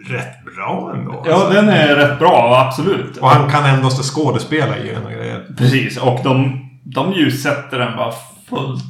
rätt 0.09 0.44
bra 0.57 0.92
ändå. 0.96 1.24
Ja, 1.26 1.34
alltså. 1.34 1.51
den 1.53 1.68
är 1.68 1.96
rätt 1.96 2.18
bra, 2.18 2.64
absolut. 2.66 3.16
Och 3.16 3.28
han 3.28 3.51
kan 3.51 3.64
ändå 3.64 3.90
stå 3.90 4.03
skådespela 4.03 4.76
i 4.78 4.88
den 4.94 5.05
och 5.05 5.12
grejer. 5.12 5.40
Precis, 5.59 5.96
och 5.98 6.20
de, 6.24 6.61
de 6.84 7.12
ljussätter 7.12 7.78
den 7.78 7.96
bara 7.96 8.12
fullt, 8.48 8.84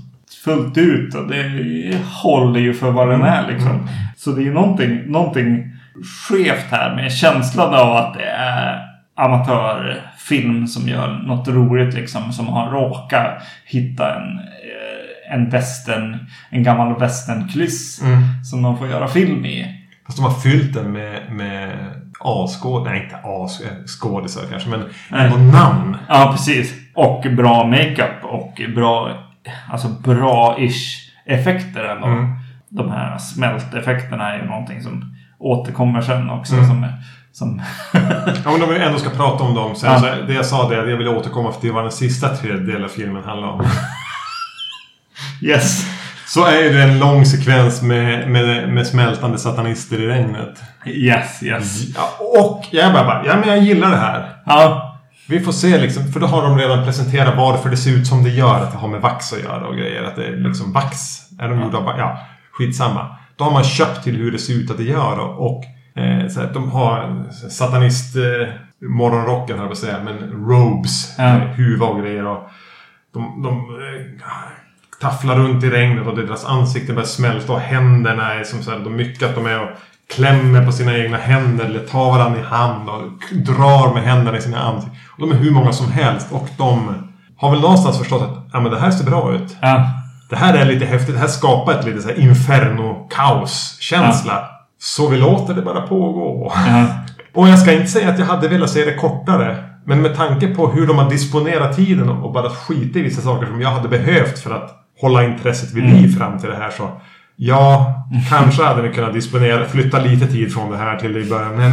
fullt 0.45 0.79
ut. 0.79 1.15
Och 1.15 1.29
det 1.29 1.99
håller 2.23 2.61
ju 2.61 2.75
för 2.75 2.91
vad 2.91 3.09
den 3.09 3.23
är 3.23 3.49
liksom. 3.53 3.89
Så 4.17 4.31
det 4.31 4.47
är 4.47 4.53
någonting, 4.53 5.03
någonting 5.07 5.77
skevt 6.29 6.67
här 6.71 6.95
med 6.97 7.13
känslan 7.13 7.75
av 7.75 7.97
att 7.97 8.15
det 8.15 8.25
är 8.27 8.87
amatörfilm 9.17 10.67
som 10.67 10.89
gör 10.89 11.09
något 11.27 11.49
roligt 11.49 11.95
liksom. 11.95 12.33
Som 12.33 12.47
har 12.47 12.71
råkat 12.71 13.43
hitta 13.65 14.15
en, 14.15 14.39
eh, 14.39 15.35
en 15.35 15.51
western, 15.51 16.27
en 16.51 16.63
gammal 16.63 17.01
westernkuliss 17.01 18.03
Mm. 18.03 18.23
som 18.45 18.63
de 18.63 18.79
får 18.79 18.89
göra 18.89 19.09
film 19.09 19.45
i. 19.45 19.77
Fast 20.11 20.19
de 20.19 20.25
har 20.25 20.41
fyllt 20.41 20.75
den 20.75 20.93
med, 20.93 21.33
med 21.33 21.79
A-skåd... 22.21 22.85
Nej, 22.85 23.03
inte 23.03 23.17
A-skådisar 23.17 24.43
kanske, 24.51 24.69
men 24.69 24.85
Nej. 25.09 25.31
namn. 25.31 25.97
Ja, 26.09 26.29
precis. 26.33 26.75
Och 26.95 27.25
bra 27.37 27.67
makeup 27.67 28.25
och 28.25 28.61
bra, 28.75 29.11
alltså 29.73 29.89
bra-ish 29.89 31.11
effekter 31.27 31.85
ändå. 31.85 32.07
Mm. 32.07 32.29
De 32.69 32.91
här 32.91 33.19
smälteffekterna 33.19 34.33
är 34.33 34.39
ju 34.39 34.45
någonting 34.45 34.83
som 34.83 35.17
återkommer 35.39 36.03
sen 36.03 36.31
också. 36.31 36.55
Mm. 36.55 36.67
Som, 36.67 36.87
som 37.33 37.63
Ja, 38.45 38.53
men 38.53 38.63
om 38.63 38.69
vi 38.69 38.79
ändå 38.79 38.99
ska 38.99 39.11
prata 39.11 39.45
om 39.45 39.55
dem 39.55 39.77
sen. 39.77 39.93
Ja. 39.93 39.99
Så 39.99 40.07
det 40.27 40.35
jag 40.35 40.47
sa 40.47 40.69
det, 40.69 40.77
jag 40.77 40.97
ville 40.97 41.11
återkomma 41.11 41.53
till 41.53 41.73
vad 41.73 41.85
den 41.85 41.93
sista 41.93 42.29
tredjedelen 42.29 42.85
av 42.85 42.89
filmen 42.89 43.25
handlar 43.25 43.49
om. 43.49 43.67
yes. 45.43 46.00
Så 46.35 46.47
är 46.47 46.73
det 46.73 46.83
en 46.83 46.99
lång 46.99 47.27
sekvens 47.27 47.83
med, 47.83 48.31
med, 48.31 48.69
med 48.73 48.87
smältande 48.87 49.39
satanister 49.39 50.01
i 50.01 50.07
regnet. 50.07 50.63
Yes, 50.87 51.43
yes. 51.43 51.95
Ja, 51.95 52.11
och 52.19 52.65
jag 52.71 52.93
bara, 52.93 53.05
bara, 53.05 53.27
ja 53.27 53.37
men 53.37 53.49
jag 53.49 53.59
gillar 53.59 53.91
det 53.91 53.97
här. 53.97 54.37
Ja, 54.47 54.99
Vi 55.29 55.41
får 55.41 55.53
se 55.53 55.79
liksom, 55.79 56.13
för 56.13 56.21
då 56.21 56.27
har 56.27 56.43
de 56.43 56.59
redan 56.59 56.85
presenterat 56.85 57.37
varför 57.37 57.71
det 57.71 57.77
ser 57.77 57.91
ut 57.91 58.07
som 58.07 58.25
det 58.25 58.31
gör. 58.31 58.63
Att 58.63 58.73
det 58.73 58.79
har 58.79 58.89
med 58.89 59.01
vax 59.01 59.33
att 59.33 59.43
göra 59.43 59.67
och 59.67 59.77
grejer. 59.77 60.03
Att 60.03 60.17
det 60.17 60.27
är 60.27 60.37
liksom 60.37 60.73
vax. 60.73 60.97
Är 61.41 61.49
de 61.49 61.61
gjorda 61.61 61.79
av 61.79 61.99
Ja, 61.99 62.19
skitsamma. 62.53 63.17
Då 63.37 63.45
har 63.45 63.53
man 63.53 63.65
köpt 63.65 64.05
till 64.05 64.17
hur 64.17 64.33
det 64.33 64.39
ser 64.39 64.55
ut 64.55 64.71
att 64.71 64.77
det 64.77 64.85
gör. 64.85 65.19
Och, 65.19 65.47
och 65.47 65.65
eh, 66.03 66.29
så 66.29 66.41
att 66.41 66.55
de 66.55 66.71
har 66.71 67.25
satanist 67.51 68.17
eh, 68.17 68.23
morgonrocken 68.89 69.59
här 69.59 69.67
på 69.67 69.73
att 69.73 69.79
säga. 69.79 69.99
Men 70.05 70.19
robes. 70.49 71.15
Ja. 71.19 71.25
med 71.25 71.57
Huva 71.57 71.87
och 71.87 72.01
grejer. 72.01 72.27
Och 72.27 72.51
de, 73.15 73.43
de 73.43 73.51
eh, 73.59 74.27
tafflar 75.01 75.37
runt 75.37 75.65
i 75.65 75.71
regnet 75.71 76.07
och 76.07 76.17
deras 76.17 76.45
ansikten 76.45 76.95
börjar 76.95 77.07
smälta. 77.07 77.53
Och 77.53 77.61
händerna 77.61 78.35
är 78.35 78.45
som 78.45 78.63
så 78.63 78.71
här, 78.71 78.79
de 78.79 78.97
mycket 78.97 79.29
att 79.29 79.35
de 79.35 79.47
är 79.47 79.61
och 79.63 79.69
klämmer 80.15 80.67
på 80.67 80.73
sina 80.73 80.99
egna 80.99 81.17
händer 81.17 81.65
eller 81.65 81.81
tar 81.81 82.11
varandra 82.11 82.41
i 82.41 82.43
hand 82.43 82.89
och 82.89 83.03
drar 83.33 83.95
med 83.95 84.03
händerna 84.03 84.39
i 84.39 84.41
sina 84.41 84.59
ansikten. 84.59 84.99
Och 85.11 85.21
de 85.21 85.31
är 85.31 85.35
hur 85.37 85.51
många 85.51 85.73
som 85.73 85.93
helst 85.93 86.33
och 86.33 86.49
de 86.57 86.95
har 87.37 87.51
väl 87.51 87.61
någonstans 87.61 87.99
förstått 87.99 88.23
att 88.23 88.47
ja, 88.53 88.61
men 88.61 88.73
det 88.73 88.81
här 88.81 88.91
ser 88.91 89.05
bra 89.05 89.35
ut. 89.35 89.57
ja, 89.61 89.87
Det 90.31 90.37
här 90.37 90.55
är 90.55 90.65
lite 90.65 90.85
häftigt. 90.85 91.15
Det 91.15 91.21
här 91.21 91.29
skapar 91.29 91.73
ett 91.73 91.85
lite 91.87 92.03
så 92.03 92.11
inferno-kaos-känsla. 92.11 94.45
Så 94.79 95.09
vi 95.09 95.17
låter 95.17 95.55
det 95.55 95.63
bara 95.63 95.81
pågå. 95.81 96.53
ja. 96.67 96.85
Och 97.35 97.49
jag 97.49 97.59
ska 97.59 97.73
inte 97.73 97.87
säga 97.87 98.09
att 98.09 98.19
jag 98.19 98.27
hade 98.27 98.49
velat 98.49 98.71
se 98.71 98.85
det 98.85 98.95
kortare. 98.95 99.57
Men 99.85 100.03
med 100.03 100.17
tanke 100.17 100.47
på 100.47 100.71
hur 100.71 100.87
de 100.87 100.99
har 100.99 101.11
disponerat 101.11 101.77
tiden 101.77 102.09
och 102.09 102.33
bara 102.33 102.51
skita 102.51 102.99
i 102.99 103.03
vissa 103.03 103.23
saker 103.23 103.47
som 103.47 103.61
jag 103.61 103.71
hade 103.71 103.89
behövt 103.89 104.39
för 104.39 104.51
att 104.51 104.80
hålla 105.01 105.25
intresset 105.25 105.73
vid 105.75 105.85
liv 105.85 106.09
fram 106.19 106.39
till 106.39 106.49
det 106.49 106.57
här 106.57 106.71
så... 106.71 106.91
Ja, 107.37 107.95
kanske 108.29 108.65
hade 108.65 108.83
vi 108.83 108.95
kunnat 108.95 109.15
disponera, 109.15 109.65
flytta 109.65 109.99
lite 110.01 110.27
tid 110.27 110.55
från 110.55 110.71
det 110.71 110.77
här 110.77 110.97
till 110.97 111.13
det 111.13 111.21
i 111.21 111.29
början. 111.31 111.57
Men 111.57 111.71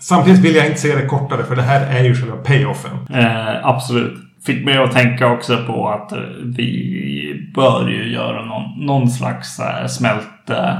samtidigt 0.00 0.40
vill 0.40 0.54
jag 0.54 0.66
inte 0.66 0.80
se 0.80 0.94
det 0.96 1.06
kortare 1.06 1.44
för 1.44 1.56
det 1.56 1.62
här 1.62 1.86
är 1.86 2.04
ju 2.04 2.14
själva 2.14 2.36
payoffen. 2.36 2.90
Eh, 3.10 3.66
absolut. 3.66 4.18
Fick 4.46 4.64
mig 4.64 4.78
att 4.78 4.92
tänka 4.92 5.26
också 5.26 5.64
på 5.66 5.88
att 5.88 6.12
eh, 6.12 6.18
vi 6.44 7.50
bör 7.54 7.88
ju 7.88 8.12
göra 8.12 8.44
någon, 8.44 8.86
någon 8.86 9.10
slags 9.10 9.60
eh, 9.60 9.86
smält 9.86 10.50
eh, 10.50 10.74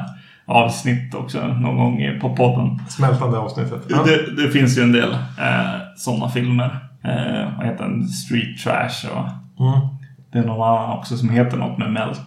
avsnitt 0.46 1.14
också 1.14 1.46
någon 1.46 1.76
gång 1.76 2.20
på 2.20 2.36
podden. 2.36 2.80
Smältande 2.88 3.38
avsnittet. 3.38 3.82
Ja. 3.88 4.02
Det, 4.04 4.42
det 4.42 4.50
finns 4.50 4.78
ju 4.78 4.82
en 4.82 4.92
del 4.92 5.12
eh, 5.12 5.80
sådana 5.96 6.28
filmer. 6.28 6.78
Eh, 7.04 7.56
vad 7.58 7.66
heter 7.66 7.84
den? 7.84 8.08
Street 8.08 8.58
Trash 8.64 9.10
och 9.12 9.26
Mm. 9.60 9.95
Det 10.36 10.42
är 10.42 10.46
någon 10.46 10.68
annan 10.68 10.98
också 10.98 11.16
som 11.16 11.28
heter 11.28 11.56
något 11.56 11.78
med 11.78 11.92
Melt. 11.92 12.20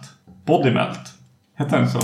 Body 0.46 0.70
Melt. 0.70 1.00
Heter 1.58 1.76
den 1.78 1.88
så? 1.90 1.98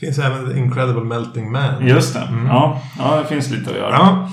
finns 0.00 0.18
även 0.18 0.50
The 0.52 0.58
Incredible 0.58 1.04
Melting 1.04 1.52
Man. 1.52 1.86
Just 1.86 2.14
det. 2.14 2.28
Ja, 2.48 2.80
ja, 2.98 3.16
det 3.16 3.24
finns 3.26 3.50
lite 3.50 3.70
att 3.70 3.76
göra. 3.76 3.90
Ja. 3.92 4.30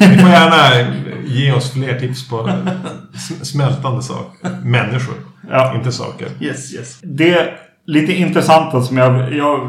Ni 0.00 0.18
får 0.18 0.30
gärna 0.30 0.90
ge 1.26 1.52
oss 1.52 1.72
fler 1.72 1.98
tips 2.00 2.28
på 2.28 2.36
sm- 2.36 3.44
smältande 3.44 4.02
saker. 4.02 4.50
Människor, 4.64 5.14
Ja. 5.50 5.74
inte 5.74 5.92
saker. 5.92 6.28
Yes, 6.40 6.74
yes. 6.74 7.00
Det 7.02 7.48
lite 7.86 8.12
intressanta 8.12 8.82
som 8.82 8.96
jag, 8.96 9.32
jag 9.34 9.60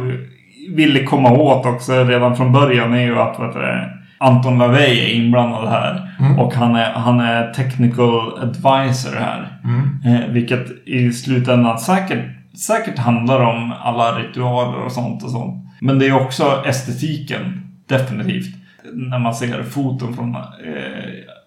ville 0.76 1.04
komma 1.04 1.32
åt 1.32 1.66
också 1.66 2.04
redan 2.04 2.36
från 2.38 2.54
början 2.54 2.94
är 2.94 3.02
ju 3.06 3.20
att 3.20 3.40
vet 3.40 3.54
du, 3.54 3.99
Anton 4.20 4.58
LaVey 4.58 5.00
är 5.00 5.14
inblandad 5.16 5.70
här. 5.70 6.10
Och 6.40 6.54
han 6.54 6.76
är, 6.76 6.92
han 6.92 7.20
är 7.20 7.54
technical 7.54 8.40
advisor 8.44 9.16
här. 9.16 9.60
Eh, 10.06 10.28
vilket 10.30 10.88
i 10.88 11.12
slutändan 11.12 11.80
säkert, 11.80 12.26
säkert 12.58 12.98
handlar 12.98 13.40
om 13.40 13.74
alla 13.84 14.12
ritualer 14.12 14.86
och 14.86 14.92
sånt 14.92 15.24
och 15.24 15.32
sånt. 15.32 15.66
Men 15.82 16.00
det 16.00 16.08
är 16.08 16.22
också 16.26 16.64
estetiken, 16.66 17.62
definitivt. 17.88 18.56
När 18.94 19.20
man 19.20 19.36
ser 19.36 19.64
foton 19.64 20.14
från, 20.14 20.36
eh, 20.36 20.42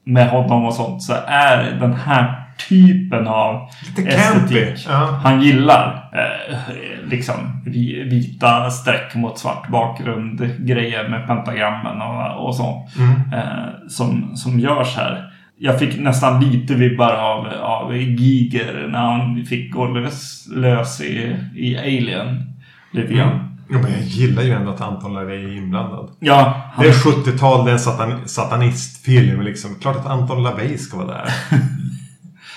med 0.04 0.28
honom 0.30 0.64
och 0.64 0.74
sånt 0.74 1.02
så 1.02 1.14
är 1.26 1.78
den 1.80 1.94
här 1.94 2.41
typen 2.68 3.26
av 3.28 3.68
estetik 3.96 4.86
Ja. 4.88 5.18
han 5.22 5.42
gillar. 5.42 6.10
Eh, 6.12 6.56
liksom 7.10 7.34
vi- 7.66 8.02
vita 8.02 8.70
streck 8.70 9.14
mot 9.14 9.38
svart 9.38 9.68
bakgrund, 9.68 10.50
grejer 10.58 11.08
med 11.08 11.26
pentagrammen 11.26 12.02
och, 12.02 12.46
och 12.46 12.56
sånt. 12.56 12.90
Eh, 13.34 13.88
som, 13.88 14.36
som 14.36 14.60
görs 14.60 14.96
här. 14.96 15.28
Jag 15.58 15.78
fick 15.78 16.00
nästan 16.00 16.40
lite 16.40 16.74
vibbar 16.74 17.12
av, 17.12 17.46
av 17.62 17.96
Giger 17.96 18.88
när 18.88 18.98
han 18.98 19.44
fick 19.44 19.72
gå 19.72 19.86
lös, 19.86 20.48
lös 20.54 21.00
i, 21.00 21.36
i 21.56 21.78
Alien. 21.78 22.42
Lite 22.92 23.14
grann. 23.14 23.48
Jo, 23.70 23.78
men 23.82 23.92
jag 23.92 24.00
gillar 24.02 24.42
ju 24.42 24.50
ändå 24.50 24.70
att 24.70 24.80
Anton 24.80 25.14
LaVey 25.14 25.44
är 25.44 25.56
inblandad. 25.56 26.10
Ja, 26.20 26.62
han, 26.74 26.84
Det 26.84 26.90
är 26.90 26.94
70-tal, 26.94 27.64
det 27.64 27.70
är 27.70 27.72
en 27.72 27.80
satan 27.80 28.28
satanistfilm. 28.28 29.40
Liksom. 29.42 29.70
Klart 29.80 29.96
att 29.96 30.06
Anton 30.06 30.42
LaVey 30.42 30.78
ska 30.78 30.96
vara 30.96 31.06
där. 31.06 31.24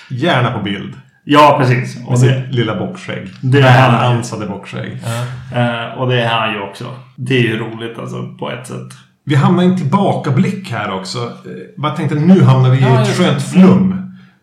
Gärna 0.08 0.50
på 0.50 0.62
bild. 0.62 0.94
ja, 1.24 1.56
precis. 1.60 1.96
Med 1.98 2.06
Och 2.06 2.12
det, 2.12 2.18
sitt 2.18 2.54
lilla 2.54 2.74
bockskägg. 2.78 3.28
Det 3.40 3.58
är 3.60 3.78
han. 3.80 3.92
Välansade 3.92 4.46
bockskägg. 4.46 4.92
eh, 5.54 5.98
och 5.98 6.08
det 6.08 6.22
är 6.22 6.28
han 6.28 6.52
ju 6.52 6.60
också. 6.60 6.84
Det 7.16 7.36
är 7.38 7.42
ju 7.42 7.58
roligt 7.58 7.98
alltså 7.98 8.22
på 8.38 8.50
ett 8.50 8.66
sätt. 8.66 8.92
Vi 9.24 9.34
hamnar 9.34 9.62
i 9.62 9.66
en 9.66 9.76
tillbakablick 9.76 10.70
här 10.70 10.90
också. 10.92 11.18
Eh, 11.18 11.32
Bara 11.82 11.92
tänkte 11.96 12.14
nu 12.14 12.42
hamnar 12.42 12.70
vi 12.70 12.78
i 12.78 12.82
Ja, 12.82 13.02
ett 13.02 13.16
skönt 13.16 13.42
flum. 13.42 13.92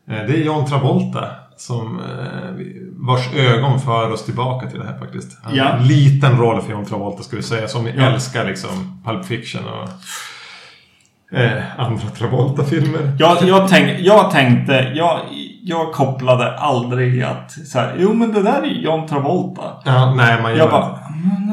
Eh, 0.10 0.16
Det 0.16 0.34
är 0.34 0.44
John 0.44 0.66
Travolta. 0.66 1.26
Som, 1.58 2.00
eh, 2.00 2.66
vars 2.92 3.34
ögon 3.36 3.80
för 3.80 4.12
oss 4.12 4.26
tillbaka 4.26 4.68
till 4.70 4.80
det 4.80 4.86
här 4.86 4.98
faktiskt. 5.00 5.40
Han 5.44 5.56
Ja. 5.56 5.70
En 5.70 5.88
liten 5.88 6.38
roll 6.38 6.62
för 6.62 6.72
John 6.72 6.86
Travolta 6.86 7.24
ska 7.24 7.36
vi 7.36 7.44
säga. 7.44 7.68
Som 7.68 7.84
ni 7.84 7.94
Ja. 7.98 8.04
älskar 8.04 8.46
liksom 8.46 9.02
Pulp 9.06 9.26
Fiction 9.26 9.62
och 9.66 9.90
eh, 11.40 11.64
andra 11.78 12.08
Travolta-filmer. 12.18 13.16
Jag, 13.20 13.38
jag, 13.44 13.70
tänk, 13.70 14.00
jag 14.00 14.32
tänkte, 14.32 14.92
jag, 14.96 15.20
jag 15.66 15.92
kopplade 15.94 16.58
aldrig 16.58 17.24
att 17.24 17.52
så 17.52 17.80
här, 17.80 17.96
jo 18.00 18.14
men 18.14 18.34
det 18.34 18.42
där 18.44 18.62
är 18.62 18.66
John 18.84 19.08
Travolta. 19.08 19.62
Ja, 19.86 20.14
nej, 20.16 20.42
man 20.42 20.52
Jag 20.52 20.60
inte. 20.66 20.72
bara, 20.72 21.00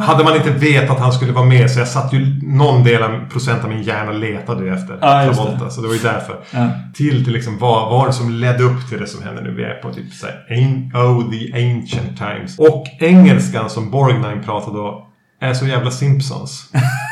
Hade 0.04 0.24
man 0.24 0.36
inte 0.36 0.50
vetat 0.50 0.90
att 0.96 1.02
han 1.02 1.12
skulle 1.12 1.32
vara 1.32 1.44
med 1.44 1.70
så 1.70 1.78
jag 1.78 1.88
satt 1.88 2.12
ju 2.12 2.40
någon 2.42 2.84
del 2.84 3.02
av 3.02 3.28
procent 3.30 3.64
av 3.64 3.70
min 3.70 3.82
hjärna 3.82 4.12
letade 4.12 4.72
efter 4.74 4.98
Ja, 5.00 5.24
Travolta. 5.34 5.64
det. 5.64 5.70
Så 5.70 5.80
det 5.80 5.86
var 5.88 5.94
ju 5.94 6.00
därför. 6.00 6.36
Ja. 6.50 6.66
Till 6.94 7.24
till 7.24 7.32
liksom 7.32 7.58
vad 7.58 7.90
var 7.90 8.06
det 8.06 8.12
som 8.12 8.30
ledde 8.30 8.62
upp 8.64 8.88
till 8.88 9.00
det 9.00 9.06
som 9.06 9.22
händer 9.24 9.42
nu? 9.42 9.54
Vi 9.54 9.64
är 9.64 9.74
på 9.74 9.92
typ 9.92 10.12
såhär 10.12 10.34
Ain- 10.50 10.92
Oh 10.94 11.30
the 11.30 11.52
ancient 11.52 12.18
times. 12.18 12.58
Och 12.58 12.86
engelskan 13.00 13.70
som 13.70 13.90
Borgnine 13.90 14.42
pratade 14.44 14.76
då 14.76 15.06
är 15.40 15.54
så 15.54 15.66
jävla 15.66 15.90
Simpsons. 15.90 16.70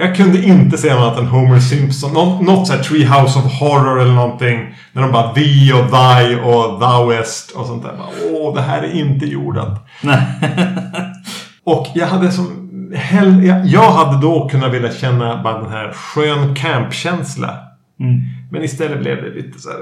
Jag 0.00 0.16
kunde 0.16 0.42
inte 0.42 0.78
säga 0.78 0.94
något 0.94 1.02
annat 1.02 1.18
än 1.18 1.26
Homer 1.26 1.60
Simpson. 1.60 2.12
Nå 2.12 2.42
något 2.42 2.66
såhär 2.66 2.82
Treehouse 2.82 3.38
of 3.38 3.60
Horror 3.60 4.00
eller 4.00 4.14
någonting. 4.14 4.74
När 4.92 5.02
de 5.02 5.12
bara 5.12 5.32
Vi 5.32 5.72
och 5.72 5.90
Thy 5.90 6.36
och 6.36 6.80
Thouest 6.80 7.50
och 7.50 7.66
sånt 7.66 7.82
där. 7.82 7.96
Bara, 7.96 8.08
Åh, 8.32 8.54
det 8.54 8.60
här 8.60 8.82
är 8.82 8.92
inte 8.92 9.26
jordat. 9.26 9.88
Och 11.64 11.86
jag 11.94 12.06
hade 12.06 12.32
som 12.32 12.70
hell, 12.94 13.44
jag, 13.44 13.66
jag 13.66 13.92
hade 13.92 14.20
då 14.20 14.48
kunnat 14.48 14.72
vilja 14.72 14.92
känna 14.92 15.42
bara 15.42 15.62
den 15.62 15.70
här 15.70 15.92
skön 15.92 16.54
campkänsla. 16.54 17.58
Mm. 18.00 18.20
Men 18.50 18.64
istället 18.64 19.00
blev 19.00 19.22
det 19.22 19.30
lite 19.30 19.58
så 19.58 19.68
här, 19.68 19.78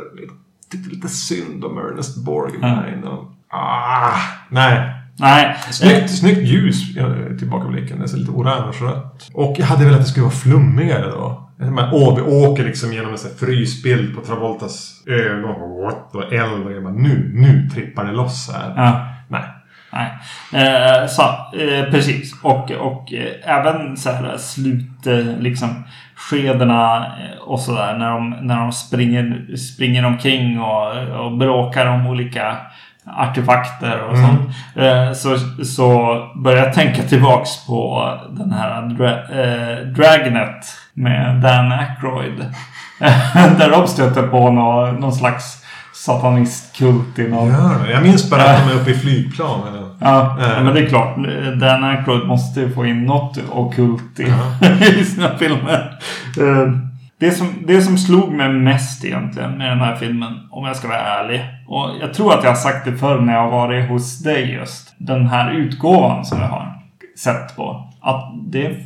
lite, 0.73 0.95
lite 0.95 1.09
synd 1.09 1.65
om 1.65 1.79
Ernest 1.79 2.25
Borgnine. 2.25 3.05
Och, 3.05 3.33
ah, 3.51 4.19
nej. 4.49 4.96
Nej. 5.19 5.57
Snyggt, 5.71 6.11
snyggt 6.11 6.43
ljus 6.43 6.97
i 6.97 7.39
tillbakablicken. 7.39 7.99
Det 7.99 8.05
är 8.05 8.09
så 8.09 8.17
lite 8.17 8.31
orange-rött. 8.31 9.31
Och 9.33 9.57
jag 9.59 9.67
hade 9.67 9.85
velat 9.85 9.99
att 9.99 10.05
det 10.05 10.11
skulle 10.11 10.25
vara 10.25 10.35
flummigare 10.35 11.11
då. 11.11 11.43
Åh, 11.93 12.17
vi 12.17 12.23
åker 12.23 12.65
liksom 12.65 12.93
genom 12.93 13.13
en 13.13 13.19
sån 13.19 13.31
här 13.31 13.47
frysbild 13.47 14.15
på 14.15 14.21
Travoltas 14.21 15.03
ögon. 15.07 15.51
Och 16.13 16.33
eld. 16.33 16.67
Och 16.67 16.73
jag 16.73 16.83
bara, 16.83 16.93
nu, 16.93 17.31
nu 17.35 17.69
trippar 17.75 18.05
det 18.05 18.13
loss 18.13 18.51
här. 18.55 18.73
Ja. 18.77 19.07
Nej. 19.29 19.43
Nej. 19.93 20.13
Eh, 20.53 21.07
så, 21.07 21.23
eh, 21.59 21.91
precis. 21.91 22.43
Och, 22.43 22.71
och 22.71 23.13
eh, 23.13 23.59
även 23.59 23.97
så 23.97 24.11
här 24.11 24.37
slut, 24.37 25.07
eh, 25.07 25.39
liksom 25.39 25.85
skedena 26.17 27.07
eh, 27.07 27.39
och 27.39 27.61
sådär 27.61 27.99
när 27.99 28.11
de, 28.11 28.31
när 28.31 28.57
de 28.57 28.73
springer, 28.73 29.57
springer 29.57 30.05
omkring 30.05 30.61
och, 30.61 30.97
och 31.25 31.37
bråkar 31.37 31.87
om 31.87 32.07
olika 32.07 32.57
artefakter 33.17 34.01
och 34.01 34.17
Mm. 34.17 34.27
sånt. 34.27 34.41
Eh, 34.77 35.13
så, 35.13 35.37
så 35.65 36.19
börjar 36.45 36.65
jag 36.65 36.75
tänka 36.75 37.03
tillbaks 37.03 37.67
på 37.67 38.11
den 38.31 38.53
här 38.53 38.83
dra, 38.83 39.09
eh, 39.11 39.79
Dragnet 39.87 40.67
med 40.95 41.41
Dan 41.41 41.73
Aykroyd. 41.73 42.45
Där 43.59 43.71
de 43.71 43.87
stöter 43.89 44.23
på 44.23 44.51
någon, 44.51 44.95
någon 44.95 45.13
slags 45.13 45.63
satanistkult 45.95 47.19
i 47.19 47.29
någon... 47.29 47.49
Det? 47.49 47.91
Jag 47.93 48.03
minns 48.03 48.31
bara 48.31 48.43
att 48.43 48.67
de 48.69 48.73
är 48.77 48.81
uppe 48.81 48.91
i 48.91 48.95
flygplan. 48.95 49.61
Eller? 49.69 49.87
Ja, 50.01 50.37
Eh. 50.41 50.63
men 50.65 50.75
det 50.75 50.81
är 50.81 50.87
klart. 50.89 51.17
Dan 51.61 51.85
Aykroyd 51.85 52.27
måste 52.27 52.61
ju 52.61 52.73
få 52.73 52.87
in 52.87 53.05
något 53.05 53.39
ockult 53.53 54.21
i, 54.21 54.33
i 55.01 55.05
sina 55.05 55.39
filmer. 55.39 55.99
Det 57.19 57.31
som, 57.31 57.65
det 57.67 57.83
som 57.83 57.99
slog 57.99 58.33
mig 58.33 58.49
mest 58.49 59.05
egentligen 59.05 59.59
med 59.59 59.71
den 59.71 59.81
här 59.81 59.97
filmen, 59.97 60.49
om 60.51 60.65
jag 60.65 60.77
ska 60.77 60.89
vara 60.89 60.99
ärlig. 60.99 61.41
Och 61.69 61.91
jag 62.01 62.15
tror 62.15 62.35
att 62.35 62.45
jag 62.45 62.51
har 62.51 62.57
sagt 62.57 62.85
det 62.85 62.97
förr 62.97 63.21
när 63.21 63.33
jag 63.33 63.41
har 63.41 63.51
varit 63.51 63.89
hos 63.89 64.19
dig 64.23 64.53
just. 64.53 64.95
Den 64.99 65.27
här 65.27 65.53
utgåvan 65.53 66.25
som 66.25 66.41
jag 66.41 66.49
har 66.49 66.83
sett 67.19 67.57
på. 67.57 67.93
Att 68.01 68.33
det 68.53 68.67
är 68.67 68.77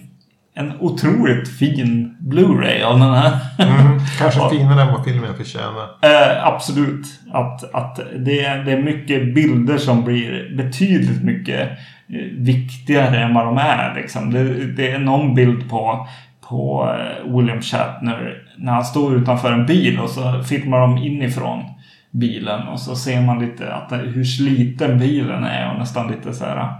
en 0.54 0.72
otroligt 0.80 1.48
fin 1.58 2.16
Blu-ray 2.20 2.82
av 2.82 2.98
den 2.98 3.14
här. 3.14 3.38
Mm, 3.58 3.98
kanske 4.18 4.50
finare 4.50 4.82
än 4.82 4.92
vad 4.92 5.04
filmen 5.04 5.34
förtjänar. 5.36 5.88
Eh, 6.02 6.46
absolut. 6.46 7.06
Att, 7.32 7.74
att 7.74 8.00
det, 8.18 8.44
är, 8.44 8.64
det 8.64 8.72
är 8.72 8.82
mycket 8.82 9.34
bilder 9.34 9.78
som 9.78 10.04
blir 10.04 10.56
betydligt 10.56 11.22
mycket 11.22 11.70
eh, 12.08 12.16
viktigare 12.32 13.18
än 13.18 13.34
vad 13.34 13.44
de 13.44 13.58
är. 13.58 13.94
Liksom. 13.94 14.32
Det, 14.32 14.66
det 14.66 14.90
är 14.90 14.98
någon 14.98 15.34
bild 15.34 15.70
på, 15.70 16.06
på 16.50 16.94
eh, 16.98 17.36
William 17.36 17.62
Shatner 17.62 18.42
när 18.56 18.72
han 18.72 18.84
står 18.84 19.14
utanför 19.14 19.52
en 19.52 19.66
bil 19.66 20.00
och 20.00 20.10
så 20.10 20.42
filmar 20.42 20.80
de 20.80 20.98
inifrån 20.98 21.64
bilen 22.10 22.68
och 22.68 22.80
så 22.80 22.96
ser 22.96 23.20
man 23.20 23.38
lite 23.38 23.74
att 23.74 23.92
hur 23.92 24.24
sliten 24.24 24.98
bilen 24.98 25.44
är 25.44 25.72
och 25.72 25.78
nästan 25.78 26.10
lite 26.10 26.32
så 26.32 26.44
här 26.44 26.72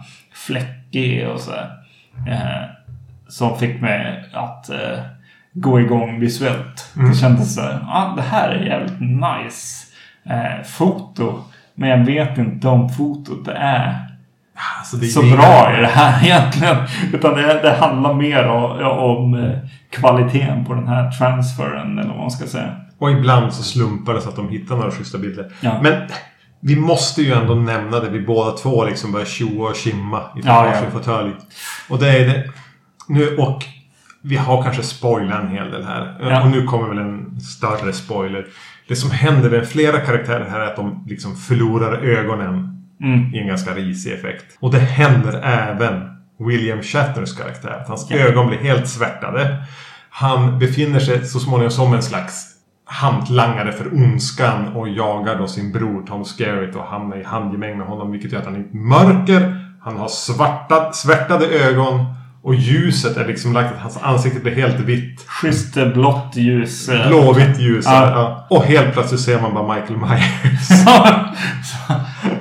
fläckig 0.46 1.28
och 1.28 1.40
så. 1.40 1.52
Eh, 2.28 2.62
som 3.28 3.58
fick 3.58 3.80
mig 3.80 4.24
att 4.32 4.70
eh, 4.70 4.98
gå 5.52 5.80
igång 5.80 6.20
visuellt. 6.20 6.92
Det 6.94 7.14
kändes 7.14 7.54
så 7.54 7.60
här, 7.60 7.80
ah, 7.88 8.14
det 8.16 8.22
här 8.22 8.48
är 8.48 8.64
jävligt 8.64 9.00
nice 9.00 9.86
eh, 10.24 10.64
foto. 10.64 11.44
Men 11.74 11.88
jag 11.88 12.04
vet 12.04 12.38
inte 12.38 12.68
om 12.68 12.88
fotot 12.88 13.48
är 13.48 14.09
Alltså, 14.78 14.96
det, 14.96 15.06
så 15.06 15.22
det 15.22 15.30
är- 15.30 15.36
bra 15.36 15.78
i 15.78 15.80
det 15.80 15.86
här 15.86 16.24
egentligen. 16.24 16.76
Utan 17.12 17.34
det, 17.34 17.60
det 17.62 17.72
handlar 17.72 18.14
mer 18.14 18.46
om, 18.46 18.82
om 18.82 19.34
eh, 19.34 19.58
kvaliteten 19.90 20.64
på 20.64 20.74
den 20.74 20.88
här 20.88 21.10
transferen 21.10 21.98
eller 21.98 22.08
vad 22.08 22.18
man 22.18 22.30
ska 22.30 22.46
säga. 22.46 22.76
Och 22.98 23.10
ibland 23.10 23.52
så 23.52 23.62
slumpar 23.62 24.14
det 24.14 24.20
så 24.20 24.28
att 24.28 24.36
de 24.36 24.48
hittar 24.48 24.76
några 24.76 24.90
schyssta 24.90 25.18
bilder. 25.18 25.52
Ja. 25.60 25.80
Men 25.82 25.94
vi 26.60 26.76
måste 26.76 27.22
ju 27.22 27.32
ändå 27.32 27.54
nämna 27.54 28.00
det. 28.00 28.08
Vi 28.08 28.20
båda 28.20 28.50
två 28.50 28.84
liksom 28.84 29.12
börjar 29.12 29.26
tjoa 29.26 29.70
och 29.70 29.76
kimma 29.76 30.22
i 30.36 30.40
varsin 30.40 30.84
ja. 30.84 30.90
fåtölj. 30.98 31.32
Och 31.88 31.98
det 31.98 32.08
är 32.08 32.28
det. 32.28 32.50
Nu 33.08 33.36
och 33.36 33.64
vi 34.22 34.36
har 34.36 34.62
kanske 34.62 34.82
spoilat 34.82 35.42
en 35.42 35.48
hel 35.48 35.70
del 35.70 35.84
här. 35.84 36.16
Ja. 36.20 36.42
Och 36.42 36.50
nu 36.50 36.64
kommer 36.64 36.88
väl 36.88 36.98
en 36.98 37.40
större 37.40 37.92
spoiler. 37.92 38.46
Det 38.88 38.96
som 38.96 39.10
händer 39.10 39.50
med 39.50 39.68
flera 39.68 40.00
karaktärer 40.00 40.50
här 40.50 40.60
är 40.60 40.66
att 40.66 40.76
de 40.76 41.04
liksom 41.08 41.36
förlorar 41.36 41.92
ögonen 41.92 42.79
Mm. 43.02 43.34
i 43.34 43.38
en 43.38 43.46
ganska 43.46 43.74
risig 43.74 44.12
effekt. 44.12 44.44
Och 44.60 44.70
det 44.72 44.78
händer 44.78 45.40
även 45.44 46.02
William 46.38 46.82
Shatners 46.82 47.36
karaktär. 47.36 47.84
Hans 47.88 48.06
Ja. 48.10 48.16
ögon 48.16 48.46
blir 48.48 48.58
helt 48.58 48.88
svärtade. 48.88 49.56
Han 50.10 50.58
befinner 50.58 51.00
sig 51.00 51.24
så 51.26 51.38
småningom 51.40 51.70
som 51.70 51.94
en 51.94 52.02
slags 52.02 52.46
hantlangare 52.84 53.72
för 53.72 53.94
ondskan 53.94 54.68
och 54.68 54.88
jagar 54.88 55.38
då 55.38 55.46
sin 55.46 55.72
bror 55.72 56.02
Tom 56.06 56.24
Skerritt 56.24 56.76
och 56.76 56.84
hamnar 56.84 57.16
i 57.16 57.24
handgemäng 57.24 57.78
med 57.78 57.86
honom 57.86 58.12
vilket 58.12 58.32
gör 58.32 58.38
att 58.40 58.46
han 58.46 58.54
är 58.56 58.76
mörker. 58.76 59.66
Han 59.82 59.96
har 59.96 60.08
svarta, 60.08 60.92
svärtade 60.92 61.46
ögon 61.46 62.04
och 62.42 62.54
ljuset 62.54 63.16
är 63.16 63.26
liksom 63.26 63.52
lagt 63.52 63.74
att 63.74 63.80
hans 63.82 63.98
ansikte 64.02 64.40
blir 64.40 64.54
helt 64.54 64.80
vitt. 64.80 65.24
Schysst 65.26 65.76
eh, 65.76 65.86
blått 65.88 66.32
ljus. 66.36 66.88
eh. 66.88 67.08
Blåvitt 67.08 67.58
ljus. 67.58 67.84
Ja. 67.88 68.10
Ja. 68.10 68.46
Och 68.56 68.64
helt 68.64 68.92
plötsligt 68.92 69.20
ser 69.20 69.40
man 69.40 69.54
bara 69.54 69.74
Michael 69.74 69.96
Myers. 69.98 70.68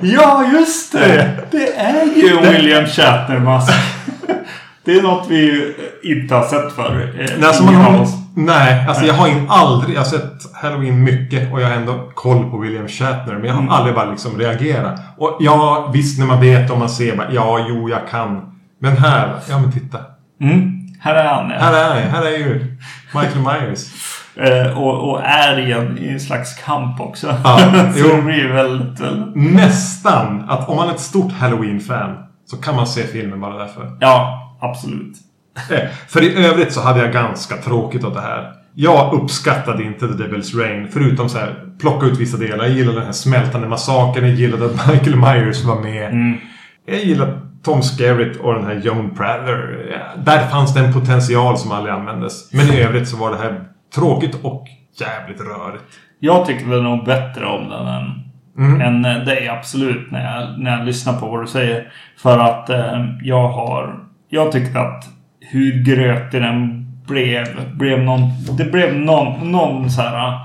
ja, 0.00 0.44
just 0.52 0.92
det! 0.92 1.30
Det 1.50 1.76
är 1.76 2.04
ju 2.16 2.40
William 2.40 2.84
Shatner-mask. 2.86 3.72
Det 4.84 4.92
är 4.98 5.02
något 5.02 5.26
vi 5.28 5.74
inte 6.02 6.34
har 6.34 6.42
sett 6.44 6.72
förr. 6.72 7.12
eh, 7.20 7.26
Nej, 7.38 7.48
alltså 7.48 7.64
man 7.64 7.74
har, 7.74 8.06
nej, 8.36 8.86
alltså 8.88 9.04
jag 9.06 9.14
har 9.14 9.28
in, 9.28 9.46
aldrig... 9.48 9.94
Jag 9.96 10.00
har 10.00 10.06
sett 10.06 10.32
Halloween 10.62 11.04
mycket 11.04 11.52
och 11.52 11.60
jag 11.60 11.66
har 11.68 11.74
ändå 11.74 12.10
koll 12.14 12.50
på 12.50 12.58
William 12.58 12.88
Shatner. 12.88 13.34
Men 13.34 13.44
jag 13.44 13.52
har 13.54 13.60
Mm. 13.60 13.72
aldrig 13.72 13.94
bara 13.94 14.10
liksom 14.10 14.38
reagerat. 14.38 15.00
Och 15.18 15.36
ja, 15.40 15.90
visst 15.94 16.18
när 16.18 16.26
man 16.26 16.40
vet 16.40 16.70
och 16.70 16.78
man 16.78 16.88
ser 16.88 17.16
bara, 17.16 17.26
ja, 17.32 17.66
jo, 17.68 17.88
jag 17.90 18.08
kan. 18.10 18.49
Men 18.80 18.96
här, 18.96 19.34
ja 19.50 19.58
men 19.58 19.72
titta. 19.72 19.98
Mm. 20.40 20.80
Här 21.00 21.14
är 21.14 21.24
han. 21.24 21.50
Ja. 21.50 21.56
Här 21.58 21.72
är 21.74 22.02
han, 22.02 22.10
här 22.10 22.26
är 22.26 22.38
ju 22.38 22.76
Michael 23.14 23.38
Myers. 23.60 23.86
Eh, 24.36 24.78
och, 24.78 25.10
och 25.10 25.22
är 25.24 25.58
i 25.58 25.72
en, 25.72 25.98
i 25.98 26.08
en 26.08 26.20
slags 26.20 26.54
kamp 26.54 27.00
också. 27.00 27.34
Ja, 27.44 27.58
så 27.94 27.98
jo. 27.98 28.16
det 28.16 28.22
blir 28.22 28.48
väldigt... 28.52 29.00
väldigt- 29.00 29.36
Nästan 29.54 30.44
att 30.48 30.68
om 30.68 30.76
man 30.76 30.88
är 30.88 30.92
ett 30.92 31.00
stort 31.00 31.32
Halloween-fan 31.32 32.16
så 32.46 32.56
kan 32.56 32.76
man 32.76 32.86
se 32.86 33.02
filmen 33.02 33.40
bara 33.40 33.58
därför. 33.58 33.96
Ja, 34.00 34.38
absolut. 34.60 35.16
Eh, 35.70 35.88
För 36.08 36.22
i 36.22 36.46
övrigt 36.46 36.72
så 36.72 36.80
hade 36.82 37.00
jag 37.00 37.12
ganska 37.12 37.56
tråkigt 37.56 38.04
åt 38.04 38.14
det 38.14 38.20
här. 38.20 38.52
Jag 38.74 39.12
uppskattade 39.14 39.84
inte 39.84 40.08
The 40.08 40.14
Devil's 40.14 40.58
Rain. 40.58 40.88
Förutom 40.92 41.28
så 41.28 41.38
här, 41.38 41.54
plocka 41.80 42.06
ut 42.06 42.18
vissa 42.18 42.36
delar. 42.36 42.64
Jag 42.64 42.74
gillade 42.74 42.96
den 42.98 43.06
här 43.06 43.12
smältande 43.12 43.68
massakern. 43.68 44.24
Jag 44.26 44.34
gillade 44.34 44.64
att 44.66 44.88
Michael 44.92 45.16
Myers 45.16 45.64
var 45.64 45.80
med. 45.80 46.04
Mm. 46.10 46.38
Jag 46.86 46.98
gillade 47.04 47.40
Tom 47.64 47.82
Skerritt 47.82 48.36
och 48.36 48.54
den 48.54 48.64
här 48.64 48.74
Joan 48.74 49.14
Prather. 49.14 49.86
Där 50.24 50.46
fanns 50.46 50.74
det 50.74 50.80
en 50.80 50.92
potential 50.92 51.58
som 51.58 51.72
aldrig 51.72 51.94
användes. 51.94 52.52
Men 52.52 52.66
i 52.66 52.80
övrigt 52.80 53.08
så 53.08 53.16
var 53.16 53.30
det 53.30 53.36
här 53.36 53.64
tråkigt 53.94 54.36
och 54.42 54.66
jävligt 55.00 55.40
rörigt. 55.40 55.84
Jag 56.18 56.46
tyckte 56.46 56.70
väl 56.70 56.82
nog 56.82 57.04
bättre 57.04 57.46
om 57.46 57.68
den 57.68 57.86
än, 57.86 58.30
Mm. 58.58 58.80
än 58.80 59.24
dig 59.24 59.48
absolut 59.48 60.10
när 60.10 60.34
jag, 60.34 60.60
när 60.60 60.78
jag 60.78 60.86
lyssnar 60.86 61.20
på 61.20 61.26
vad 61.26 61.42
du 61.42 61.46
säger. 61.46 61.92
För 62.16 62.38
att 62.38 62.70
eh, 62.70 63.06
jag 63.22 63.48
har... 63.48 64.04
Jag 64.28 64.52
tyckte 64.52 64.80
att 64.80 65.04
hur 65.40 65.84
grötig 65.84 66.42
den 66.42 66.86
blev, 67.06 67.46
blev 67.74 67.98
någon... 67.98 68.20
Det 68.56 68.64
blev 68.64 68.96
någon, 68.96 69.52
någon 69.52 69.90
så 69.90 70.02
här... 70.02 70.38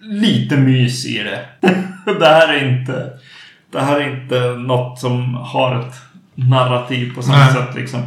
Lite 0.00 0.56
mys 0.56 1.06
i 1.06 1.18
det. 1.22 1.68
det 2.20 2.26
här 2.26 2.54
är 2.54 2.68
inte... 2.68 3.10
Det 3.72 3.80
här 3.80 4.00
är 4.00 4.22
inte 4.22 4.40
något 4.40 4.98
som 4.98 5.34
har 5.34 5.80
ett 5.80 5.94
narrativ 6.34 7.14
på 7.14 7.22
samma 7.22 7.38
Nej. 7.38 7.52
sätt 7.52 7.74
liksom. 7.74 8.00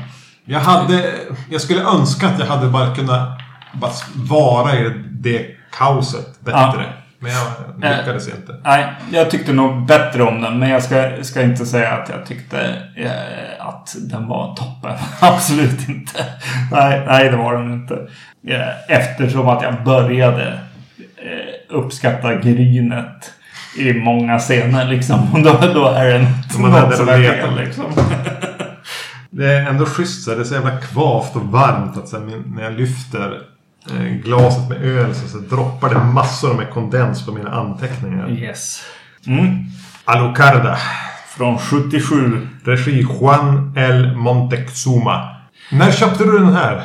Jag 0.45 0.59
hade... 0.59 1.13
Jag 1.49 1.61
skulle 1.61 1.81
önska 1.81 2.27
att 2.27 2.39
jag 2.39 2.45
hade 2.45 2.67
bara 2.67 2.95
kunnat 2.95 3.39
bara 3.73 3.91
vara 4.15 4.75
i 4.75 4.93
det 5.09 5.45
kaoset 5.71 6.39
bättre. 6.39 6.85
Ja. 6.85 6.95
Men 7.19 7.31
jag 7.91 7.97
lyckades 7.97 8.27
inte. 8.27 8.55
Nej, 8.63 8.93
jag 9.11 9.31
tyckte 9.31 9.53
nog 9.53 9.85
bättre 9.85 10.23
om 10.23 10.41
den. 10.41 10.59
Men 10.59 10.69
jag 10.69 10.83
ska, 10.83 11.23
ska 11.23 11.41
inte 11.41 11.65
säga 11.65 11.91
att 11.91 12.09
jag 12.09 12.25
tyckte 12.25 12.59
eh, 12.95 13.67
att 13.67 13.95
den 13.99 14.27
var 14.27 14.55
toppen. 14.55 14.97
Absolut 15.19 15.89
inte. 15.89 16.25
Nej, 16.71 17.03
nej, 17.07 17.29
det 17.29 17.37
var 17.37 17.53
den 17.53 17.73
inte. 17.73 18.07
Eh, 18.47 18.97
eftersom 18.97 19.47
att 19.47 19.63
jag 19.63 19.83
började 19.83 20.59
eh, 20.97 21.75
uppskatta 21.75 22.35
grynet 22.35 23.33
i 23.77 23.93
många 23.93 24.39
scener 24.39 24.85
liksom. 24.85 25.33
Och 25.33 25.41
då, 25.41 25.59
då 25.73 25.87
är 25.87 26.05
det 26.05 26.19
något 26.59 26.95
som 26.97 27.09
är 27.09 27.17
fel 27.21 27.55
liksom. 27.65 27.85
Det 29.29 29.53
är 29.53 29.65
ändå 29.69 29.85
schysst 29.85 30.23
så 30.23 30.31
här, 30.31 30.37
Det 30.37 30.43
är 30.43 30.45
så 30.45 30.53
jävla 30.53 30.77
kvavt 30.77 31.35
och 31.35 31.41
varmt 31.41 31.97
att 31.97 32.07
sen 32.09 32.43
när 32.55 32.63
jag 32.63 32.73
lyfter 32.73 33.41
eh, 33.91 34.03
glaset 34.23 34.69
med 34.69 34.83
öl 34.83 35.15
så, 35.15 35.27
så 35.27 35.37
droppar 35.37 35.89
det 35.89 35.99
massor 36.03 36.53
med 36.53 36.69
kondens 36.69 37.25
på 37.25 37.31
mina 37.31 37.51
anteckningar. 37.51 38.29
Yes. 38.29 38.81
Mm. 39.27 39.55
Alucarda. 40.05 40.77
Från 41.37 41.57
77. 41.57 42.47
Regi 42.65 43.07
Juan 43.21 43.73
L. 43.77 44.15
Montezuma. 44.15 45.29
När 45.71 45.91
köpte 45.91 46.23
du 46.23 46.39
den 46.39 46.53
här? 46.53 46.81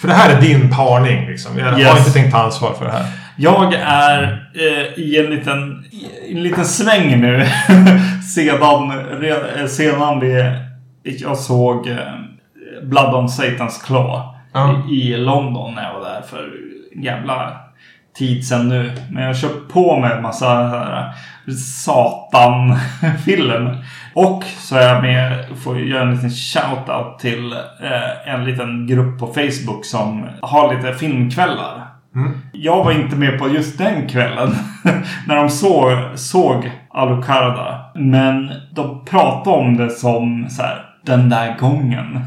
För 0.00 0.08
det 0.08 0.14
här 0.14 0.36
är 0.36 0.40
din 0.40 0.70
parning 0.70 1.26
liksom. 1.26 1.58
Jag 1.58 1.66
har 1.72 1.78
Yes. 1.78 1.98
inte 1.98 2.12
tänkt 2.12 2.32
ta 2.32 2.38
ansvar 2.42 2.74
för 2.78 2.84
det 2.84 2.92
här. 2.92 3.06
Jag 3.36 3.74
är 3.74 4.50
eh, 4.54 4.98
i 4.98 5.18
en 5.24 5.30
liten, 5.30 5.84
i 5.92 6.32
en 6.32 6.42
liten 6.42 6.64
sväng 6.64 7.20
nu. 7.20 7.46
sedan, 8.34 8.92
re, 8.92 9.60
eh, 9.60 9.66
sedan 9.66 10.20
vi, 10.20 10.52
jag 11.02 11.38
såg 11.38 11.88
eh, 11.88 11.98
Blood 12.82 13.14
on 13.14 13.26
Satan's 13.26 13.84
Claw 13.86 14.34
Ja. 14.54 14.82
i, 14.90 15.12
i 15.12 15.16
London 15.16 15.74
när 15.74 15.82
jag 15.82 15.94
var 15.94 16.00
där 16.00 16.22
för 16.22 16.50
jävla 16.96 17.52
tid 18.14 18.46
sedan 18.46 18.68
nu. 18.68 18.92
Men 19.10 19.22
jag 19.22 19.36
köpt 19.36 19.72
på 19.72 20.00
mig 20.00 20.12
en 20.12 20.22
massa 20.22 20.48
här 20.48 21.12
Satan-film. 21.84 23.76
Och 24.14 24.44
så 24.44 24.76
är 24.76 24.88
jag 24.88 25.02
med 25.02 25.44
får 25.64 25.80
göra 25.80 26.02
en 26.02 26.14
liten 26.14 26.30
shout-out 26.30 27.18
till 27.18 27.52
eh, 27.52 28.34
en 28.34 28.44
liten 28.44 28.86
grupp 28.86 29.18
på 29.18 29.26
Facebook 29.26 29.84
som 29.84 30.28
har 30.40 30.74
lite 30.74 30.94
filmkvällar. 30.94 31.93
Jag 32.52 32.84
var 32.84 32.92
inte 32.92 33.16
med 33.16 33.38
på 33.38 33.48
just 33.48 33.78
den 33.78 34.08
kvällen. 34.08 34.54
när 35.26 35.36
de 35.36 35.50
såg, 35.50 35.92
såg 36.14 36.70
Alucarda. 36.90 37.90
Men 37.94 38.52
de 38.72 39.04
pratade 39.04 39.56
om 39.56 39.76
det 39.76 39.90
som 39.90 40.46
så 40.50 40.62
här, 40.62 40.84
den 41.02 41.28
där 41.28 41.58
gången. 41.58 42.20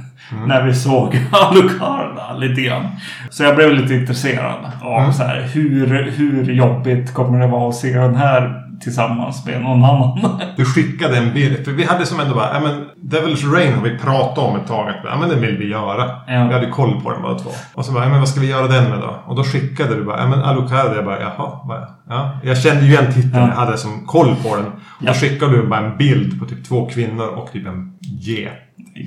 När 0.48 0.64
vi 0.64 0.74
såg 0.74 1.16
Alucarda 1.32 2.34
lite 2.38 2.62
grann. 2.62 2.88
Så 3.30 3.44
jag 3.44 3.56
blev 3.56 3.74
lite 3.74 3.94
intresserad 3.94 4.66
av 4.82 5.12
så 5.12 5.24
här, 5.24 5.42
hur, 5.54 6.12
hur 6.12 6.52
jobbigt 6.52 7.14
kommer 7.14 7.40
det 7.40 7.48
vara 7.48 7.70
att 7.70 7.76
se 7.76 8.00
den 8.00 8.16
här 8.16 8.67
tillsammans 8.82 9.46
med 9.46 9.62
någon 9.62 9.84
annan. 9.84 10.40
Du 10.58 10.66
skickade 10.66 11.18
en 11.18 11.34
bild. 11.34 11.66
För 11.66 11.72
vi 11.72 11.84
hade 11.84 12.06
som 12.06 12.20
ändå 12.20 12.36
bara, 12.36 12.54
ja 12.54 12.60
men 12.60 12.86
Devil's 13.12 13.54
Rain 13.54 13.74
har 13.74 13.82
vi 13.84 13.98
pratat 13.98 14.38
om 14.38 14.56
ett 14.56 14.68
tag. 14.68 14.90
Att, 14.90 14.96
ja 15.04 15.18
men 15.20 15.30
den 15.30 15.42
vill 15.42 15.58
vi 15.58 15.70
göra. 15.70 16.06
Ja. 16.28 16.48
Vi 16.48 16.54
hade 16.54 16.70
koll 16.70 17.02
på 17.02 17.12
den 17.12 17.22
båda 17.22 17.40
två. 17.40 17.50
Och 17.74 17.86
så 17.86 17.92
bara, 17.92 18.04
ja 18.04 18.10
men 18.10 18.20
vad 18.20 18.30
ska 18.30 18.40
vi 18.40 18.48
göra 18.50 18.68
den 18.68 18.84
med 18.90 19.00
då? 19.00 19.16
Och 19.26 19.36
då 19.36 19.44
skickade 19.44 19.96
du 19.96 20.04
bara, 20.04 20.20
ja 20.20 20.28
men 20.28 20.40
Alucard. 20.42 20.96
Jag 20.96 21.06
bara, 21.06 21.20
jaha. 21.22 21.60
Bara, 21.68 21.88
ja. 22.10 22.32
Jag 22.44 22.58
kände 22.58 22.86
ju 22.86 22.92
igen 22.92 23.14
titeln. 23.14 23.34
Ja. 23.34 23.48
Jag 23.48 23.56
hade 23.56 23.78
som 23.78 24.06
koll 24.06 24.36
på 24.44 24.56
den. 24.56 24.66
Och 24.66 24.74
Ja. 25.00 25.08
då 25.08 25.14
skickade 25.14 25.52
du 25.52 25.68
bara 25.68 25.80
en 25.80 25.98
bild 25.98 26.40
på 26.40 26.46
typ 26.46 26.68
två 26.68 26.86
kvinnor 26.90 27.28
och 27.28 27.52
typ 27.52 27.68
en 27.68 27.92
get. 28.02 28.52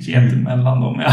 Get 0.07 0.33
emellan 0.33 0.81
dem, 0.81 1.01
ja. 1.05 1.11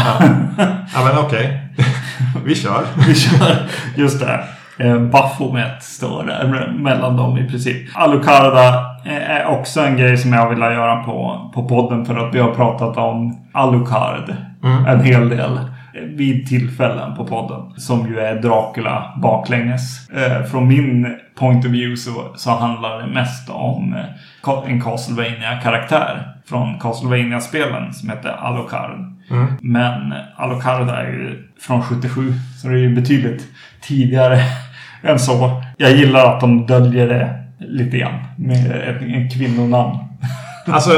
Ja 0.93 1.03
men 1.03 1.17
okej. 1.17 1.61
vi 2.45 2.55
kör. 2.55 2.81
Vi 3.07 3.15
kör 3.15 3.57
just 3.95 4.19
det. 4.19 4.43
Eh, 4.79 4.99
Baphomet 4.99 5.83
står 5.83 6.23
där 6.23 6.43
me- 6.45 6.77
mellan 6.79 7.17
dem 7.17 7.37
i 7.37 7.49
princip. 7.49 7.97
Alucarda 7.97 8.85
eh, 9.05 9.29
är 9.31 9.45
också 9.45 9.81
en 9.81 9.97
grej 9.97 10.17
som 10.17 10.33
jag 10.33 10.49
vill 10.49 10.59
göra 10.59 11.03
på, 11.03 11.51
på 11.53 11.63
podden 11.67 12.05
för 12.05 12.27
att 12.27 12.35
vi 12.35 12.39
har 12.39 12.51
pratat 12.51 12.97
om 12.97 13.37
Alucard 13.53 14.35
en 14.87 15.03
hel 15.03 15.29
del 15.29 15.57
eh, 15.57 16.01
vid 16.15 16.47
tillfällen 16.47 17.15
på 17.15 17.25
podden. 17.25 17.61
Som 17.77 18.07
ju 18.07 18.19
är 18.19 18.35
Dracula 18.41 19.13
baklänges. 19.21 20.09
Eh, 20.09 20.43
från 20.43 20.67
min 20.67 21.17
point 21.39 21.65
of 21.65 21.71
view 21.71 21.95
så, 21.97 22.11
så 22.35 22.51
handlar 22.51 23.01
det 23.01 23.07
mest 23.07 23.49
om 23.49 23.93
eh, 23.93 24.69
en 24.71 24.81
Castlevania-karaktär 24.81 26.27
från 26.45 26.79
Castlevania-spelen 26.79 27.93
som 27.93 28.09
heter 28.09 28.29
Alucard. 28.29 28.91
Men 29.61 30.13
Alucard 30.35 30.89
är 30.89 31.03
ju 31.03 31.47
från 31.61 31.81
77. 31.81 32.33
Så 32.61 32.67
det 32.67 32.73
är 32.73 32.77
ju 32.77 32.95
betydligt 32.95 33.47
tidigare 33.81 34.39
än 35.03 35.19
så. 35.19 35.63
Jag 35.77 35.91
gillar 35.91 36.25
att 36.35 36.41
de 36.41 36.65
döljer 36.65 37.07
det 37.07 37.35
lite 37.59 37.97
grann. 37.97 38.13
Med 38.37 38.71
en, 38.87 39.13
en 39.13 39.29
kvinnonamn. 39.29 39.97
Alltså, 40.67 40.91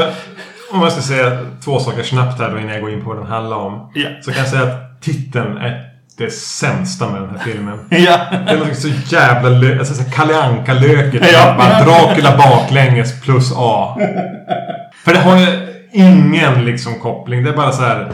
om 0.72 0.80
jag 0.82 0.92
ska 0.92 1.00
säga 1.02 1.38
två 1.64 1.78
saker 1.78 2.02
snabbt 2.02 2.40
här 2.40 2.50
då 2.50 2.58
innan 2.58 2.72
jag 2.72 2.80
går 2.80 2.92
in 2.92 3.02
på 3.04 3.08
vad 3.08 3.18
den 3.18 3.26
handlar 3.26 3.56
om. 3.56 3.90
Ja. 3.94 4.08
Så 4.22 4.30
kan 4.32 4.40
jag 4.40 4.48
säga 4.48 4.62
att 4.62 5.00
titeln 5.02 5.56
är 5.56 5.82
det 6.18 6.30
sämsta 6.32 7.08
med 7.10 7.20
den 7.22 7.30
här 7.30 7.38
filmen. 7.38 7.78
Ja. 7.90 8.18
Det 8.46 8.52
är 8.52 8.58
något 8.58 8.76
så 8.76 8.88
jävla 8.88 9.48
lö- 9.50 9.78
alltså, 9.78 9.94
så 9.94 10.10
Kalle 10.10 10.42
Anka-löket. 10.42 11.22
Ja. 11.32 11.54
Bara 11.58 11.84
Dracula 11.84 12.36
baklänges 12.36 13.20
plus 13.20 13.52
A. 13.56 13.96
För 15.04 15.12
det 15.14 15.20
har 15.20 15.36
ju 15.38 15.46
ingen 15.92 16.64
liksom 16.64 16.94
koppling. 16.94 17.44
Det 17.44 17.50
är 17.50 17.56
bara 17.56 17.72
så 17.72 17.82
här. 17.82 18.08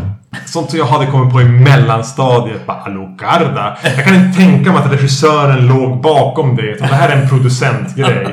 Sånt 0.47 0.71
som 0.71 0.79
jag 0.79 0.87
hade 0.87 1.07
kommit 1.07 1.33
på 1.33 1.41
i 1.41 1.45
mellanstadiet. 1.45 2.67
Bara 2.67 2.77
Alucarda. 2.77 3.77
Jag 3.97 4.05
kan 4.05 4.15
inte 4.15 4.39
tänka 4.39 4.73
mig 4.73 4.83
att 4.83 4.93
regissören 4.93 5.67
låg 5.67 6.03
bakom 6.03 6.57
det. 6.57 6.63
Utan 6.63 6.89
det 6.89 6.95
här 6.95 7.09
är 7.09 7.23
en 7.23 7.29
producentgrej. 7.29 8.27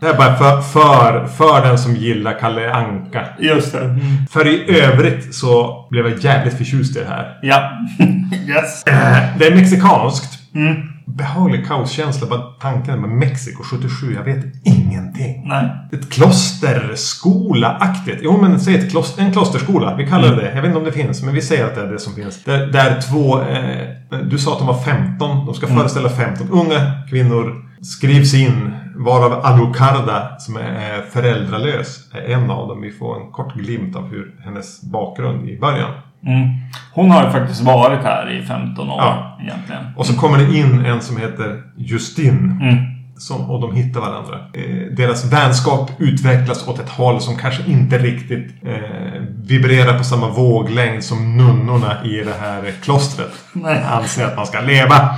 Det 0.00 0.06
här 0.06 0.14
är 0.14 0.18
bara 0.18 0.34
för, 0.36 0.60
för, 0.60 1.26
för 1.26 1.66
den 1.66 1.78
som 1.78 1.96
gillar 1.96 2.38
Kalle 2.40 2.72
Anka. 2.72 3.24
Just 3.38 3.72
det. 3.72 3.98
För 4.30 4.46
i 4.46 4.80
övrigt 4.80 5.34
så 5.34 5.86
blev 5.90 6.06
jag 6.08 6.18
jävligt 6.18 6.58
förtjust 6.58 6.96
i 6.96 7.00
det 7.00 7.08
här. 7.08 7.38
Ja. 7.42 7.70
yes. 8.48 8.84
Eh, 8.86 9.18
Det 9.38 9.46
är 9.46 9.54
mexikanskt. 9.54 10.38
Mm. 10.54 10.76
Behaglig 11.16 11.66
kaoskänsla. 11.66 12.26
Bara 12.26 12.40
tanken 12.40 13.00
med 13.00 13.10
Mexiko 13.10 13.62
77. 13.62 14.14
Jag 14.14 14.24
vet 14.24 14.44
ingenting. 14.64 15.48
Nej. 15.48 15.70
Ett 15.92 16.10
klosterskola-aktigt. 16.10 18.18
Jo, 18.22 18.38
men 18.40 18.60
säg 18.60 18.74
ett 18.74 18.90
kloster, 18.90 19.22
en 19.22 19.32
klosterskola. 19.32 19.96
Vi 19.96 20.06
kallar 20.06 20.28
det 20.28 20.36
det. 20.36 20.54
Jag 20.54 20.62
vet 20.62 20.64
inte 20.64 20.78
om 20.78 20.84
det 20.84 20.92
finns, 20.92 21.22
men 21.22 21.34
vi 21.34 21.42
säger 21.42 21.64
att 21.64 21.74
det 21.74 21.80
är 21.80 21.92
det 21.92 21.98
som 21.98 22.14
finns. 22.14 22.44
Där, 22.44 22.66
där 22.66 23.00
två... 23.00 23.40
Eh, 23.40 23.86
du 24.30 24.38
sa 24.38 24.52
att 24.52 24.58
de 24.58 24.66
var 24.66 24.82
15. 24.82 25.46
De 25.46 25.54
ska 25.54 25.66
föreställa 25.66 26.08
15 26.08 26.48
unga 26.50 26.92
kvinnor. 27.10 27.64
Skrivs 27.82 28.34
in. 28.34 28.74
Varav 28.96 29.32
Alucarda, 29.32 30.36
som 30.38 30.56
är 30.56 31.02
föräldralös, 31.10 32.08
är 32.12 32.20
en 32.20 32.50
av 32.50 32.68
dem. 32.68 32.80
Vi 32.80 32.90
får 32.90 33.20
en 33.20 33.32
kort 33.32 33.54
glimt 33.54 33.96
av 33.96 34.08
hur 34.08 34.34
hennes 34.44 34.82
bakgrund 34.82 35.48
i 35.48 35.58
början. 35.58 35.90
Mm. 36.26 36.48
Hon 36.92 37.10
har 37.10 37.24
ju 37.24 37.30
faktiskt 37.30 37.60
varit 37.60 38.04
här 38.04 38.30
i 38.38 38.42
15 38.46 38.90
år 38.90 38.98
Ja. 39.00 39.38
egentligen. 39.42 39.82
Och 39.96 40.06
så 40.06 40.16
kommer 40.16 40.38
det 40.38 40.56
in 40.56 40.84
en 40.86 41.00
som 41.00 41.16
heter 41.16 41.62
Justin. 41.76 42.58
Mm. 42.62 42.76
Som, 43.18 43.50
och 43.50 43.60
de 43.60 43.74
hittar 43.76 44.00
varandra. 44.00 44.34
Eh, 44.54 44.94
deras 44.96 45.32
vänskap 45.32 45.90
utvecklas 45.98 46.68
åt 46.68 46.78
ett 46.78 46.88
håll 46.88 47.20
som 47.20 47.36
kanske 47.36 47.62
inte 47.70 47.98
riktigt 47.98 48.54
eh, 48.66 49.20
vibrerar 49.44 49.98
på 49.98 50.04
samma 50.04 50.28
våglängd 50.28 51.04
som 51.04 51.36
nunnorna 51.36 52.04
i 52.04 52.24
det 52.24 52.34
här 52.40 52.72
klostret 52.82 53.32
Nej. 53.52 53.82
anser 53.90 54.24
att 54.26 54.36
man 54.36 54.46
ska 54.46 54.60
leva. 54.60 55.10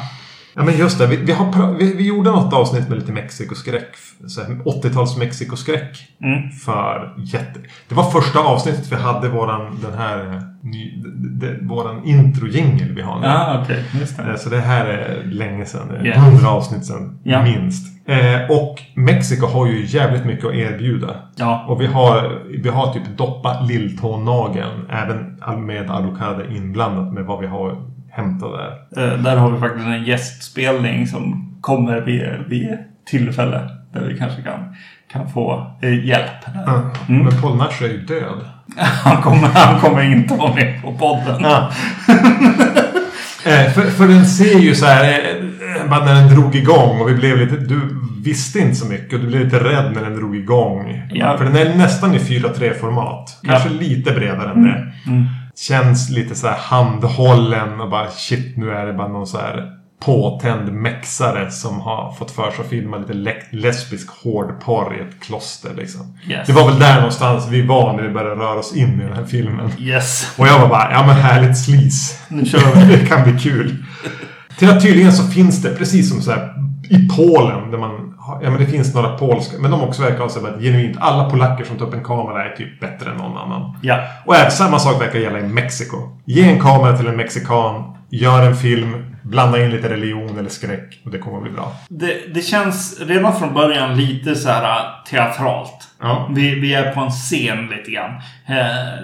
Ja 0.55 0.63
men 0.65 0.77
just 0.79 0.99
det, 0.99 1.07
vi, 1.07 1.17
vi, 1.17 1.33
har, 1.33 1.75
vi, 1.79 1.97
vi 1.97 2.07
gjorde 2.07 2.31
något 2.31 2.53
avsnitt 2.55 2.89
med 2.89 2.99
lite 2.99 3.13
Mexikoskräck. 3.13 3.95
så 4.27 4.41
här 4.41 4.49
80-tals 4.51 5.17
Mexikoskräck. 5.17 5.99
Mm. 6.23 6.51
För 6.51 7.15
jätte... 7.19 7.61
Det 7.89 7.95
var 7.95 8.11
första 8.11 8.39
avsnittet 8.39 8.93
vi 8.93 8.97
hade 8.97 9.29
våran, 9.29 9.79
den 9.83 9.99
här, 9.99 10.19
eh, 10.27 10.43
ny, 10.63 11.03
d- 11.03 11.47
d- 11.47 11.59
våran 11.63 12.05
introjingel 12.05 12.95
vi 12.95 13.03
har 13.03 13.21
nu. 13.21 13.27
Ja, 13.27 13.61
okej. 13.65 13.85
Just 14.01 14.19
Eh, 14.19 14.27
det. 14.27 14.39
Så 14.39 14.49
det 14.51 14.61
här 14.61 14.87
är 14.87 15.25
länge 15.25 15.67
sedan. 15.67 15.89
Det 15.89 16.09
Ja. 16.09 16.15
100 16.15 16.49
avsnitt 16.49 16.85
sedan. 16.87 17.19
Ja. 17.23 17.43
Minst. 17.43 17.87
Eh, 18.07 18.51
och 18.51 18.79
Mexiko 18.95 19.47
har 19.47 19.67
ju 19.67 19.87
jävligt 19.87 20.25
mycket 20.25 20.45
att 20.47 20.55
erbjuda. 20.55 21.17
Ja. 21.37 21.65
Och 21.69 21.81
vi 21.81 21.87
har, 21.87 22.43
vi 22.63 22.69
har 22.69 22.93
typ 22.93 23.17
doppa 23.17 23.61
lilltånageln. 23.61 24.87
Även 24.91 25.67
med 25.67 25.91
Alucarda 25.91 26.47
inblandat 26.47 27.13
med 27.15 27.25
vad 27.25 27.41
vi 27.41 27.47
har 27.47 27.77
hämtat 28.13 28.51
där. 28.95 29.13
Eh, 29.13 29.19
Där 29.23 29.37
har 29.37 29.51
vi 29.51 29.61
faktiskt 29.61 29.87
en 29.87 30.05
gästspelning 30.05 31.07
som 31.07 31.55
kommer 31.61 32.01
vid, 32.01 32.23
vid 32.49 32.79
tillfälle. 33.11 33.61
Där 33.93 34.01
vi 34.01 34.19
kanske 34.19 34.43
kan, 34.43 34.75
kan 35.13 35.29
få 35.29 35.77
eh, 35.83 36.05
hjälp. 36.07 36.47
Mm. 37.09 37.23
Men 37.25 37.41
Paul 37.43 37.57
Nash 37.57 37.83
är 37.83 37.89
ju 37.89 37.99
död. 38.07 38.45
Han, 39.05 39.23
kommer, 39.23 39.49
han 39.49 39.81
kommer 39.81 40.03
inte 40.03 40.35
vara 40.35 40.55
med 40.55 40.83
på 40.83 40.93
podden. 40.93 41.45
Eh, 43.47 43.71
för, 43.73 43.83
för 43.83 44.09
den 44.09 44.27
ser 44.27 44.59
ju 44.59 44.75
så 44.75 44.87
här, 44.87 45.05
eh, 45.05 45.91
när 45.91 46.15
den 46.15 46.35
drog 46.35 46.55
igång 46.57 47.01
och 47.01 47.09
vi 47.09 47.15
blev 47.15 47.39
lite, 47.39 47.57
du 47.57 47.81
visste 48.25 48.59
inte 48.59 48.75
så 48.75 48.87
mycket 48.87 49.13
och 49.15 49.21
du 49.21 49.27
blev 49.27 49.45
lite 49.45 49.59
rädd 49.65 49.93
när 49.95 50.03
den 50.03 50.17
drog 50.17 50.37
igång. 50.37 51.03
Ja. 51.11 51.37
För 51.39 51.45
den 51.45 51.57
är 51.57 51.75
nästan 51.77 52.15
i 52.15 52.19
4.3 52.19 52.75
format. 52.81 53.41
Kanske 53.43 53.69
Ja. 53.69 53.75
lite 53.81 54.13
bredare 54.13 54.51
än 54.51 54.63
det. 54.63 54.93
Mm. 55.07 55.25
Känns 55.59 56.11
lite 56.11 56.35
så 56.35 56.47
här 56.47 56.59
handhållen 56.59 57.81
och 57.81 57.91
bara 57.91 58.11
shit 58.11 58.57
nu 58.57 58.71
är 58.71 58.87
det 58.87 58.93
bara 58.93 59.09
någon 59.09 59.27
så 59.27 59.39
här 59.39 59.73
påtänd 60.05 60.73
mexare 60.73 61.51
som 61.51 61.81
har 61.81 62.13
fått 62.13 62.31
för 62.31 62.51
sig 62.51 62.61
att 62.61 62.71
filma 62.71 62.97
lite 62.97 63.13
le- 63.13 63.43
lesbisk 63.51 64.09
hårdporr 64.25 64.97
i 64.97 65.01
ett 65.01 65.21
kloster 65.21 65.71
liksom. 65.77 66.19
Yes. 66.29 66.47
Det 66.47 66.53
var 66.53 66.67
väl 66.71 66.79
där 66.79 66.97
någonstans 66.97 67.49
vi 67.51 67.63
var 67.67 67.93
när 67.97 68.03
vi 68.03 68.09
började 68.15 68.35
röra 68.41 68.59
oss 68.59 68.77
in 68.77 69.01
i 69.01 69.05
den 69.05 69.13
här 69.13 69.25
filmen. 69.25 69.71
Yes. 69.79 70.35
Och 70.39 70.47
jag 70.47 70.59
var 70.59 70.69
bara, 70.69 70.93
ja 70.93 71.07
men 71.07 71.17
härligt 71.17 71.59
slis. 71.59 72.23
Nu 72.29 72.45
kör 72.47 72.87
vi. 72.87 72.97
det 72.97 73.07
kan 73.07 73.23
bli 73.33 73.41
kul. 73.41 73.85
Till 74.59 74.71
att 74.71 74.83
tydligen 74.83 75.13
så 75.13 75.23
finns 75.27 75.63
det, 75.63 75.77
precis 75.77 76.11
som 76.11 76.21
så 76.23 76.31
här 76.31 76.55
i 76.91 77.09
Polen, 77.17 77.71
där 77.71 77.79
man 77.79 78.12
ja 78.43 78.51
men 78.51 78.61
det 78.61 78.67
finns 78.67 78.95
några 78.95 79.09
polska, 79.17 79.57
men 79.59 79.71
de 79.71 79.83
också 79.83 80.03
verkar 80.03 80.19
ha 80.19 80.29
så 80.29 80.41
här, 80.41 80.49
att 80.49 80.63
genuint, 80.63 80.97
alla 81.01 81.31
polacker 81.31 81.65
som 81.65 81.79
tar 81.79 81.87
upp 81.87 81.95
en 81.95 82.05
kamera 82.05 82.45
är 82.45 82.57
typ 82.57 82.81
bättre 82.81 83.11
än 83.11 83.17
någon 83.17 83.37
annan. 83.37 83.77
Ja. 83.83 83.99
Och 84.27 84.37
även 84.37 84.51
samma 84.51 84.79
sak 84.79 85.03
verkar 85.03 85.19
gälla 85.19 85.39
i 85.39 85.43
Mexiko. 85.43 85.97
Ge 86.25 86.51
en 86.51 86.61
kamera 86.61 86.97
till 86.97 87.07
en 87.07 87.17
mexikan, 87.17 87.97
gör 88.13 88.43
en 88.47 88.57
film, 88.57 89.17
blanda 89.23 89.65
in 89.65 89.71
lite 89.71 89.89
religion 89.89 90.39
eller 90.39 90.49
skräck 90.49 91.01
och 91.05 91.11
det 91.11 91.19
kommer 91.19 91.37
att 91.37 91.43
bli 91.43 91.53
bra. 91.53 91.73
Det, 91.89 92.35
det 92.35 92.41
känns 92.43 93.01
redan 93.01 93.39
från 93.39 93.55
början 93.55 93.97
lite 93.97 94.35
så 94.35 94.49
här 94.49 94.77
äh, 94.79 94.85
teatralt. 95.11 95.89
Ja. 96.01 96.29
Vi, 96.31 96.55
vi 96.61 96.75
är 96.75 96.93
på 96.93 97.01
en 97.01 97.11
scen 97.11 97.67
lite 97.67 97.91
grann. 97.91 98.11
Eh, 98.47 99.03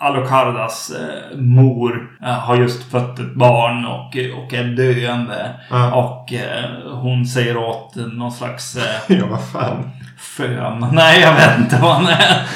Alucardas 0.00 0.90
eh, 0.90 1.38
mor 1.38 2.10
eh, 2.22 2.28
har 2.32 2.56
just 2.56 2.90
fött 2.90 3.18
ett 3.18 3.34
barn 3.34 3.84
och, 3.86 4.16
och 4.44 4.54
är 4.54 4.64
döende. 4.64 5.50
Ja. 5.70 5.94
Och 5.94 6.32
eh, 6.32 6.64
hon 6.94 7.26
säger 7.26 7.56
åt 7.56 7.96
någon 7.96 8.32
slags 8.32 8.76
eh, 8.76 9.16
Ja, 9.18 9.26
vad 9.30 9.44
fan. 9.52 9.90
fön. 10.18 10.86
Nej, 10.92 11.20
jag 11.20 11.34
vet 11.34 11.58
inte 11.58 11.78
vad 11.82 11.94
han 11.94 12.06
är. 12.06 12.42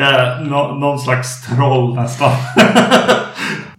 Eh, 0.00 0.40
nå, 0.40 0.74
någon 0.74 0.98
slags 0.98 1.46
troll 1.46 1.94
nästan. 1.94 2.30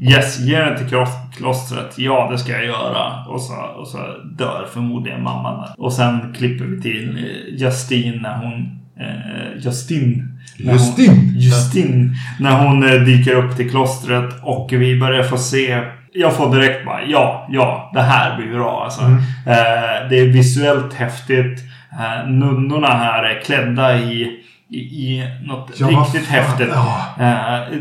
yes, 0.09 0.39
ge 0.39 0.59
den 0.59 0.77
till 0.77 0.87
klos- 0.87 1.31
klostret. 1.37 1.93
Ja, 1.97 2.27
det 2.31 2.37
ska 2.37 2.51
jag 2.51 2.65
göra. 2.65 3.25
Och 3.27 3.41
så, 3.41 3.53
och 3.55 3.87
så 3.87 3.97
dör 4.37 4.67
förmodligen 4.73 5.23
mamman. 5.23 5.67
Och 5.77 5.93
sen 5.93 6.33
klipper 6.37 6.65
vi 6.65 6.81
till 6.81 7.17
eh, 7.17 7.55
Justine 7.61 8.21
när 8.21 8.37
hon... 8.37 8.79
Eh, 8.99 9.63
Justin. 9.65 10.39
När 10.59 10.71
hon- 10.73 10.77
Justin. 10.79 11.33
Justin. 11.37 12.15
När 12.39 12.65
hon 12.67 12.83
eh, 12.83 13.01
dyker 13.01 13.33
upp 13.35 13.57
till 13.57 13.69
klostret 13.71 14.33
och 14.41 14.69
vi 14.73 14.99
börjar 14.99 15.23
få 15.23 15.37
se 15.37 15.83
jag 16.15 16.33
får 16.33 16.55
direkt 16.55 16.85
bara 16.85 17.03
ja, 17.05 17.47
ja, 17.51 17.91
det 17.93 18.01
här 18.01 18.37
blir 18.37 18.53
bra 18.53 18.83
alltså. 18.83 19.01
Mm. 19.01 19.17
Eh, 19.47 20.09
det 20.09 20.19
är 20.19 20.25
visuellt 20.33 20.93
häftigt. 20.93 21.59
Eh, 21.91 22.29
nunnorna 22.29 22.87
här 22.87 23.23
är 23.23 23.41
klädda 23.41 23.97
i, 23.97 24.39
i, 24.69 24.77
i 24.77 25.23
något 25.47 25.71
Ja, 25.77 25.87
riktigt 25.87 26.27
häftigt. 26.29 26.67
ja. 26.71 27.15
Eh, 27.19 27.77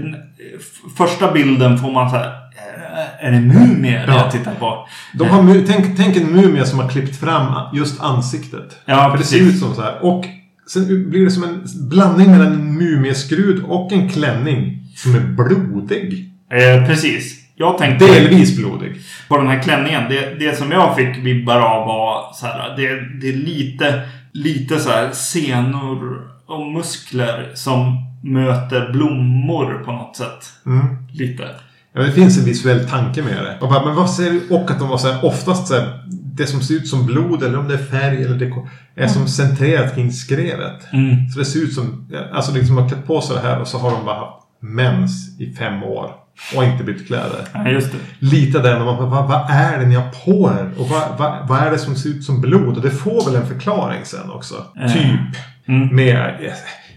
första 0.97 1.33
bilden 1.33 1.79
får 1.79 1.93
man 1.93 2.11
så 2.11 2.17
här. 2.17 2.27
eh, 2.27 3.27
Är 3.27 3.31
det 3.33 3.41
mumier 3.41 4.05
Ja. 4.09 4.15
jag 4.17 4.31
tittar 4.31 4.55
på? 4.55 4.89
De 5.15 5.29
har, 5.29 5.67
tänk, 5.67 5.97
tänk 5.97 6.17
en 6.17 6.33
mumie 6.33 6.65
som 6.67 6.79
har 6.79 6.89
klippt 6.89 7.17
fram 7.21 7.77
just 7.77 8.01
ansiktet. 8.03 8.79
Ja, 8.85 9.11
För 9.11 9.19
det 9.19 9.25
ser 9.25 9.39
precis. 9.39 9.55
ut 9.55 9.61
som 9.61 9.75
så 9.75 9.83
här. 9.83 10.05
Och 10.05 10.25
sen 10.73 11.11
blir 11.11 11.25
det 11.25 11.31
som 11.31 11.45
en 11.45 11.65
blandning 11.91 12.31
mellan 12.31 12.53
en 12.53 12.75
mumieskrud 12.79 13.63
och 13.65 13.93
en 13.93 14.09
klänning 14.09 14.79
som 14.97 15.15
är 15.15 15.21
blodig. 15.21 16.31
Eh, 16.53 16.87
precis. 16.87 17.39
Jag 17.57 17.79
tänkte 17.79 18.07
Delvis 18.07 18.57
blodig. 18.57 18.93
på 19.29 19.37
den 19.39 19.47
här 19.49 19.63
klänningen. 19.63 20.03
Det, 20.09 20.35
det 20.39 20.57
som 20.59 20.71
jag 20.73 20.97
fick 20.97 21.17
vibbar 21.17 21.61
av 21.61 21.87
var 21.87 22.33
så 22.35 22.47
här. 22.47 22.77
Det, 22.77 22.89
det 23.21 23.29
är 23.29 23.37
lite, 23.37 24.03
lite 24.33 24.79
så 24.81 24.91
här 24.91 25.11
senor 25.13 26.32
och 26.47 26.73
muskler 26.73 27.51
som 27.55 27.97
möter 28.23 28.93
blommor 28.93 29.83
på 29.85 29.93
något 29.93 30.17
sätt. 30.17 30.53
Mm. 30.67 30.97
Lite. 31.13 31.49
Ja, 31.95 32.03
det 32.03 32.13
finns 32.13 32.39
en 32.39 32.45
visuell 32.45 32.89
tanke 32.89 33.23
med 33.23 33.45
det. 33.45 33.59
Och, 33.61 33.69
bara, 33.69 33.85
men 33.85 33.95
vad 33.95 34.11
ser, 34.11 34.41
och 34.51 34.71
att 34.71 34.79
de 34.79 34.89
var 34.89 34.99
så 34.99 35.09
här, 35.09 35.25
oftast 35.25 35.67
så 35.67 35.75
här, 35.75 36.03
det 36.35 36.47
som 36.47 36.61
ser 36.61 36.75
ut 36.75 36.89
som 36.89 37.07
blod 37.07 37.43
eller 37.43 37.59
om 37.59 37.69
det 37.69 37.75
är 37.75 37.79
färg 37.79 38.25
eller 38.25 38.39
dekor 38.39 38.69
är 38.95 39.09
som 39.09 39.29
centrerat 39.29 39.95
kring 39.95 40.13
skrevet. 40.13 40.93
Mm. 40.93 41.29
Så 41.29 41.39
det 41.39 41.45
ser 41.45 41.61
ut 41.61 41.75
som, 41.75 42.11
alltså 42.33 42.53
liksom 42.53 42.79
har 42.79 42.89
klätt 42.89 43.07
på 43.07 43.21
sig 43.21 43.37
det 43.37 43.43
här 43.43 43.61
och 43.61 43.69
så 43.69 43.79
har 43.79 43.91
de 43.91 44.05
bara 44.05 44.19
haft 44.19 44.43
mens 44.61 45.41
i 45.41 45.55
fem 45.55 45.83
år. 45.83 46.11
Och 46.57 46.65
inte 46.65 46.85
bytt 46.85 47.07
kläder. 47.07 47.49
Ja, 47.53 47.69
just 47.69 47.93
det. 47.93 47.99
Lite 48.19 48.59
där 48.59 48.79
när 48.79 48.85
man 48.85 48.97
bara, 48.97 49.07
vad, 49.07 49.29
vad 49.29 49.51
är 49.51 49.79
det 49.79 49.87
ni 49.87 49.95
har 49.95 50.09
på 50.25 50.51
er? 50.59 50.71
Och 50.79 50.89
vad, 50.89 51.19
vad, 51.19 51.49
vad 51.49 51.59
är 51.59 51.71
det 51.71 51.79
som 51.79 51.97
ser 51.97 52.09
ut 52.09 52.25
som 52.25 52.41
blod? 52.41 52.77
Och 52.77 52.83
det 52.83 52.91
får 52.91 53.25
väl 53.25 53.43
en 53.43 53.47
förklaring 53.47 54.05
sen 54.05 54.31
också. 54.31 54.55
Eh. 54.81 54.93
Typ. 54.93 55.37
Mm. 55.69 55.97
Med, 55.97 56.53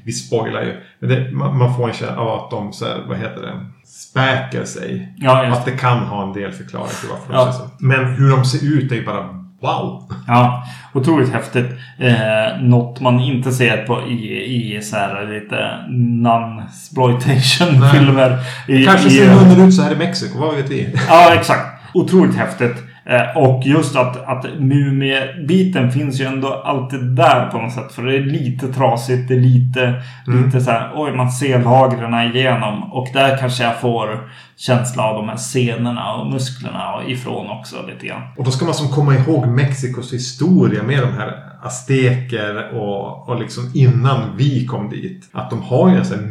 vi 0.05 0.11
spoilar 0.11 0.61
ju. 0.61 0.74
Men 0.99 1.09
det, 1.09 1.32
man, 1.32 1.57
man 1.57 1.76
får 1.78 1.88
en 1.88 1.93
känsla 1.93 2.18
av 2.18 2.39
att 2.43 2.51
de, 2.51 2.74
så 2.74 2.86
här, 2.86 3.03
vad 3.07 3.18
heter 3.18 3.41
det, 3.41 3.66
späker 3.86 4.66
sig. 4.66 5.13
Ja, 5.18 5.45
just 5.45 5.59
Att 5.59 5.66
det 5.66 5.72
kan 5.72 5.97
ha 5.99 6.24
en 6.28 6.34
del 6.34 6.51
förklaring 6.51 6.88
till 6.99 7.09
varför 7.09 7.34
Ja. 7.34 7.45
de 7.45 7.51
ser 7.53 7.59
så. 7.59 7.70
Men 7.80 8.05
hur 8.13 8.30
de 8.30 8.45
ser 8.45 8.74
ut 8.78 8.91
är 8.91 8.95
ju 8.95 9.05
bara 9.05 9.24
wow. 9.61 10.11
Ja, 10.28 10.63
otroligt 10.93 11.34
häftigt. 11.34 11.66
Eh, 11.99 12.61
något 12.61 12.99
man 12.99 13.20
inte 13.20 13.51
ser 13.51 13.86
på 13.86 14.01
i, 14.07 14.76
i 14.78 14.82
så 14.82 14.95
här 14.95 15.28
lite 15.34 15.55
non-exploitation 15.89 17.89
filmer. 17.91 18.38
I, 18.68 18.86
Kanske 18.86 19.07
i, 19.07 19.11
ser 19.11 19.30
hunden 19.30 19.68
ut 19.68 19.74
så 19.74 19.82
här 19.82 19.91
i 19.91 19.95
Mexiko, 19.95 20.39
vad 20.39 20.55
vet 20.55 20.70
vi? 20.70 20.95
Ja, 21.09 21.34
exakt. 21.34 21.82
Otroligt 21.93 22.36
häftigt. 22.36 22.76
Eh, 23.10 23.38
och 23.38 23.64
just 23.66 23.95
att, 23.95 24.28
att 24.28 24.45
mumiebiten 24.60 25.91
finns 25.91 26.22
ju 26.22 26.26
ändå 26.26 26.47
alltid 26.47 26.99
där 26.99 27.49
på 27.49 27.58
något 27.58 27.74
sätt. 27.74 27.91
För 27.91 28.03
det 28.03 28.18
är 28.18 28.22
lite 28.22 28.74
trasigt. 28.74 29.28
Det 29.28 29.34
är 29.34 29.39
lite, 29.39 30.01
lite 30.28 30.62
så 30.62 30.72
här, 30.72 30.91
oj 30.95 31.12
man 31.12 31.32
ser 31.32 31.60
lagren 31.60 32.14
igenom. 32.14 32.93
Och 32.93 33.08
där 33.14 33.38
kanske 33.38 33.64
jag 33.64 33.80
får 33.82 34.30
känsla 34.58 35.03
av 35.03 35.16
de 35.16 35.30
här 35.30 35.38
scenerna 35.38 36.14
och 36.14 36.32
musklerna 36.32 36.93
ifrån 37.08 37.49
också 37.49 37.76
lite 37.88 38.08
grann. 38.08 38.22
Och 38.38 38.45
då 38.45 38.51
ska 38.51 38.66
man 38.66 38.74
som 38.74 38.88
komma 38.88 39.16
ihåg 39.16 39.47
Mexikos 39.47 40.14
historia 40.14 40.84
med 40.84 41.01
de 41.01 41.14
här 41.14 41.34
azteker 41.62 42.70
och, 42.74 43.30
och 43.30 43.39
liksom 43.39 43.72
innan 43.74 44.38
vi 44.38 44.66
kom 44.66 44.89
dit. 44.89 45.30
Att 45.32 45.49
de 45.49 45.62
har 45.62 45.89
ju 45.89 45.95
en 45.95 46.06
sån 46.06 46.20
här 46.20 46.28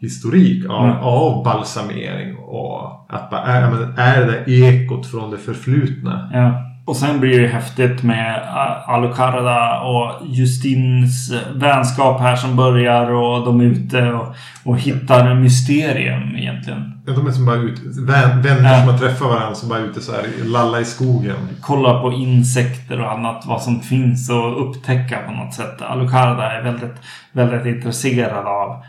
mumiehistorik 0.00 0.70
av, 0.70 0.84
Mm. 0.84 0.96
av 0.96 1.44
balsamering 1.44 2.36
och 2.36 3.06
att 3.08 3.32
är, 3.32 3.70
men 3.70 3.94
är 3.98 4.26
det 4.26 4.52
ekot 4.52 5.06
från 5.10 5.30
det 5.30 5.38
förflutna. 5.38 6.30
Ja. 6.32 6.60
Och 6.86 6.96
sen 6.96 7.20
blir 7.20 7.40
det 7.40 7.46
häftigt 7.48 8.02
med 8.02 8.42
A- 8.54 8.82
Alucarda 8.86 9.80
och 9.80 10.26
Justins 10.26 11.32
eh, 11.32 11.52
vänskap 11.56 12.20
här 12.20 12.36
som 12.36 12.56
börjar 12.56 13.10
och 13.10 13.44
de 13.46 13.60
är 13.60 13.64
ute 13.64 14.12
och, 14.12 14.34
och 14.64 14.78
hittar 14.78 15.34
mysterium 15.34 16.36
egentligen. 16.36 17.02
Ja, 17.06 17.12
de 17.12 17.26
är 17.26 17.30
som 17.30 17.46
bara 17.46 17.56
ute, 17.56 17.80
vän, 18.00 18.42
vänner 18.42 18.72
Ja. 18.72 18.78
som 18.80 18.88
har 18.88 18.98
träffat 18.98 19.28
varandra 19.28 19.54
som 19.54 19.68
bara 19.68 19.78
är 19.78 19.84
ute 19.84 20.00
så 20.00 20.12
här 20.12 20.22
lalla 20.44 20.80
i 20.80 20.84
skogen. 20.84 21.36
Kolla 21.60 22.00
på 22.00 22.12
insekter 22.12 23.00
och 23.00 23.12
annat, 23.12 23.44
vad 23.46 23.62
som 23.62 23.80
finns 23.80 24.30
och 24.30 24.68
upptäcka 24.68 25.18
på 25.26 25.32
något 25.32 25.54
sätt. 25.54 25.82
Alucarda 25.82 26.52
är 26.52 26.62
väldigt, 26.62 26.94
väldigt 27.32 27.66
intresserad 27.76 28.46
av 28.46 28.82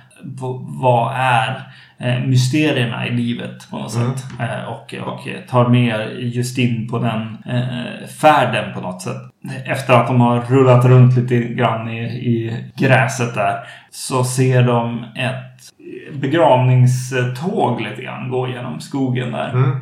vad 0.68 1.14
är 1.16 1.62
eh, 1.98 2.20
mysterierna 2.20 3.08
i 3.08 3.12
livet 3.12 3.70
på 3.70 3.78
något 3.78 3.96
Mm. 3.96 4.14
sätt. 4.14 4.26
Eh, 4.40 4.66
och, 4.70 4.94
och 5.14 5.28
tar 5.50 5.70
med 5.70 6.10
Justin 6.20 6.88
på 6.88 7.00
den 7.00 7.38
eh, 7.46 8.08
färden 8.22 8.74
på 8.74 8.82
något 8.82 9.02
sätt. 9.02 9.18
Efter 9.66 9.94
att 9.94 10.08
de 10.08 10.22
har 10.22 10.42
rullat 10.42 10.86
runt 10.86 11.18
lite 11.18 11.40
grann 11.40 11.90
i, 11.90 12.00
i 12.06 12.64
gräset 12.76 13.36
där 13.36 13.58
så 13.92 14.24
ser 14.24 14.64
de 14.64 15.04
ett 15.16 16.22
begravningståg 16.22 17.82
lite 17.82 18.02
grann 18.02 18.30
gå 18.30 18.48
genom 18.48 18.80
skogen 18.80 19.32
där. 19.32 19.50
Mm. 19.50 19.78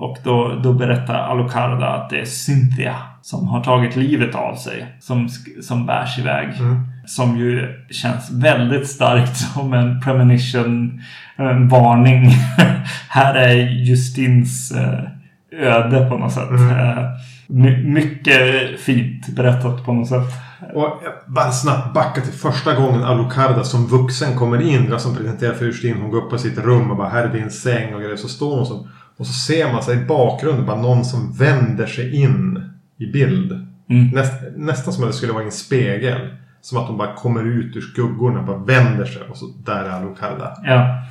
Och 0.00 0.16
då, 0.24 0.60
då 0.62 0.72
berättar 0.72 1.14
Alucarda 1.14 1.86
att 1.88 2.10
det 2.10 2.20
är 2.20 2.24
Cynthia 2.24 2.94
som 3.22 3.48
har 3.48 3.64
tagit 3.64 3.96
livet 3.96 4.34
av 4.34 4.54
sig. 4.54 4.86
Som, 5.00 5.28
som 5.62 5.86
bärs 5.86 6.18
iväg. 6.18 6.48
Mm. 6.58 6.87
Som 7.08 7.38
ju 7.38 7.74
känns 7.90 8.30
väldigt 8.30 8.88
starkt 8.88 9.36
som 9.54 9.72
en 9.72 10.00
premonition. 10.00 11.02
En 11.36 11.68
varning. 11.68 12.30
Här 13.08 13.34
är 13.34 13.54
Justins 13.56 14.72
eh, 14.72 15.04
öde 15.52 16.08
på 16.10 16.18
något 16.18 16.32
sätt. 16.32 16.50
Mm. 16.50 16.70
Eh, 16.70 17.04
my, 17.46 17.84
mycket 17.84 18.40
fint 18.80 19.28
berättat 19.28 19.84
på 19.84 19.92
något 19.92 20.08
sätt. 20.08 20.32
Och 20.74 21.02
bara 21.26 21.50
snabbt 21.50 21.94
backa 21.94 22.20
till 22.20 22.32
första 22.32 22.74
gången 22.74 23.04
Alucarda 23.04 23.64
som 23.64 23.86
vuxen 23.86 24.36
kommer 24.36 24.60
in. 24.60 24.86
Jag 24.90 25.00
som 25.00 25.16
presenterar 25.16 25.54
för 25.54 25.64
Justin. 25.64 25.96
Hon 26.00 26.10
går 26.10 26.18
upp 26.18 26.30
på 26.30 26.38
sitt 26.38 26.58
rum 26.58 26.90
och 26.90 26.96
bara 26.96 27.08
här 27.08 27.24
är 27.24 27.32
din 27.32 27.50
säng 27.50 27.94
och 27.94 28.00
grejer. 28.00 28.16
Så 28.16 28.28
står 28.28 28.56
hon 28.56 28.66
som... 28.66 28.88
Och 29.16 29.26
så 29.26 29.32
ser 29.32 29.72
man 29.72 29.82
sig 29.82 29.96
i 29.96 30.04
bakgrunden 30.04 30.66
bara 30.66 30.80
någon 30.80 31.04
som 31.04 31.32
vänder 31.32 31.86
sig 31.86 32.22
in 32.22 32.62
i 32.98 33.06
bild. 33.06 33.52
Mm. 33.90 34.08
Näst, 34.08 34.32
nästan 34.56 34.92
som 34.92 35.04
att 35.04 35.10
det 35.10 35.16
skulle 35.16 35.32
vara 35.32 35.44
en 35.44 35.52
spegel. 35.52 36.20
Som 36.60 36.78
att 36.78 36.86
de 36.86 36.96
bara 36.96 37.14
kommer 37.14 37.44
ut 37.44 37.76
ur 37.76 37.80
skuggorna, 37.80 38.42
bara 38.42 38.56
vänder 38.56 39.04
sig 39.04 39.22
och 39.22 39.36
så 39.36 39.46
där 39.64 39.84
är 39.84 39.90
Alucarda. 39.90 40.56
Ja. 40.64 41.02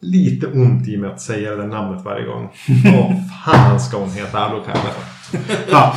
Lite 0.00 0.46
ont 0.46 0.88
i 0.88 0.96
mig 0.96 1.10
att 1.10 1.20
säga 1.20 1.50
det 1.50 1.56
där 1.56 1.66
namnet 1.66 2.04
varje 2.04 2.26
gång. 2.26 2.48
Åh 2.84 3.12
fan 3.44 3.80
ska 3.80 3.96
hon 3.98 4.10
heta 4.10 4.38
Alucarda. 4.38 4.80
Ja. 5.70 5.94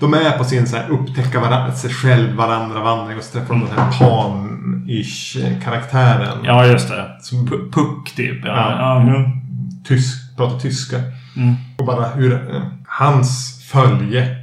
De 0.00 0.14
är 0.14 0.38
på 0.38 0.44
sin 0.44 0.66
så 0.66 0.76
här 0.76 0.90
upptäcka 0.90 1.40
varandra, 1.40 1.72
sig 1.72 1.90
själv, 1.90 2.36
varandra 2.36 2.80
vandring 2.80 3.18
och 3.18 3.24
så 3.24 3.32
träffar 3.38 3.54
de 3.54 3.60
den 3.60 3.78
här 3.78 3.90
pan-ish 3.92 5.36
karaktären. 5.64 6.38
ja, 6.44 6.66
just 6.66 6.88
det. 6.88 7.16
Som 7.20 7.46
Puck 7.46 8.14
typ. 8.16 8.44
Ja. 8.44 8.50
Ja. 8.54 9.04
Ja. 9.06 9.32
tysk, 9.84 10.36
pratar 10.36 10.58
tyska. 10.58 10.96
Mm. 11.36 11.54
Och 11.78 11.86
bara 11.86 12.08
hur 12.08 12.40
hans 12.86 13.62
följe. 13.72 14.37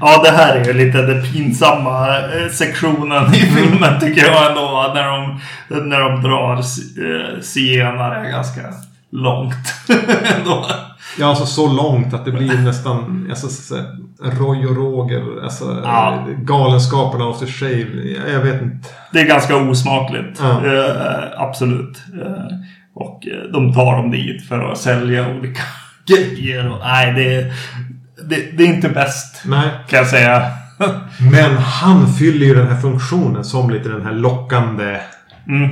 Ja, 0.00 0.22
det 0.24 0.30
här 0.30 0.56
är 0.56 0.64
ju 0.64 0.72
lite 0.72 1.02
den 1.02 1.22
pinsamma 1.32 2.18
eh, 2.18 2.48
sektionen 2.52 3.34
i 3.34 3.38
filmen 3.38 4.00
tycker 4.00 4.26
jag 4.26 4.50
ändå. 4.50 4.92
När 4.94 5.06
de, 5.06 5.40
när 5.88 6.00
de 6.00 6.22
drar 6.22 6.56
eh, 6.56 7.40
zigenare 7.40 8.30
ganska 8.30 8.60
långt. 9.10 9.74
ändå. 10.38 10.66
Ja, 11.18 11.26
alltså 11.26 11.46
så 11.46 11.72
långt 11.72 12.14
att 12.14 12.24
det 12.24 12.32
blir 12.32 12.58
nästan 12.58 13.26
alltså, 13.30 13.48
så, 13.48 13.62
så, 13.62 13.74
Roy 14.22 14.66
och 14.66 14.76
Roger. 14.76 15.42
Alltså, 15.44 15.80
Ja. 15.84 16.26
Galenskaperna 16.38 17.30
after 17.30 17.46
shave. 17.46 18.32
Jag, 18.32 18.40
vet 18.40 18.62
inte. 18.62 18.88
Det 19.12 19.20
är 19.20 19.26
ganska 19.26 19.56
osmakligt. 19.56 20.40
Ja. 20.42 20.66
Eh, 20.66 21.42
absolut. 21.42 22.02
Eh, 22.22 22.56
och 22.94 23.26
eh, 23.26 23.52
de 23.52 23.74
tar 23.74 23.96
dem 23.96 24.10
dit 24.10 24.48
för 24.48 24.72
att 24.72 24.78
sälja 24.78 25.28
olika 25.28 25.62
grejer. 26.06 26.72
Och, 26.72 26.78
nej, 26.80 27.12
det, 27.12 27.52
det, 28.28 28.56
det 28.56 28.62
är 28.62 28.74
inte 28.74 28.88
bäst. 28.88 29.42
Nej. 29.44 29.70
Kan 29.88 29.98
jag 29.98 30.08
säga. 30.08 30.42
Men 31.32 31.56
han 31.56 32.08
fyller 32.12 32.46
ju 32.46 32.54
den 32.54 32.68
här 32.68 32.80
funktionen 32.80 33.44
som 33.44 33.70
lite 33.70 33.88
den 33.88 34.02
här 34.06 34.12
lockande 34.12 35.00
Mm. 35.48 35.68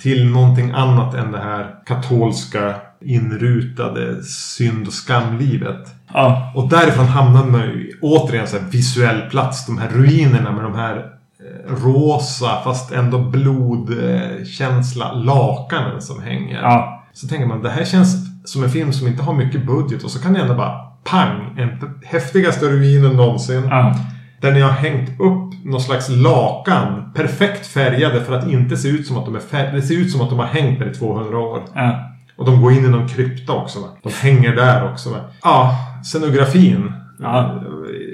till 0.00 0.30
någonting 0.30 0.70
annat 0.70 1.14
än 1.14 1.32
det 1.32 1.38
här 1.40 1.74
katolska 1.86 2.74
inrutade 3.04 4.24
synd 4.24 4.86
och 4.86 4.92
skamlivet. 4.92 5.94
Ja. 6.14 6.52
Och 6.54 6.68
därifrån 6.68 7.06
hamnar 7.06 7.44
man 7.44 7.60
ju 7.60 7.92
återigen 8.02 8.46
så 8.46 8.56
visuell 8.70 9.20
plats. 9.30 9.66
De 9.66 9.78
här 9.78 9.88
ruinerna 9.88 10.52
med 10.52 10.64
de 10.64 10.74
här 10.74 10.96
eh, 10.96 11.74
rosa 11.84 12.60
fast 12.64 12.92
ändå 12.92 13.18
blodkänsla 13.18 15.12
lakanen 15.12 16.02
som 16.02 16.22
hänger. 16.22 16.62
Ja. 16.62 17.04
Så 17.12 17.28
tänker 17.28 17.46
man 17.46 17.62
det 17.62 17.70
här 17.70 17.84
känns 17.84 18.16
som 18.44 18.64
en 18.64 18.70
film 18.70 18.92
som 18.92 19.06
inte 19.08 19.22
har 19.22 19.34
mycket 19.34 19.66
budget 19.66 20.04
och 20.04 20.10
så 20.10 20.18
kan 20.22 20.32
det 20.32 20.40
ändå 20.40 20.54
bara 20.54 20.91
pang! 21.04 21.54
En 21.58 22.00
häftigaste 22.04 22.66
ruinen 22.68 23.12
någonsin. 23.16 23.62
Ja. 23.70 23.94
Där 24.40 24.52
ni 24.52 24.60
har 24.60 24.70
hängt 24.70 25.08
upp 25.20 25.64
någon 25.64 25.80
slags 25.80 26.08
lakan. 26.08 27.12
Perfekt 27.14 27.66
färgade 27.66 28.24
för 28.24 28.38
att 28.38 28.48
inte 28.48 28.76
se 28.76 28.88
ut 28.88 29.06
som 29.06 29.16
att 29.18 29.24
de 29.24 29.36
är 29.36 29.40
färgade. 29.40 29.76
Det 29.76 29.82
ser 29.82 29.94
ut 29.98 30.10
som 30.10 30.20
att 30.20 30.30
de 30.30 30.38
har 30.38 30.46
hängt 30.46 30.78
där 30.78 30.90
i 30.90 30.94
200 30.94 31.38
år. 31.38 31.62
Ja. 31.74 32.08
Och 32.36 32.46
de 32.46 32.60
går 32.62 32.72
in 32.72 32.84
i 32.84 32.88
någon 32.88 33.08
krypta 33.08 33.52
också. 33.52 33.80
Va? 33.80 33.86
De 34.02 34.12
hänger 34.12 34.56
där 34.56 34.92
också. 34.92 35.10
Va? 35.10 35.16
Ja, 35.42 35.76
scenografin. 36.04 36.92
Ja. 37.20 37.62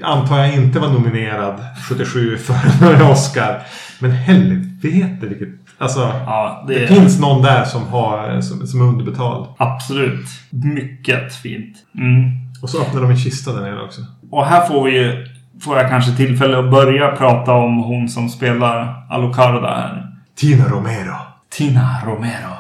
Antar 0.03 0.39
jag 0.39 0.55
inte 0.55 0.79
var 0.81 0.89
nominerad 0.89 1.61
77 1.89 2.37
för 2.37 2.55
en 2.95 3.03
Oscar. 3.03 3.63
Men 3.99 4.11
helvete 4.11 5.27
vilket... 5.27 5.49
Alltså. 5.79 6.01
Ja, 6.27 6.65
det 6.69 6.75
Det 6.75 6.83
är 6.85 6.87
finns 6.87 7.21
någon 7.21 7.43
där 7.43 7.65
som, 7.65 7.87
har, 7.87 8.41
som, 8.41 8.67
som 8.67 8.81
är 8.81 8.85
underbetald. 8.85 9.47
absolut 9.59 10.27
mycket 10.51 11.35
fint. 11.35 11.77
Mm. 11.95 12.31
Och 12.63 12.71
så 12.71 12.83
öppnar 12.83 13.01
de 13.01 13.11
en 13.11 13.17
kista 13.17 13.53
där 13.53 13.61
nere 13.61 13.83
också. 13.83 14.01
Och 14.31 14.47
här 14.47 14.67
får 14.67 14.85
vi 14.85 14.91
ju, 14.91 15.27
får 15.61 15.79
jag 15.79 15.89
kanske 15.89 16.17
tillfälle 16.17 16.59
att 16.59 16.71
börja 16.71 17.17
prata 17.17 17.53
om 17.53 17.79
hon 17.79 18.09
som 18.09 18.29
spelar 18.29 19.07
Alucarda 19.11 19.75
här. 19.75 20.07
Tina 20.37 20.65
Romero. 20.65 21.15
Tina 21.51 22.01
Romero. 22.07 22.55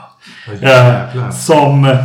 Eh, 0.63 1.31
som 1.31 1.97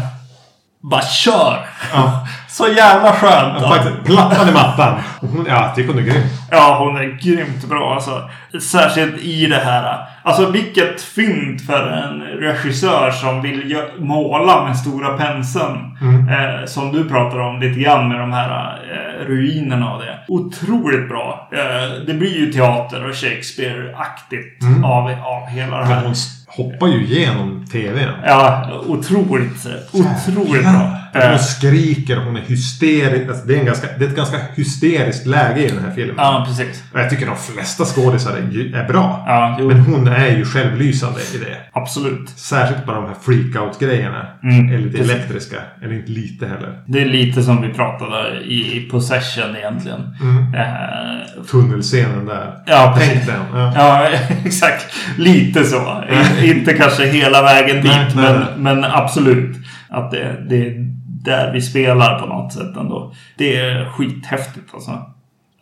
bara 0.81 1.01
kör. 1.01 1.65
Ja. 1.93 2.27
Så 2.53 2.67
jävla 2.67 3.13
skönt. 3.13 3.61
Ja, 3.61 3.69
faktiskt, 3.69 4.03
plattan 4.05 4.49
i 4.49 4.51
mattan. 4.51 4.99
Hon, 5.21 5.45
ja, 5.49 5.65
jag 5.65 5.75
tycker 5.75 5.93
hon 5.93 6.01
är 6.01 6.05
grym. 6.05 6.23
Ja, 6.51 6.77
hon 6.79 6.97
är 6.97 7.19
grymt 7.21 7.65
bra 7.69 7.93
alltså. 7.93 8.29
Särskilt 8.61 9.17
i 9.21 9.45
det 9.45 9.61
här. 9.65 9.97
Alltså 10.23 10.51
vilket 10.51 11.01
fynd 11.01 11.61
för 11.61 11.87
en 11.87 12.21
regissör 12.21 13.11
som 13.11 13.41
vill 13.41 13.77
måla 13.99 14.63
med 14.63 14.77
stora 14.77 15.17
penseln. 15.17 15.97
Eh, 16.29 16.65
som 16.65 16.91
du 16.91 17.09
pratar 17.09 17.39
om 17.39 17.59
lite 17.59 17.79
grann 17.79 18.09
med 18.09 18.19
de 18.19 18.31
här 18.33 18.79
eh, 18.91 19.25
ruinerna 19.27 19.93
och 19.93 20.01
det. 20.01 20.19
Otroligt 20.27 21.09
bra. 21.09 21.49
Eh, 21.51 22.05
det 22.07 22.13
blir 22.13 22.37
ju 22.37 22.51
teater 22.51 23.09
och 23.09 23.15
Shakespeare-aktigt 23.15 24.63
av, 24.85 25.11
av 25.25 25.47
hela 25.47 25.77
det 25.77 25.85
här. 25.85 26.13
Hoppar 26.55 26.87
ju 26.87 27.05
igenom 27.05 27.65
TVn. 27.71 28.09
Ja, 28.25 28.71
otroligt. 28.87 29.67
Otroligt 29.91 30.61
bra. 30.61 30.99
Hon 31.13 31.39
skriker, 31.39 32.17
hon 32.17 32.35
är 32.37 32.41
hysterisk. 32.41 33.29
Alltså, 33.29 33.45
det, 33.47 33.55
är 33.55 33.59
en 33.59 33.65
ganska, 33.65 33.87
det 33.99 34.05
är 34.05 34.09
ett 34.09 34.15
ganska 34.15 34.37
hysteriskt 34.55 35.25
läge 35.25 35.61
i 35.65 35.67
den 35.67 35.79
här 35.85 35.91
filmen. 35.95 36.15
ja, 36.17 36.43
precis. 36.47 36.83
Och 36.93 36.99
jag 36.99 37.09
tycker 37.09 37.25
de 37.25 37.35
flesta 37.37 37.85
skådisar 37.85 38.31
är, 38.37 38.87
bra. 38.87 39.23
Ja, 39.27 39.57
jo, 39.59 39.67
Men 39.67 39.79
hon 39.79 40.07
är 40.07 40.37
ju 40.37 40.45
självlysande 40.45 41.19
i 41.35 41.37
det. 41.37 41.57
absolut. 41.73 42.29
Särskilt 42.29 42.85
bara 42.85 42.95
de 42.95 43.05
här 43.05 43.15
freakout-grejerna. 43.21 44.27
Mm, 44.43 44.69
är 44.73 44.77
lite 44.77 44.97
precis. 44.97 45.13
elektriska. 45.13 45.57
Eller 45.83 45.93
inte 45.93 46.11
lite 46.11 46.45
heller. 46.47 46.79
Det 46.87 47.01
är 47.01 47.05
lite 47.05 47.43
som 47.43 47.61
vi 47.61 47.69
pratade 47.69 48.39
i, 48.43 48.87
Possession 48.91 49.55
egentligen. 49.55 50.17
Mm. 50.21 50.53
Eh, 50.55 51.43
Tunnelscenen 51.51 52.25
där. 52.25 52.63
Ja, 52.65 52.95
Tänk 52.97 53.11
precis. 53.11 53.27
den. 53.27 53.41
Ja. 53.53 53.73
Ja, 53.75 54.09
exakt. 54.45 54.85
Lite 55.17 55.63
så. 55.63 56.03
Inte 56.43 56.73
kanske 56.73 57.05
hela 57.05 57.41
vägen 57.41 57.75
dit, 57.75 57.85
Nej, 57.85 58.11
men, 58.15 58.39
nej. 58.39 58.47
men 58.57 58.83
absolut. 58.83 59.57
Att 59.89 60.11
det, 60.11 60.45
det 60.49 60.67
är 60.67 60.93
där 61.23 61.53
vi 61.53 61.61
spelar 61.61 62.19
på 62.19 62.25
något 62.25 62.53
sätt 62.53 62.77
ändå. 62.77 63.13
Det 63.37 63.55
är 63.55 63.85
skithäftigt 63.85 64.73
alltså. 64.73 64.91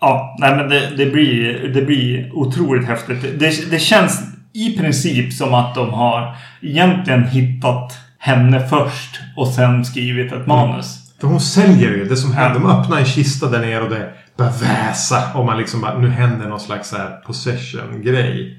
Ja, 0.01 0.36
nej 0.39 0.55
men 0.55 0.69
det, 0.69 0.89
det, 0.97 1.05
blir, 1.05 1.67
det 1.73 1.82
blir 1.82 2.32
otroligt 2.34 2.88
häftigt. 2.88 3.39
Det, 3.39 3.71
det 3.71 3.79
känns 3.79 4.21
i 4.53 4.77
princip 4.77 5.34
som 5.34 5.53
att 5.53 5.75
de 5.75 5.93
har 5.93 6.36
egentligen 6.61 7.23
hittat 7.23 7.93
henne 8.19 8.67
först 8.67 9.19
och 9.36 9.47
sen 9.47 9.86
skrivit 9.86 10.32
ett 10.32 10.47
manus. 10.47 10.97
För 11.21 11.27
hon 11.27 11.41
säljer 11.41 11.91
ju. 11.91 12.05
Det 12.05 12.17
som 12.17 12.34
händer. 12.34 12.59
De 12.59 12.69
öppnar 12.69 12.97
en 12.97 13.05
kista 13.05 13.49
där 13.49 13.59
nere 13.59 13.82
och 13.82 13.89
det 13.89 14.09
väsa. 14.50 15.34
Och 15.36 15.46
man 15.46 15.58
liksom 15.58 15.82
bara, 15.82 15.98
nu 15.98 16.10
händer 16.10 16.50
någon 16.50 16.60
slags 16.60 16.89
så 16.89 16.98
possession-grej. 17.26 18.58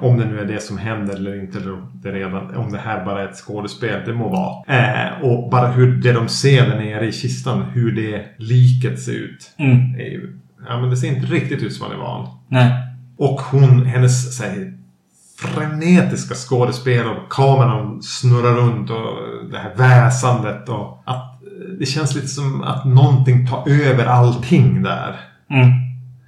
Om 0.00 0.18
det 0.18 0.24
nu 0.24 0.40
är 0.40 0.44
det 0.44 0.62
som 0.62 0.78
händer 0.78 1.14
eller 1.14 1.40
inte. 1.40 1.58
Eller 1.58 1.72
om 1.72 1.90
det, 1.94 2.12
redan, 2.12 2.56
om 2.56 2.72
det 2.72 2.78
här 2.78 3.04
bara 3.04 3.22
är 3.22 3.28
ett 3.28 3.36
skådespel. 3.36 4.02
Det 4.06 4.12
må 4.12 4.28
vara. 4.28 4.78
Eh, 4.78 5.22
och 5.22 5.50
bara 5.50 5.66
hur 5.66 5.96
det 5.96 6.12
de 6.12 6.28
ser 6.28 6.68
där 6.68 6.78
nere 6.78 7.06
i 7.06 7.12
kistan. 7.12 7.62
Hur 7.62 7.92
det 7.92 8.24
liket 8.36 9.00
ser 9.00 9.12
ut. 9.12 9.54
Mm. 9.58 10.00
Ju, 10.00 10.38
ja 10.68 10.80
men 10.80 10.90
det 10.90 10.96
ser 10.96 11.08
inte 11.08 11.26
riktigt 11.26 11.62
ut 11.62 11.72
som 11.72 11.88
man 11.88 11.96
är 11.96 12.02
van. 12.02 12.28
Nej. 12.48 12.72
Och 13.16 13.40
hon, 13.40 13.86
hennes 13.86 14.36
så 14.36 14.44
här, 14.44 14.72
frenetiska 15.40 16.34
skådespel 16.34 17.06
och 17.06 17.32
kameran 17.32 18.02
snurrar 18.02 18.54
runt 18.54 18.90
och 18.90 19.16
det 19.50 19.58
här 19.58 19.74
väsandet 19.76 20.68
och 20.68 21.02
att 21.06 21.29
det 21.78 21.86
känns 21.86 22.14
lite 22.14 22.28
som 22.28 22.62
att 22.62 22.84
någonting 22.84 23.46
tar 23.46 23.68
över 23.70 24.06
allting 24.06 24.82
där. 24.82 25.16
Mm. 25.50 25.70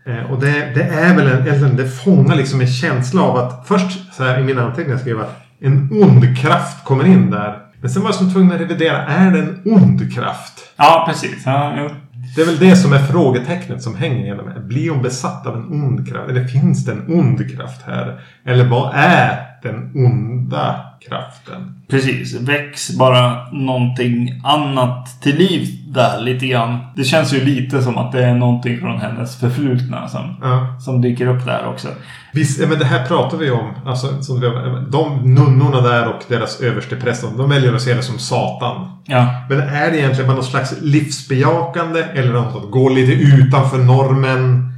Eh, 0.06 0.30
Och 0.30 0.40
det, 0.40 0.72
det 0.74 0.82
är 0.82 1.16
väl 1.16 1.26
en, 1.26 1.46
eller 1.46 1.68
det 1.68 1.88
fångar 1.88 2.36
liksom 2.36 2.60
en 2.60 2.66
känsla 2.66 3.22
av 3.22 3.36
att 3.36 3.66
först 3.68 4.14
så 4.14 4.24
här 4.24 4.40
i 4.40 4.44
mina 4.44 4.62
anteckningar 4.62 4.98
skrev 4.98 5.16
jag 5.16 5.24
att 5.24 5.42
en 5.60 5.88
ond 5.92 6.38
kraft 6.38 6.84
kommer 6.84 7.04
in 7.06 7.30
där. 7.30 7.58
Men 7.80 7.90
sen 7.90 8.02
var 8.02 8.08
jag 8.08 8.14
som 8.14 8.32
tvungen 8.32 8.52
att 8.52 8.60
revidera. 8.60 9.06
Är 9.06 9.30
det 9.30 9.38
en 9.38 9.62
ond 9.64 10.14
kraft? 10.14 10.52
Ja, 10.76 11.04
precis. 11.08 11.42
Ja, 11.46 11.74
jo. 11.78 11.88
Det 12.36 12.42
är 12.42 12.46
väl 12.46 12.58
det 12.58 12.76
som 12.76 12.92
är 12.92 12.98
frågetecknet 12.98 13.82
som 13.82 13.94
hänger 13.96 14.26
genom 14.26 14.46
det. 14.54 14.60
Blir 14.60 14.90
hon 14.90 15.02
besatt 15.02 15.46
av 15.46 15.56
en 15.56 15.64
ond 15.64 16.08
kraft? 16.08 16.30
Eller 16.30 16.44
finns 16.44 16.84
det 16.84 16.92
en 16.92 17.04
ond 17.08 17.56
kraft 17.56 17.82
här? 17.86 18.20
Eller 18.46 18.64
vad 18.64 18.92
är 18.94 19.38
den 19.62 19.92
onda 19.94 20.80
kraften? 21.08 21.82
Precis. 21.90 22.40
Väcks 22.40 22.90
bara 22.98 23.50
någonting 23.52 24.40
annat 24.44 25.22
till 25.22 25.36
liv 25.36 25.68
där 25.86 26.20
lite 26.20 26.46
grann. 26.46 26.78
Det 26.96 27.04
känns 27.04 27.34
ju 27.34 27.44
lite 27.44 27.82
som 27.82 27.98
att 27.98 28.12
det 28.12 28.24
är 28.24 28.34
någonting 28.34 28.78
från 28.80 29.00
hennes 29.00 29.36
förflutna 29.40 30.08
som, 30.08 30.36
Ja. 30.42 30.80
som 30.80 31.00
dyker 31.02 31.26
upp 31.26 31.44
där 31.44 31.66
också. 31.68 31.88
Visst, 32.32 32.68
men 32.68 32.78
det 32.78 32.84
här 32.84 33.06
pratar 33.06 33.36
vi 33.38 33.50
om. 33.50 33.70
Alltså, 33.86 34.22
som 34.22 34.40
vi, 34.40 34.46
de 34.90 35.34
nunnorna 35.34 35.80
där 35.80 36.08
och 36.08 36.22
deras 36.28 36.60
överstepräster, 36.60 37.28
de 37.36 37.50
väljer 37.50 37.74
att 37.74 37.82
se 37.82 37.94
det 37.94 38.02
som 38.02 38.18
Satan. 38.18 38.90
Ja. 39.06 39.26
Men 39.48 39.60
är 39.60 39.90
det 39.90 39.98
egentligen 39.98 40.26
bara 40.26 40.34
någon 40.36 40.44
slags 40.44 40.74
livsbejakande 40.82 42.00
eller 42.14 42.32
något 42.32 42.64
att 42.64 42.70
gå 42.70 42.88
lite 42.88 43.12
utanför 43.12 43.78
normen? 43.78 44.68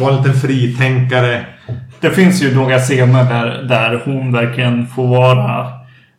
Vara 0.00 0.10
en 0.12 0.16
liten 0.22 0.40
fritänkare? 0.40 1.46
Det 2.02 2.10
finns 2.10 2.42
ju 2.42 2.54
några 2.54 2.78
scener 2.78 3.24
där, 3.24 3.62
där 3.62 4.02
hon 4.04 4.32
verkligen 4.32 4.86
får 4.86 5.06
vara 5.06 5.66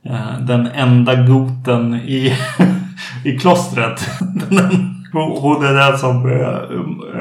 eh, 0.05 0.39
den 0.39 0.67
enda 0.75 1.15
goten 1.15 1.95
i, 1.95 2.33
i 3.25 3.39
klostret. 3.39 4.09
Hon 5.13 5.65
är 5.65 5.73
den 5.73 5.97
som 5.97 6.31
eh, 6.31 6.47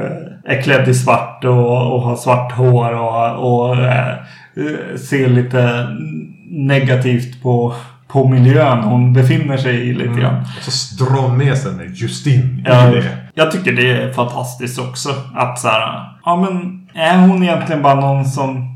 eh, 0.00 0.56
är 0.56 0.62
klädd 0.62 0.88
i 0.88 0.94
svart 0.94 1.44
och, 1.44 1.94
och 1.94 2.02
har 2.02 2.16
svart 2.16 2.52
hår 2.52 2.92
och, 2.92 3.52
och 3.68 3.76
eh, 3.76 4.14
ser 5.08 5.28
lite 5.28 5.88
negativt 6.50 7.42
på, 7.42 7.74
på 8.08 8.28
miljön 8.28 8.78
hon 8.78 9.12
befinner 9.12 9.56
sig 9.56 9.88
i 9.88 9.94
lite 9.94 10.20
grann. 10.20 10.40
Och 10.66 10.72
så 10.72 11.04
drar 11.04 11.28
med 11.36 11.58
sig 11.58 11.72
Justin 11.94 12.64
Ja, 12.68 12.88
i 12.88 12.94
det. 12.94 13.04
jag 13.34 13.50
tycker 13.50 13.72
det 13.72 13.90
är 13.90 14.12
fantastiskt 14.12 14.78
också. 14.78 15.08
Att 15.34 15.58
så 15.58 15.68
här, 15.68 16.08
ja 16.24 16.36
men 16.36 16.81
är 16.94 17.18
hon 17.28 17.42
egentligen 17.42 17.82
bara 17.82 18.00
någon 18.00 18.24
som 18.24 18.68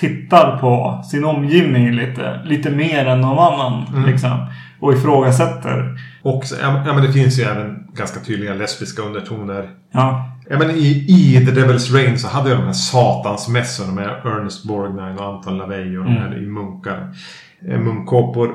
tittar 0.00 0.56
på 0.58 1.02
sin 1.04 1.24
omgivning 1.24 1.90
lite, 1.92 2.40
lite 2.44 2.70
mer 2.70 3.06
än 3.06 3.20
någon 3.20 3.38
annan 3.52 3.86
Mm. 3.94 4.10
liksom. 4.10 4.46
Och 4.80 4.92
ifrågasätter. 4.92 5.98
Och 6.22 6.42
ja, 6.62 6.82
men 6.94 7.02
det 7.02 7.12
finns 7.12 7.38
ju 7.38 7.42
även 7.42 7.86
ganska 7.94 8.20
tydliga 8.20 8.54
lesbiska 8.54 9.02
undertoner. 9.02 9.70
Ja, 9.92 10.30
Ja, 10.50 10.58
men 10.58 10.70
i, 10.70 11.04
I 11.08 11.46
The 11.46 11.52
Devil's 11.60 11.94
Rain 11.94 12.18
så 12.18 12.28
hade 12.28 12.50
jag 12.50 12.58
de 12.58 12.64
här 12.64 12.72
satansmässorna 12.72 13.92
med 13.92 14.04
Ernest 14.24 14.64
Borgnine 14.64 15.14
och 15.18 15.26
Anton 15.34 15.58
LaVey 15.58 15.96
och 15.98 16.04
de 16.04 16.10
här 16.16 16.42
i 16.42 16.46
munkar. 16.46 17.08
eh, 17.70 17.78
Munkkåpor. 17.80 18.50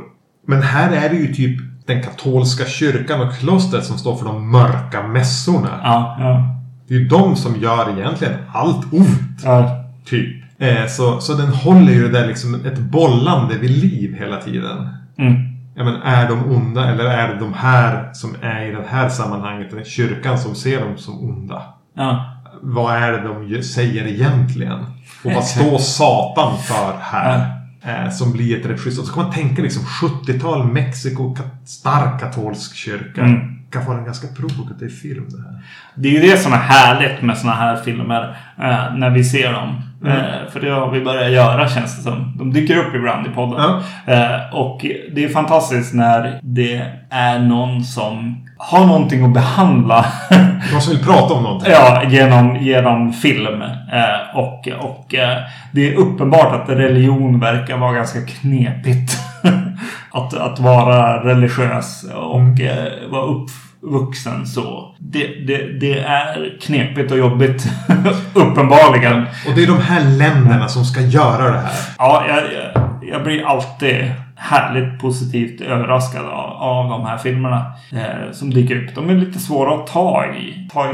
Men 0.48 0.62
här 0.62 0.92
är 0.92 1.10
det 1.10 1.16
ju 1.16 1.34
typ 1.34 1.60
den 1.86 2.04
katolska 2.04 2.66
kyrkan 2.66 3.22
och 3.22 3.34
klostret 3.34 3.86
som 3.86 3.98
står 3.98 4.16
för 4.16 4.26
de 4.26 4.52
mörka 4.52 5.08
mässorna. 5.08 5.80
ja, 5.84 6.18
ja. 6.20 6.56
Det 6.90 6.96
är 6.96 7.00
ju 7.00 7.08
de 7.08 7.36
som 7.36 7.56
gör 7.56 7.98
egentligen 7.98 8.34
allt 8.54 8.94
ont. 8.94 9.42
ja. 9.44 9.86
Typ. 10.06 10.44
Eh, 10.60 10.88
så, 10.88 11.22
så 11.22 11.34
den 11.34 11.50
håller 11.50 11.92
ju 11.92 12.04
det 12.04 12.20
där 12.20 12.28
liksom 12.28 12.56
ett 12.66 12.80
bollande 12.80 13.58
vid 13.58 13.72
liv 13.72 14.16
hela 14.20 14.42
tiden. 14.42 14.90
Mm. 15.18 15.34
ja, 15.76 15.84
men 15.84 15.96
är 15.96 16.30
de 16.30 16.52
onda 16.56 16.90
eller 16.90 17.06
är 17.06 17.28
det 17.28 17.40
de 17.40 17.54
här 17.54 18.14
som 18.14 18.36
är 18.42 18.66
i 18.66 18.72
det 18.72 18.86
här 18.90 19.10
sammanhanget, 19.10 19.72
den 19.72 19.86
kyrkan 19.86 20.38
som 20.38 20.56
ser 20.56 20.82
dem 20.82 20.98
som 20.98 21.30
onda? 21.30 21.64
Ja. 21.94 22.36
Vad 22.62 22.96
är 22.96 23.12
det 23.12 23.28
de 23.28 23.64
säger 23.64 24.08
egentligen? 24.08 24.80
Och 25.24 25.32
vad 25.32 25.44
står 25.44 25.78
Satan 25.78 26.58
för 26.58 26.98
här? 27.00 27.60
Eh, 27.82 28.12
som 28.12 28.32
blir 28.32 28.72
ett 28.72 28.80
schysst. 28.80 29.00
Och 29.00 29.06
så 29.06 29.14
kan 29.14 29.24
man 29.24 29.34
tänka 29.34 29.62
liksom 29.62 29.84
70-tal 29.84 30.68
Mexiko, 30.68 31.36
stark 31.66 32.20
katolsk 32.20 32.76
kyrka. 32.76 33.22
Mm. 33.22 33.59
Kan 33.72 33.86
vara 33.86 33.98
en 33.98 34.06
ganska 34.06 34.28
provokativ 34.28 34.90
film 34.90 35.26
det 35.30 35.42
här. 35.42 35.64
Det 35.96 36.08
är 36.10 36.12
ju 36.12 36.32
det 36.32 36.38
som 36.38 36.54
är 36.54 36.58
härligt 36.58 37.22
med 37.22 37.38
såna 37.38 37.54
här 37.54 37.76
filmer. 37.76 38.38
Eh, 38.58 38.96
när 38.96 39.10
vi 39.10 39.24
ser 39.24 39.54
dem. 39.54 39.82
Mm. 40.06 40.18
Eh, 40.18 40.52
för 40.52 40.60
det 40.60 40.70
har 40.70 40.92
vi 40.92 41.02
börjat 41.02 41.32
göra 41.32 41.70
känns 41.70 41.98
det 41.98 42.04
som. 42.04 42.38
De 42.38 42.54
dyker 42.54 42.78
upp 42.78 42.96
ibland 42.96 43.28
i 43.28 43.30
podden. 43.30 43.82
Ja. 44.06 44.14
Eh, 44.14 44.56
och 44.56 44.86
det 45.16 45.24
är 45.24 45.30
fantastiskt 45.30 45.94
när 45.94 46.40
det 46.44 46.86
är 47.10 47.40
någon 47.40 47.84
som 47.84 48.46
har 48.58 48.86
någonting 48.86 49.26
att 49.26 49.34
behandla. 49.34 50.06
Någon 50.72 50.82
som 50.82 50.94
vill 50.94 51.06
prata 51.06 51.34
om 51.34 51.44
någonting. 51.44 51.72
Ja, 51.72 52.04
genom, 52.08 52.56
genom 52.56 53.14
film. 53.14 53.62
Eh, 53.62 54.38
och 54.38 54.68
och 54.80 55.16
eh, 55.16 55.38
det 55.72 55.90
är 55.90 55.96
uppenbart 55.96 56.62
att 56.62 56.70
religion 56.70 57.40
verkar 57.40 57.78
vara 57.78 57.94
ganska 57.94 58.20
knepigt. 58.22 59.18
att, 60.12 60.34
att 60.34 60.60
vara 60.60 61.24
religiös 61.24 62.06
och 62.16 62.62
eh, 62.62 63.10
vara 63.10 63.26
uppvuxen 63.26 64.48
så. 64.48 64.96
Det, 65.00 65.28
det, 65.28 65.80
det 65.80 66.00
är 66.00 66.60
knepigt 66.62 67.12
och 67.12 67.18
jobbigt. 67.18 67.68
uppenbarligen. 68.34 69.22
Och 69.48 69.56
det 69.56 69.64
är 69.64 69.68
de 69.68 69.82
här 69.82 70.04
länderna 70.18 70.68
som 70.68 70.86
ska 70.86 71.02
göra 71.02 71.52
det 71.52 71.60
här. 71.60 71.80
Ja, 71.98 72.26
jag, 72.28 72.38
jag, 72.38 72.90
jag 73.02 73.24
blir 73.24 73.46
alltid 73.46 74.12
härligt 74.36 75.00
positivt 75.02 75.62
överraskad 75.62 76.26
av, 76.26 76.50
av 76.52 76.90
de 76.90 77.06
här 77.06 77.18
filmerna 77.18 77.74
eh, 77.92 78.32
som 78.32 78.50
dyker 78.50 78.84
upp. 78.84 78.96
De 78.96 79.10
är 79.10 79.14
lite 79.14 79.40
svåra 79.40 79.76
att 79.76 79.88
ta 79.88 80.26
i. 80.26 80.68
Ta, 80.74 80.86
eh, 80.86 80.94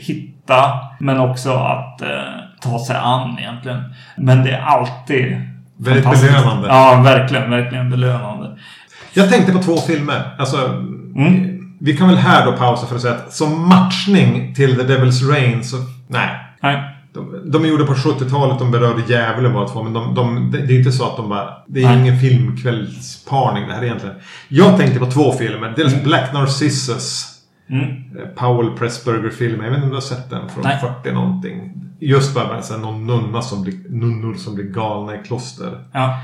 hitta, 0.00 0.78
men 0.98 1.20
också 1.20 1.52
att 1.52 2.02
eh, 2.02 2.08
ta 2.60 2.78
sig 2.78 2.96
an 2.96 3.38
egentligen. 3.38 3.82
Men 4.16 4.44
det 4.44 4.50
är 4.50 4.62
alltid 4.62 5.40
Väldigt 5.78 6.04
belönande. 6.04 6.68
Ja, 6.68 7.00
verkligen, 7.04 7.50
verkligen 7.50 7.90
belönande. 7.90 8.58
Jag 9.12 9.30
tänkte 9.30 9.52
på 9.52 9.62
två 9.62 9.76
filmer. 9.76 10.34
Alltså, 10.38 10.82
Mm. 11.16 11.56
Vi 11.78 11.96
kan 11.96 12.08
väl 12.08 12.16
här 12.16 12.46
då 12.46 12.52
pausa 12.52 12.86
för 12.86 12.96
att 12.96 13.02
säga 13.02 13.14
att 13.14 13.32
som 13.32 13.68
matchning 13.68 14.54
till 14.54 14.76
The 14.76 14.82
Devil's 14.82 15.30
Rain 15.30 15.64
så... 15.64 15.76
Nej. 16.08 16.28
Nej. 16.62 16.82
De, 17.12 17.50
de 17.50 17.64
är 17.64 17.68
gjorda 17.68 17.86
på 17.86 17.94
70-talet, 17.94 18.58
de 18.58 18.70
berörde 18.70 19.02
djävulen 19.08 19.52
båda 19.52 19.68
två. 19.68 19.82
Men 19.82 19.92
de, 19.92 20.14
de, 20.14 20.50
det 20.50 20.58
det 20.58 20.74
är 20.74 20.78
inte 20.78 20.92
så 20.92 21.04
att 21.04 21.16
de 21.16 21.28
bara... 21.28 21.48
Det 21.66 21.82
är 21.82 21.88
Nej. 21.88 21.98
ingen 22.00 22.20
filmkvällsparning 22.20 23.68
det 23.68 23.74
här 23.74 23.84
egentligen. 23.84 24.16
Jag 24.48 24.78
tänkte 24.78 24.98
på 24.98 25.06
två 25.06 25.32
filmer. 25.32 25.72
Dels 25.76 26.02
Black 26.02 26.32
Narcissus. 26.32 27.32
Mm. 27.70 27.86
eh, 27.88 28.26
Powell 28.34 28.76
Pressburger-filmen. 28.78 29.64
Jag 29.64 29.70
vet 29.70 29.76
inte 29.76 29.84
om 29.84 29.90
du 29.90 29.96
har 29.96 30.00
sett 30.00 30.30
den 30.30 30.48
från 30.48 30.64
Nej. 30.64 30.78
40 31.02 31.12
någonting. 31.14 31.72
Just 32.00 32.34
bara 32.34 32.52
med 32.54 32.64
så 32.64 32.74
här, 32.74 32.80
någon 32.80 33.06
nunna 33.06 33.42
som 33.42 33.62
blir, 33.62 33.74
nunnor 33.88 34.34
som 34.34 34.54
blir 34.54 34.64
galna 34.64 35.14
i 35.14 35.18
kloster. 35.26 35.84
Ja. 35.92 36.18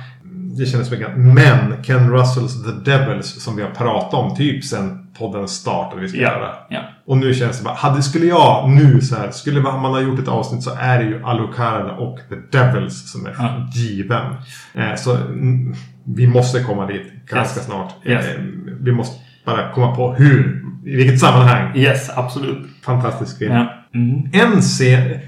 Det 0.59 0.66
kändes 0.66 0.90
mycket. 0.90 1.16
Men 1.16 1.82
Ken 1.82 2.11
Russells 2.11 2.62
The 2.64 2.90
Devils 2.90 3.43
som 3.45 3.57
vi 3.57 3.62
har 3.62 3.70
pratat 3.70 4.14
om 4.14 4.36
typ 4.36 4.64
sen 4.64 5.07
podden 5.18 5.49
startade 5.49 6.01
vi 6.03 6.09
ska 6.09 6.18
göra. 6.18 6.49
Ja. 6.49 6.66
ja. 6.68 6.80
Och 7.07 7.16
nu 7.18 7.34
känns 7.34 7.59
det 7.59 7.64
bara, 7.64 7.74
hade, 7.74 8.03
skulle 8.03 8.26
jag 8.26 8.70
nu 8.70 9.01
så 9.01 9.16
här, 9.16 9.30
skulle 9.30 9.61
man 9.61 9.74
ha 9.80 10.01
gjort 10.01 10.18
ett 10.18 10.28
avsnitt 10.28 10.62
så 10.62 10.70
är 10.78 10.99
det 10.99 11.05
ju 11.05 11.24
Alucard 11.24 11.90
och 11.99 12.18
The 12.28 12.59
Devils 12.59 13.12
som 13.12 13.26
är 13.26 13.34
Ja. 13.38 13.68
given. 13.74 14.32
Eh, 14.74 14.95
så 14.97 15.16
mm, 15.16 15.74
vi 16.05 16.26
måste 16.26 16.62
komma 16.62 16.86
dit 16.86 17.12
ganska 17.26 17.59
Yes. 17.61 17.66
snart. 17.66 17.93
Yes. 18.05 18.26
Eh, 18.26 18.43
vi 18.80 18.93
måste 18.93 19.16
bara 19.45 19.72
komma 19.72 19.97
på 19.97 20.14
hur, 20.14 20.62
i 20.85 20.97
vilket 20.97 21.20
sammanhang. 21.20 21.76
Yes, 21.76 22.11
absolut. 22.16 22.66
Fantastisk 22.83 23.39
film. 23.39 23.53
Ja. 23.53 23.83
Mm. 23.95 24.30
En 24.33 24.61
scen... 24.61 25.18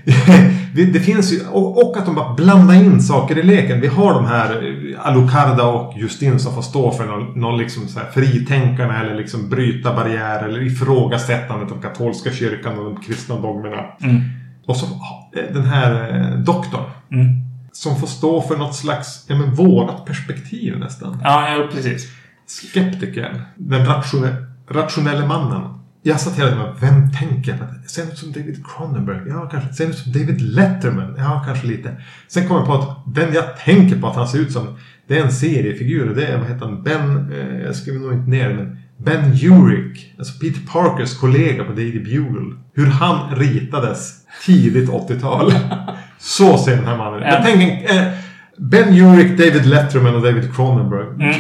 det 0.75 1.01
finns 1.01 1.33
ju... 1.33 1.47
Och, 1.47 1.97
att 1.97 2.07
de 2.07 2.15
bara 2.15 2.35
blandar 2.35 2.75
in 2.75 3.01
saker 3.01 3.39
i 3.39 3.43
leken. 3.43 3.81
Vi 3.81 3.87
har 3.87 4.15
de 4.15 4.27
här 4.27 4.51
eh, 4.51 5.07
Alucarda 5.07 5.67
och 5.67 5.99
Justin 5.99 6.39
som 6.39 6.55
får 6.55 6.63
stå 6.63 6.91
för 6.91 7.07
någon, 7.07 7.41
någon 7.41 7.59
liksom 7.59 7.89
så 7.89 7.99
här 7.99 8.11
fritänkarna 8.11 9.01
eller 9.01 9.15
liksom 9.15 9.49
bryta 9.49 9.95
barriärer 9.95 10.49
eller 10.49 10.63
ifrågasättandet 10.63 11.73
av 11.73 11.83
katolska 11.83 12.33
kyrkan 12.33 12.79
och 12.79 12.85
de 12.85 13.03
kristna 13.03 13.41
dogmerna. 13.41 13.85
Mm. 14.01 14.21
Och 14.67 14.77
så 14.77 14.87
eh, 14.87 15.55
den 15.55 15.65
här 15.65 16.21
eh, 16.21 16.39
doktorn. 16.39 16.91
Mm. 17.13 17.27
Som 17.73 17.97
får 17.97 18.07
stå 18.07 18.43
för 18.43 18.57
något 18.57 18.75
slags, 18.75 19.25
ja 19.29 19.37
men 19.37 19.55
vårat 19.55 20.05
perspektiv 20.05 20.79
nästan. 20.79 21.21
Ja, 21.25 21.49
ja, 21.49 21.69
precis. 21.73 22.09
Skeptikern. 22.47 23.43
Den 23.57 23.87
rationella, 23.87 24.37
rationella 24.71 25.27
mannen. 25.27 25.63
Jag 26.03 26.21
satt 26.21 26.39
hela 26.39 26.49
tiden 26.51 26.65
och 26.65 26.83
vem 26.83 27.13
tänker 27.13 27.51
jag 27.51 27.61
på? 27.61 27.67
Ser 27.87 28.03
ut 28.03 28.19
som 28.19 28.33
David 28.33 28.65
Cronenberg? 28.67 29.29
Ja, 29.29 29.49
kanske. 29.53 29.73
Ser 29.73 29.87
ut 29.87 29.99
som 29.99 30.13
David 30.13 30.41
Letterman? 30.41 31.15
Ja, 31.19 31.43
kanske 31.47 31.67
lite. 31.67 31.97
Sen 32.29 32.49
kom 32.49 32.57
jag 32.57 32.67
på 32.67 32.75
att 32.75 33.15
den 33.15 33.35
jag 33.35 33.57
tänker 33.57 34.01
på 34.01 34.07
att 34.07 34.17
han 34.17 34.29
ser 34.29 34.39
ut 34.39 34.53
som, 34.53 34.79
det 35.09 35.19
är 35.19 35.23
en 35.23 35.33
seriefigur. 35.33 36.09
och 36.09 36.17
Det 36.17 36.27
är, 36.27 36.39
vad 36.39 36.49
heter 36.49 36.67
han? 36.67 36.83
Ben, 36.83 37.33
eh, 37.33 37.59
jag 37.59 37.77
skriver 37.77 38.01
nog 38.01 38.13
inte 38.13 38.31
ner 38.31 38.55
men 38.55 38.79
Ben 38.97 39.25
Urich. 39.25 40.15
Alltså 40.19 40.39
Peter 40.39 40.61
Parkers 40.73 41.19
kollega 41.19 41.65
på 41.65 41.73
Daily 41.73 42.01
Bugle. 42.05 42.57
Hur 42.75 42.87
han 42.87 43.37
ritades 43.37 44.13
tidigt 44.47 44.91
80-tal. 44.91 45.53
Så 46.19 46.59
ser 46.59 46.77
den 46.77 46.87
här 46.87 46.97
mannen 46.97 47.19
ut. 47.19 47.25
Ja. 47.27 47.35
Jag 47.35 47.45
tänker, 47.45 47.97
eh, 47.97 48.13
Ben 48.59 48.89
Urich, 48.89 49.31
David 49.39 49.67
Letterman 49.67 50.15
och 50.15 50.23
David 50.23 50.55
Cronenberg. 50.55 51.07
Mm. 51.07 51.35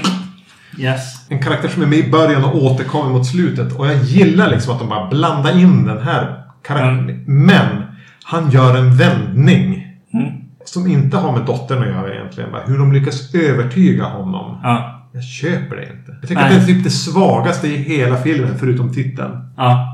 Yes. 0.78 1.26
En 1.28 1.42
karaktär 1.42 1.68
som 1.68 1.82
är 1.82 1.86
med 1.86 1.98
i 1.98 2.10
början 2.10 2.44
och 2.44 2.62
återkommer 2.64 3.10
mot 3.10 3.26
slutet. 3.26 3.72
Och 3.72 3.86
jag 3.86 3.96
gillar 3.96 4.50
liksom 4.50 4.72
att 4.72 4.78
de 4.78 4.88
bara 4.88 5.08
blandar 5.08 5.58
in 5.58 5.86
den 5.86 6.02
här 6.02 6.44
karaktären. 6.66 6.98
Mm. 6.98 7.24
Men 7.26 7.82
han 8.24 8.50
gör 8.50 8.76
en 8.76 8.96
vändning. 8.96 9.86
Mm. 10.14 10.32
Som 10.64 10.86
inte 10.86 11.16
har 11.16 11.32
med 11.32 11.46
dottern 11.46 11.82
att 11.82 11.88
göra 11.88 12.14
egentligen. 12.14 12.52
Bara 12.52 12.62
hur 12.66 12.78
de 12.78 12.92
lyckas 12.92 13.34
övertyga 13.34 14.04
honom. 14.04 14.60
Ja. 14.62 14.90
Jag 15.12 15.24
köper 15.24 15.76
det 15.76 15.82
inte. 15.82 16.16
Jag 16.20 16.28
tycker 16.28 16.42
Nej. 16.42 16.44
att 16.44 16.66
det 16.66 16.72
är 16.72 16.74
typ 16.74 16.84
det 16.84 16.90
svagaste 16.90 17.68
i 17.68 17.76
hela 17.76 18.16
filmen, 18.16 18.58
förutom 18.58 18.92
titeln. 18.92 19.52
Ja. 19.56 19.90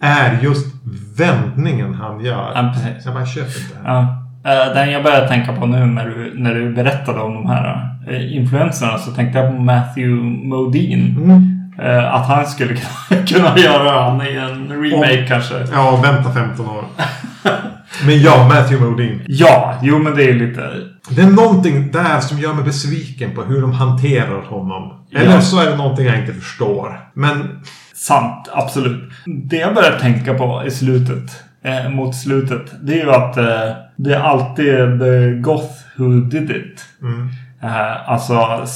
Är 0.00 0.38
just 0.42 0.66
vändningen 1.16 1.94
han 1.94 2.20
gör. 2.20 2.52
Ja, 2.54 2.72
precis. 2.74 3.04
Jag 3.04 3.14
bara 3.14 3.26
köper 3.26 3.60
inte 3.60 3.74
det 3.82 3.88
här. 3.88 3.94
Ja. 3.94 4.68
Eh, 4.68 4.74
Den 4.74 4.90
jag 4.90 5.02
började 5.02 5.28
tänka 5.28 5.52
på 5.52 5.66
nu 5.66 5.86
när 5.86 6.06
du, 6.06 6.34
när 6.38 6.54
du 6.54 6.74
berättade 6.74 7.20
om 7.20 7.34
de 7.34 7.46
här 7.46 7.93
influenserna 8.08 8.98
så 8.98 9.10
tänkte 9.10 9.38
jag 9.38 9.56
på 9.56 9.62
Matthew 9.62 10.22
Modine. 10.48 11.16
Mm. 11.22 11.50
Eh, 11.78 12.14
att 12.14 12.26
han 12.28 12.46
skulle 12.46 12.76
kunna 13.26 13.58
göra 13.58 14.02
han 14.02 14.22
i 14.26 14.34
en 14.36 14.68
remake 14.82 15.20
Om- 15.22 15.26
kanske. 15.28 15.54
Ja, 15.72 16.00
vänta 16.02 16.32
15 16.32 16.66
år. 16.68 16.84
Men 18.06 18.22
ja, 18.22 18.48
Matthew 18.48 18.90
Modine. 18.90 19.20
Ja, 19.26 19.74
jo 19.82 19.98
men 19.98 20.14
det 20.16 20.24
är 20.30 20.34
lite... 20.34 20.70
Det 21.08 21.22
är 21.22 21.26
någonting 21.30 21.90
där 21.92 22.20
som 22.20 22.38
gör 22.38 22.52
mig 22.54 22.64
besviken 22.64 23.30
på 23.34 23.42
hur 23.42 23.60
de 23.60 23.72
hanterar 23.72 24.42
honom. 24.42 24.92
Eller 25.14 25.34
Ja. 25.34 25.40
så 25.40 25.60
är 25.60 25.70
det 25.70 25.76
någonting 25.76 26.06
jag 26.06 26.18
inte 26.18 26.32
förstår. 26.34 27.00
Men 27.14 27.60
Sant, 27.94 28.48
absolut. 28.52 29.10
Det 29.26 29.56
jag 29.56 29.74
börjar 29.74 29.98
tänka 29.98 30.34
på 30.34 30.62
i 30.66 30.70
slutet, 30.70 31.30
eh, 31.64 31.90
mot 31.90 32.14
slutet, 32.16 32.72
det 32.82 32.92
är 33.00 33.04
ju 33.04 33.10
att 33.10 33.36
eh, 33.36 33.44
det 33.96 34.14
är 34.14 34.20
alltid 34.20 34.74
the 35.00 35.40
goth 35.40 35.72
who 35.96 36.20
did 36.20 36.50
it. 36.50 36.84
mm, 37.02 37.28
Eh, 37.64 38.10
alltså 38.10 38.66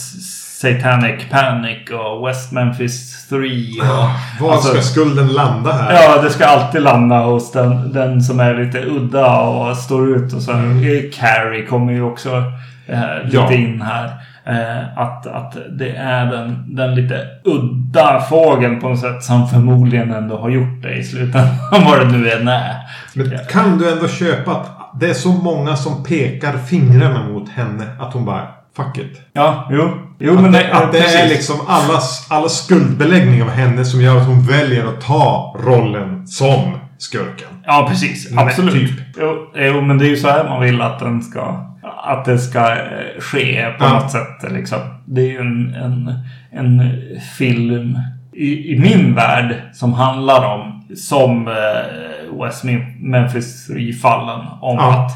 Satanic 0.60 1.24
Panic 1.30 1.90
och 1.90 2.28
West 2.28 2.52
Memphis 2.52 3.28
3. 3.28 3.38
Och, 3.80 4.44
var 4.44 4.52
alltså, 4.52 4.68
ska 4.68 4.82
skulden 4.82 5.28
landa 5.28 5.72
här? 5.72 5.92
Ja, 5.92 6.22
det 6.22 6.30
ska 6.30 6.46
alltid 6.46 6.82
landa 6.82 7.18
hos 7.18 7.52
den, 7.52 7.92
den 7.92 8.22
som 8.22 8.40
är 8.40 8.64
lite 8.64 8.84
udda 8.84 9.40
och 9.40 9.76
står 9.76 10.16
ut. 10.16 10.32
Och 10.32 10.42
så 10.42 10.52
mm. 10.52 11.10
Carrie 11.12 11.66
kommer 11.66 11.92
ju 11.92 12.02
också 12.02 12.42
eh, 12.86 13.24
lite 13.24 13.36
Ja. 13.36 13.52
in 13.52 13.82
här. 13.82 14.10
Eh, 14.44 14.98
att, 14.98 15.26
att 15.26 15.56
det 15.78 15.90
är 15.90 16.26
den, 16.26 16.76
den 16.76 16.94
lite 16.94 17.26
udda 17.44 18.20
fågeln 18.20 18.80
på 18.80 18.88
något 18.88 19.00
sätt 19.00 19.22
som 19.22 19.48
förmodligen 19.48 20.12
ändå 20.12 20.38
har 20.38 20.50
gjort 20.50 20.82
det 20.82 20.94
i 20.94 21.04
slutändan. 21.04 21.56
Vad 21.84 22.00
det 22.00 22.18
nu 22.18 22.30
än 22.30 22.48
är. 22.48 22.74
Men 23.14 23.38
kan 23.50 23.78
du 23.78 23.92
ändå 23.92 24.08
köpa 24.08 24.50
att 24.50 25.00
det 25.00 25.10
är 25.10 25.14
så 25.14 25.28
många 25.28 25.76
som 25.76 26.04
pekar 26.04 26.52
fingrarna 26.52 27.28
mot 27.28 27.48
henne 27.48 27.84
att 27.98 28.12
hon 28.12 28.24
bara 28.24 28.57
Fuck 28.76 28.98
it. 28.98 29.20
Ja, 29.32 29.68
jo. 29.72 29.90
Jo, 30.20 30.34
Att 30.36 30.42
men 30.42 30.52
det, 30.52 30.72
att 30.72 30.92
det 30.92 30.98
är 30.98 31.28
liksom 31.28 31.56
allas, 31.68 32.26
alla 32.30 32.48
skuldbeläggning 32.48 33.42
av 33.42 33.50
henne 33.50 33.84
som 33.84 34.00
gör 34.00 34.16
att 34.16 34.26
hon 34.26 34.46
väljer 34.46 34.86
att 34.86 35.00
ta 35.00 35.56
rollen 35.64 36.26
som 36.26 36.78
skurken. 36.98 37.48
Ja, 37.66 37.86
precis. 37.90 38.32
Absolut. 38.36 38.72
typ. 38.74 39.00
Jo, 39.20 39.52
jo, 39.56 39.80
men 39.80 39.98
det 39.98 40.04
är 40.06 40.08
ju 40.10 40.16
så 40.16 40.28
här 40.28 40.44
man 40.44 40.60
vill 40.60 40.80
att 40.82 40.98
den 40.98 41.22
ska... 41.22 41.64
Att 42.04 42.24
det 42.24 42.38
ska 42.38 42.70
eh, 42.72 43.20
ske 43.20 43.70
på 43.78 43.84
Ja. 43.84 43.92
något 43.92 44.10
sätt. 44.10 44.52
Liksom. 44.52 44.78
Det 45.04 45.20
är 45.20 45.26
ju 45.26 45.38
en, 45.38 45.74
en, 45.74 46.12
en 46.52 46.90
film 47.36 47.98
i, 48.32 48.72
i 48.74 48.78
min 48.80 49.14
värld 49.14 49.54
som 49.72 49.92
handlar 49.92 50.44
om, 50.54 50.84
som 50.96 51.48
eh, 51.48 52.42
West 52.44 52.64
Mem- 52.64 52.96
Memphis 53.10 53.70
3-fallen, 53.70 54.46
om 54.60 54.76
Ja. 54.76 55.04
att 55.06 55.12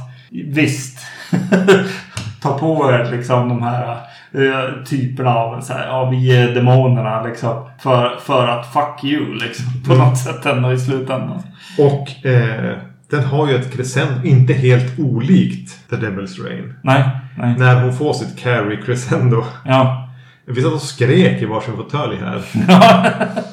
visst, 0.54 0.98
ta 2.42 2.58
på 2.58 2.90
er 2.90 3.10
liksom 3.10 3.48
de 3.48 3.62
här 3.62 3.96
eh, 4.32 4.84
typerna 4.84 5.34
av 5.34 5.60
så 5.60 5.72
här, 5.72 5.86
ja, 5.86 6.10
vi 6.10 6.36
är 6.36 6.54
demonerna 6.54 7.22
liksom. 7.22 7.68
För, 7.78 8.16
för 8.20 8.48
att 8.48 8.72
fuck 8.72 9.04
you 9.04 9.34
liksom. 9.34 9.66
På 9.86 9.94
något 9.94 10.18
sätt 10.18 10.46
ändå 10.46 10.72
i 10.72 10.78
slutändan. 10.78 11.42
Och 11.78 12.26
eh, 12.26 12.76
den 13.10 13.24
har 13.24 13.48
ju 13.48 13.56
ett 13.56 13.72
crescendo, 13.72 14.24
inte 14.24 14.52
helt 14.52 14.98
olikt 14.98 15.90
The 15.90 15.96
Devil's 15.96 16.44
Rain. 16.44 16.74
Nej, 16.82 17.04
nej. 17.38 17.54
När 17.58 17.82
hon 17.82 17.92
får 17.94 18.12
sitt 18.12 18.38
carry 18.38 18.82
crescendo. 18.82 19.44
Ja. 19.64 20.08
Vi 20.44 20.62
satt 20.62 20.72
och 20.72 20.82
skrek 20.82 21.42
i 21.42 21.44
varsin 21.44 21.76
fåtölj 21.76 22.16
här. 22.16 22.42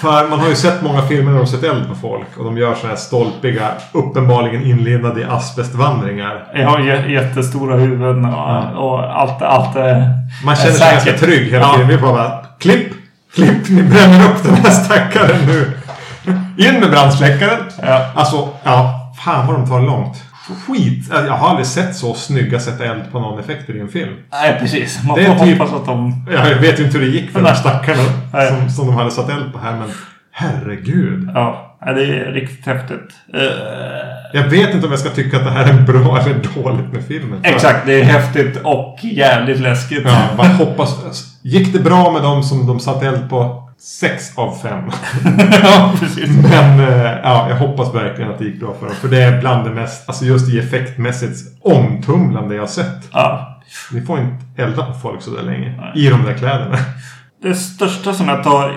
För 0.00 0.28
man 0.28 0.40
har 0.40 0.48
ju 0.48 0.54
sett 0.54 0.82
många 0.82 1.02
filmer 1.02 1.30
där 1.32 1.38
de 1.38 1.46
sett 1.46 1.62
eld 1.64 1.88
på 1.88 1.94
folk. 1.94 2.26
Och 2.38 2.44
de 2.44 2.56
gör 2.58 2.74
så 2.74 2.86
här 2.86 2.96
stolpiga, 2.96 3.68
uppenbarligen 3.92 4.62
inlindade 4.66 5.20
i 5.20 5.24
asbestvandringar. 5.24 6.44
Jä- 6.54 7.08
jättestora 7.08 7.76
huvuden 7.76 8.24
och, 8.24 8.88
och 8.92 9.20
allt, 9.20 9.42
allt 9.42 9.74
Man 10.44 10.56
känner 10.56 10.72
sig 10.72 10.92
ganska 10.92 11.12
trygg 11.12 11.50
hela 11.50 11.66
Ja. 11.66 11.72
tiden. 11.72 11.88
Vi 11.88 11.98
bara, 11.98 12.12
bara 12.12 12.32
klipp, 12.58 12.88
klipp, 13.34 13.68
ni 13.68 13.82
bränner 13.82 14.24
upp 14.24 14.42
den 14.42 14.54
här 14.54 14.70
stackaren 14.70 15.46
nu. 15.46 15.72
In 16.56 16.80
med 16.80 16.90
brandsläckaren. 16.90 17.58
Ja. 17.82 18.06
Alltså, 18.14 18.48
ja. 18.64 19.02
Fan 19.24 19.46
vad 19.46 19.56
de 19.56 19.66
tar 19.68 19.80
långt. 19.80 20.16
Skit. 20.66 21.04
Jag 21.10 21.32
har 21.32 21.48
aldrig 21.48 21.66
sett 21.66 21.96
så 21.96 22.14
snygga 22.14 22.60
sätta 22.60 22.84
eld 22.84 23.02
på 23.12 23.20
någon 23.20 23.40
effekter 23.40 23.76
i 23.76 23.80
en 23.80 23.88
film. 23.88 24.12
Nej, 24.32 24.56
precis. 24.60 25.00
Man 25.04 25.16
får 25.16 25.46
typ- 25.46 25.58
hoppas 25.58 25.74
att 25.74 25.86
de... 25.86 26.26
Jag 26.32 26.54
vet 26.56 26.80
ju 26.80 26.84
inte 26.84 26.98
hur 26.98 27.06
det 27.06 27.12
gick 27.12 27.30
för 27.30 27.42
de 27.42 27.54
stackarna 27.54 28.02
som, 28.48 28.70
som 28.70 28.86
de 28.86 28.94
hade 28.96 29.10
satt 29.10 29.30
eld 29.30 29.52
på 29.52 29.58
här. 29.58 29.76
Men 29.76 29.88
herregud. 30.32 31.30
Ja, 31.34 31.78
det 31.80 32.02
är 32.20 32.32
riktigt 32.32 32.66
häftigt. 32.66 33.10
Eh, 33.34 33.40
Jag 34.32 34.48
vet 34.48 34.74
inte 34.74 34.86
om 34.86 34.92
jag 34.92 35.00
ska 35.00 35.10
tycka 35.10 35.36
att 35.36 35.44
det 35.44 35.50
här 35.50 35.68
är 35.68 35.82
bra 35.82 36.18
eller 36.20 36.62
dåligt 36.62 36.92
med 36.92 37.04
filmen. 37.08 37.40
exakt, 37.44 37.86
det 37.86 38.00
är 38.00 38.04
häftigt 38.04 38.56
och 38.64 38.98
jävligt 39.02 39.60
läskigt. 39.60 40.02
Ja, 40.04 40.22
bara 40.36 40.48
hoppas. 40.48 40.96
Gick 41.42 41.72
det 41.72 41.78
bra 41.78 42.10
med 42.12 42.22
dem 42.22 42.42
som 42.42 42.66
de 42.66 42.80
satte 42.80 43.06
eld 43.06 43.30
på? 43.30 43.65
Sex 43.78 44.38
av 44.38 44.58
fem. 44.62 44.90
ja, 45.62 45.92
precis. 46.00 46.30
Men 46.30 46.80
eh, 46.80 47.12
ja, 47.22 47.46
jag 47.48 47.56
hoppas 47.56 47.94
verkligen 47.94 48.30
att 48.30 48.38
det 48.38 48.44
gick 48.44 48.60
bra 48.60 48.74
för 48.80 48.86
dem. 48.86 48.94
För 48.94 49.08
det 49.08 49.22
är 49.22 49.40
bland 49.40 49.64
det 49.64 49.70
mest, 49.70 50.08
alltså 50.08 50.24
just 50.24 50.54
i 50.54 50.58
effektmässigt 50.58 51.38
omtumlande 51.62 52.54
jag 52.54 52.62
har 52.62 52.66
sett. 52.66 53.08
Ja. 53.12 53.60
Ni 53.92 54.00
får 54.00 54.18
inte 54.18 54.62
elda 54.62 54.86
på 54.86 54.92
folk 54.92 55.22
så 55.22 55.30
där 55.30 55.42
länge. 55.42 55.74
Nej. 55.76 56.06
I 56.06 56.10
de 56.10 56.24
där 56.24 56.34
kläderna. 56.34 56.76
Det 57.42 57.54
största 57.54 58.14
som 58.14 58.28
jag 58.28 58.44
tar, 58.44 58.74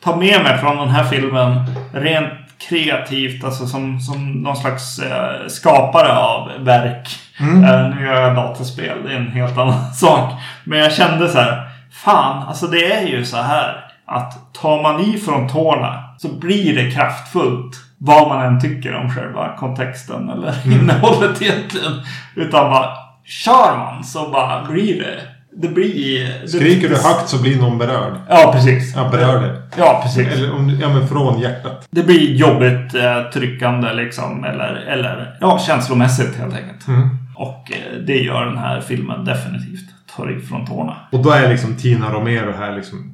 tar 0.00 0.16
med 0.16 0.42
mig 0.42 0.58
från 0.58 0.76
den 0.76 0.88
här 0.88 1.04
filmen 1.04 1.60
rent 1.92 2.32
kreativt, 2.68 3.44
alltså 3.44 3.66
som, 3.66 4.00
som 4.00 4.32
någon 4.32 4.56
slags 4.56 4.98
eh, 4.98 5.46
skapare 5.48 6.12
av 6.16 6.50
verk. 6.58 7.08
Eh, 7.40 7.96
nu 7.96 8.06
gör 8.06 8.20
jag 8.22 8.34
dataspel, 8.36 9.02
det 9.04 9.12
är 9.12 9.16
en 9.16 9.32
helt 9.32 9.58
annan 9.58 9.92
sak. 9.94 10.32
Men 10.64 10.78
jag 10.78 10.92
kände 10.92 11.28
så 11.28 11.38
här, 11.38 11.68
fan, 11.90 12.48
alltså 12.48 12.66
det 12.66 12.92
är 12.92 13.06
ju 13.06 13.24
så 13.24 13.36
här 13.36 13.83
att 14.06 14.52
tar 14.54 14.82
man 14.82 15.00
i 15.00 15.18
från 15.18 15.48
tårna 15.48 16.04
så 16.18 16.28
blir 16.38 16.74
det 16.84 16.90
kraftfullt. 16.90 17.76
Vad 17.98 18.28
man 18.28 18.44
än 18.44 18.60
tycker 18.60 18.94
om 18.94 19.10
själva 19.10 19.56
kontexten 19.58 20.28
eller 20.30 20.54
innehållet 20.72 21.42
egentligen. 21.42 21.92
Utan 22.34 22.70
bara 22.70 22.88
kör 23.24 23.76
man 23.78 24.04
så 24.04 24.28
bara 24.30 24.64
blir 24.64 24.98
det. 25.02 25.20
Det 25.56 25.68
blir... 25.68 26.24
det- 26.42 26.48
Skriker 26.48 26.88
du 26.88 26.94
högt 26.96 27.28
så 27.28 27.42
blir 27.42 27.60
någon 27.60 27.78
berörd. 27.78 28.12
Ja, 28.28 28.50
precis. 28.54 28.94
Ja, 28.96 29.08
berör 29.08 29.40
det. 29.40 29.62
Ja, 29.76 30.00
precis. 30.02 30.28
Eller 30.28 30.54
om, 30.54 30.70
ja, 30.80 30.88
men 30.88 31.08
från 31.08 31.40
hjärtat. 31.40 31.86
Det 31.90 32.02
blir 32.02 32.34
jobbigt 32.34 32.94
eh, 32.94 33.22
tryckande 33.32 33.92
liksom. 33.92 34.44
Eller, 34.44 34.74
eller 34.74 35.36
ja, 35.40 35.58
känslomässigt 35.58 36.36
helt 36.38 36.54
enkelt. 36.54 36.88
Mm. 36.88 37.08
Och 37.36 37.72
eh, 37.72 37.98
det 38.06 38.16
gör 38.18 38.44
den 38.46 38.58
här 38.58 38.80
filmen 38.80 39.24
definitivt. 39.24 39.88
Tar 40.16 40.30
ifrån 40.38 40.66
tårna. 40.66 40.96
Och 41.12 41.22
då 41.22 41.30
är 41.30 41.48
liksom 41.48 41.76
Tina 41.76 42.10
Romero 42.12 42.52
här 42.58 42.76
liksom... 42.76 43.10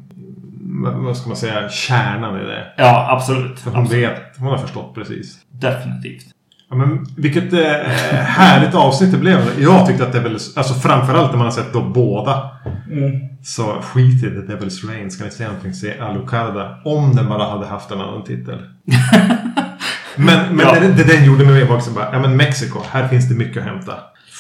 vad- 1.04 1.16
ska 1.16 1.28
man 1.28 1.36
säga? 1.36 1.68
Kärnan 1.68 2.40
i 2.40 2.44
det. 2.44 2.66
Ja, 2.76 3.08
absolut. 3.10 3.60
För 3.60 3.70
hon 3.70 3.82
absolut. 3.82 4.02
vet. 4.10 4.36
Hon 4.38 4.48
har 4.48 4.58
förstått 4.58 4.94
precis. 4.94 5.36
Definitivt. 5.52 6.24
Ja, 6.70 6.76
men 6.76 7.06
vilket 7.16 7.52
eh, 7.52 7.60
härligt 8.22 8.74
avsnitt 8.74 9.12
det 9.12 9.18
blev. 9.18 9.38
Jag 9.58 9.86
tyckte 9.86 10.04
att 10.04 10.12
det 10.12 10.20
väl, 10.20 10.32
alltså 10.56 10.74
framförallt 10.74 11.30
när 11.30 11.38
man 11.38 11.46
har 11.46 11.52
sett 11.52 11.72
då 11.72 11.82
båda. 11.82 12.50
Så 13.42 13.62
skit 13.82 14.24
i 14.24 14.30
The 14.30 14.52
Devil's 14.52 14.88
Rain. 14.88 15.10
Ska 15.10 15.24
ni 15.24 15.30
säga 15.30 15.48
någonting, 15.48 15.74
se 15.74 15.98
Alucarda. 15.98 16.78
Om 16.84 17.16
den 17.16 17.28
bara 17.28 17.44
hade 17.50 17.66
haft 17.66 17.90
en 17.90 18.00
annan 18.00 18.24
titel. 18.24 18.58
men 20.16 20.56
men 20.56 20.66
Ja. 20.66 20.80
det, 20.80 20.88
det 20.92 21.04
den 21.16 21.24
gjorde 21.24 21.44
med 21.44 21.52
mig 21.54 21.64
var 21.66 21.76
också 21.76 21.90
bara, 21.90 22.08
ja 22.12 22.18
men 22.18 22.36
Mexiko, 22.36 22.78
här 22.90 23.08
finns 23.08 23.28
det 23.28 23.34
mycket 23.34 23.56
att 23.62 23.68
hämta. 23.68 23.92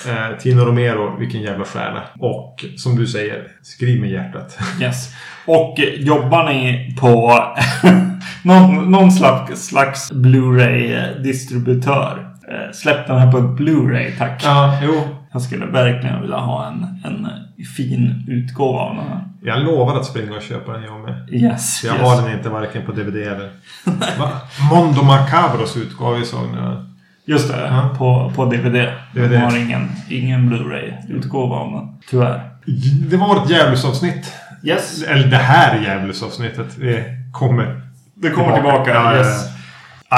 Eh, 0.08 0.30
Tino 0.38 0.64
Romero, 0.64 1.16
vilken 1.18 1.42
jävla 1.42 1.64
stjärna. 1.64 2.02
Och 2.18 2.64
som 2.76 2.96
du 2.96 3.06
säger, 3.06 3.48
skriv 3.62 4.00
med 4.00 4.10
hjärtat. 4.10 4.58
Yes. 4.80 5.14
Och 5.46 5.78
jobbar 5.96 6.44
ni 6.44 6.94
på 7.00 7.42
någon, 8.44 8.90
någon 8.90 9.12
slags, 9.12 9.66
slags 9.66 10.12
Blu-ray-distributör? 10.12 12.26
Eh, 12.48 12.70
släpp 12.72 13.06
den 13.06 13.18
här 13.18 13.32
på 13.32 13.38
ett 13.38 13.44
Blu-ray, 13.44 14.18
tack. 14.18 14.42
Ja, 14.44 14.78
jo. 14.82 15.00
Jag 15.32 15.42
skulle 15.42 15.66
verkligen 15.66 16.20
vilja 16.20 16.36
ha 16.36 16.66
en, 16.66 16.82
en 17.04 17.28
fin 17.76 18.24
utgåva 18.28 18.78
av 18.78 18.96
den 18.96 19.04
här. 19.04 19.24
Jag 19.42 19.64
lovar 19.64 19.96
att 19.96 20.06
springa 20.06 20.36
och 20.36 20.42
köpa 20.42 20.72
den 20.72 20.82
jag 20.82 21.00
med. 21.00 21.28
Yes. 21.32 21.84
Jag 21.84 21.96
yes. 21.96 22.02
har 22.02 22.22
den 22.22 22.32
inte 22.36 22.48
varken 22.48 22.86
på 22.86 22.92
DVD 22.92 23.16
eller... 23.16 23.50
Mondo 24.70 25.02
Macabros 25.02 25.76
utgåva 25.76 26.16
vi 26.16 26.24
såg 26.24 26.46
nu. 26.54 26.89
Just 27.30 27.48
det, 27.48 27.60
Ja. 27.60 27.94
på, 27.98 28.32
på 28.36 28.44
DVD. 28.44 28.88
DVD. 29.14 29.30
De 29.30 29.36
har 29.36 29.56
ingen, 29.56 29.88
ingen 30.08 30.48
Blu-ray-utgåva 30.48 31.56
av 31.56 31.72
den. 31.72 31.88
Tyvärr. 32.10 32.50
Det 33.10 33.16
var 33.16 33.28
vårt 33.28 33.50
djävulsavsnitt. 33.50 34.32
Yes. 34.62 35.02
Eller 35.02 35.26
det 35.26 35.36
här 35.36 35.80
djävulsavsnittet. 35.82 36.66
Det 36.80 37.04
kommer. 37.32 37.80
Det 38.14 38.30
kommer 38.30 38.54
tillbaka. 38.54 38.90
Ja, 38.94 39.16
yes. 39.16 39.46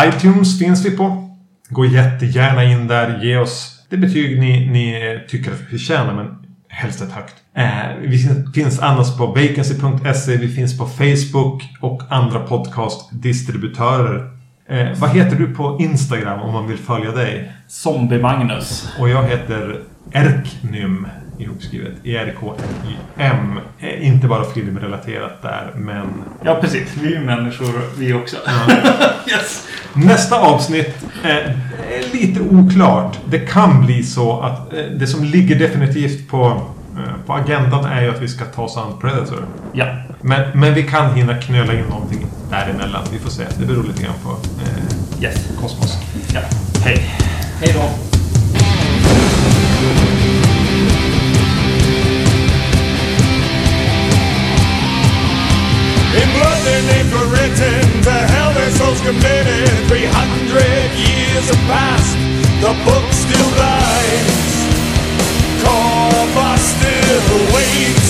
iTunes 0.07 0.59
finns 0.59 0.87
vi 0.87 0.91
på. 0.97 1.29
Gå 1.69 1.85
jättegärna 1.87 2.65
in 2.65 2.87
där. 2.89 3.21
Ge 3.25 3.37
oss 3.37 3.79
det 3.91 3.97
betyg 3.97 4.41
ni, 4.41 4.71
ni 4.71 5.19
tycker 5.29 5.53
att 5.53 5.61
vi 5.61 5.65
förtjänar. 5.79 6.15
Men 6.15 6.27
helst 6.69 7.03
ett 7.03 7.13
högt. 7.13 7.35
Eh, 7.57 7.97
vi 8.01 8.19
finns 8.55 8.81
annars 8.81 9.17
på 9.17 9.27
vacancy.se. 9.27 10.37
Vi 10.37 10.49
finns 10.49 10.79
på 10.79 10.87
Facebook 10.87 11.63
och 11.81 12.03
andra 12.11 12.41
podcastdistributörer. 12.41 14.31
Eh, 14.67 14.89
vad 14.99 15.11
heter 15.11 15.37
du 15.37 15.55
på 15.55 15.77
Instagram 15.81 16.41
om 16.41 16.53
man 16.53 16.69
vill 16.69 16.79
följa 16.79 17.11
dig? 17.13 17.53
Zombie-Magnus. 17.69 18.89
Och 18.99 19.09
jag 19.09 19.23
heter 19.23 19.81
Erknym 20.13 21.07
ihopskrivet. 21.39 21.93
E 22.05 22.11
E-R-K-N-Y-M. 22.13 23.59
Eh, 23.79 24.07
Inte 24.07 24.27
bara 24.27 24.45
filmrelaterat 24.45 25.43
där, 25.43 25.71
men 25.77 26.07
Ja, 26.45 26.59
precis. 26.61 26.97
Vi 27.01 27.15
är 27.15 27.19
ju 27.21 27.25
människor 27.27 27.99
vi 27.99 28.13
också. 28.13 28.37
yes. 29.31 29.69
nästa 29.93 30.39
avsnitt 30.41 31.05
eh, 31.25 31.31
är 31.31 32.13
lite 32.13 32.41
oklart. 32.41 33.19
Det 33.31 33.39
kan 33.39 33.87
bli 33.87 34.03
så 34.03 34.41
att 34.41 34.73
eh, 34.73 34.85
det 34.85 35.07
som 35.07 35.25
ligger 35.25 35.59
definitivt 35.59 36.29
på, 36.29 36.63
på 37.27 37.33
agendan 37.35 37.85
är 37.85 38.03
ju 38.03 38.11
att 38.11 38.23
vi 38.23 38.29
ska 38.29 38.45
ta 38.45 38.63
oss 38.63 38.77
an 38.77 38.93
Predator. 39.01 39.45
Ja. 39.73 39.87
Men, 40.21 40.61
men 40.61 40.75
vi 40.75 40.83
kan 40.83 41.15
hinna 41.15 41.35
knöla 41.41 41.73
in 41.73 41.85
någonting 41.85 42.27
däremellan. 42.51 43.03
Vi 43.13 43.19
får 43.19 43.31
se. 43.31 43.45
Det 43.59 43.67
beror 43.67 43.83
lite 43.83 44.03
grann 44.03 44.15
på 44.25 44.31
eh, 44.31 45.23
Yes. 45.23 45.49
kosmos. 45.61 45.99
Ja. 46.35 46.41
Hej. 46.85 47.11
Hej 47.61 47.75
då! 47.75 47.89
In 56.21 56.29
blood 56.37 56.61
their 56.67 56.83
names 56.93 57.11
were 57.17 57.29
written, 57.33 58.03
to 58.05 58.11
hell 58.33 58.53
their 58.53 58.71
souls 58.71 59.01
committed. 59.01 59.69
Three 59.89 60.05
hundred 60.05 60.91
years 61.09 61.49
have 61.49 61.63
passed, 61.73 62.17
the 62.61 62.73
book 62.85 63.07
still 63.13 63.49
lies. 63.57 64.42
call, 65.65 66.27
I 66.51 66.55
still 66.59 67.39
wait. 67.55 68.09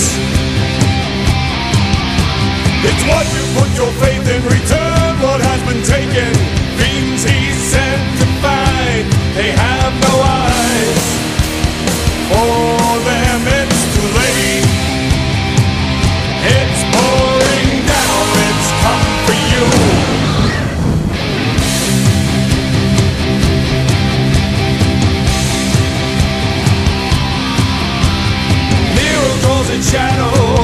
It's 2.89 3.03
what 3.09 3.25
you 3.35 3.43
put 3.57 3.69
your 3.79 3.91
faith 4.01 4.25
in, 4.33 4.41
return 4.43 5.11
what 5.25 5.39
has 5.41 5.61
been 5.69 5.83
taken. 5.83 6.31
Things 6.81 7.23
he 7.23 7.39
sent 7.71 8.03
to 8.19 8.25
find, 8.41 9.05
they 9.37 9.51
have. 9.51 9.72
channel 29.81 30.62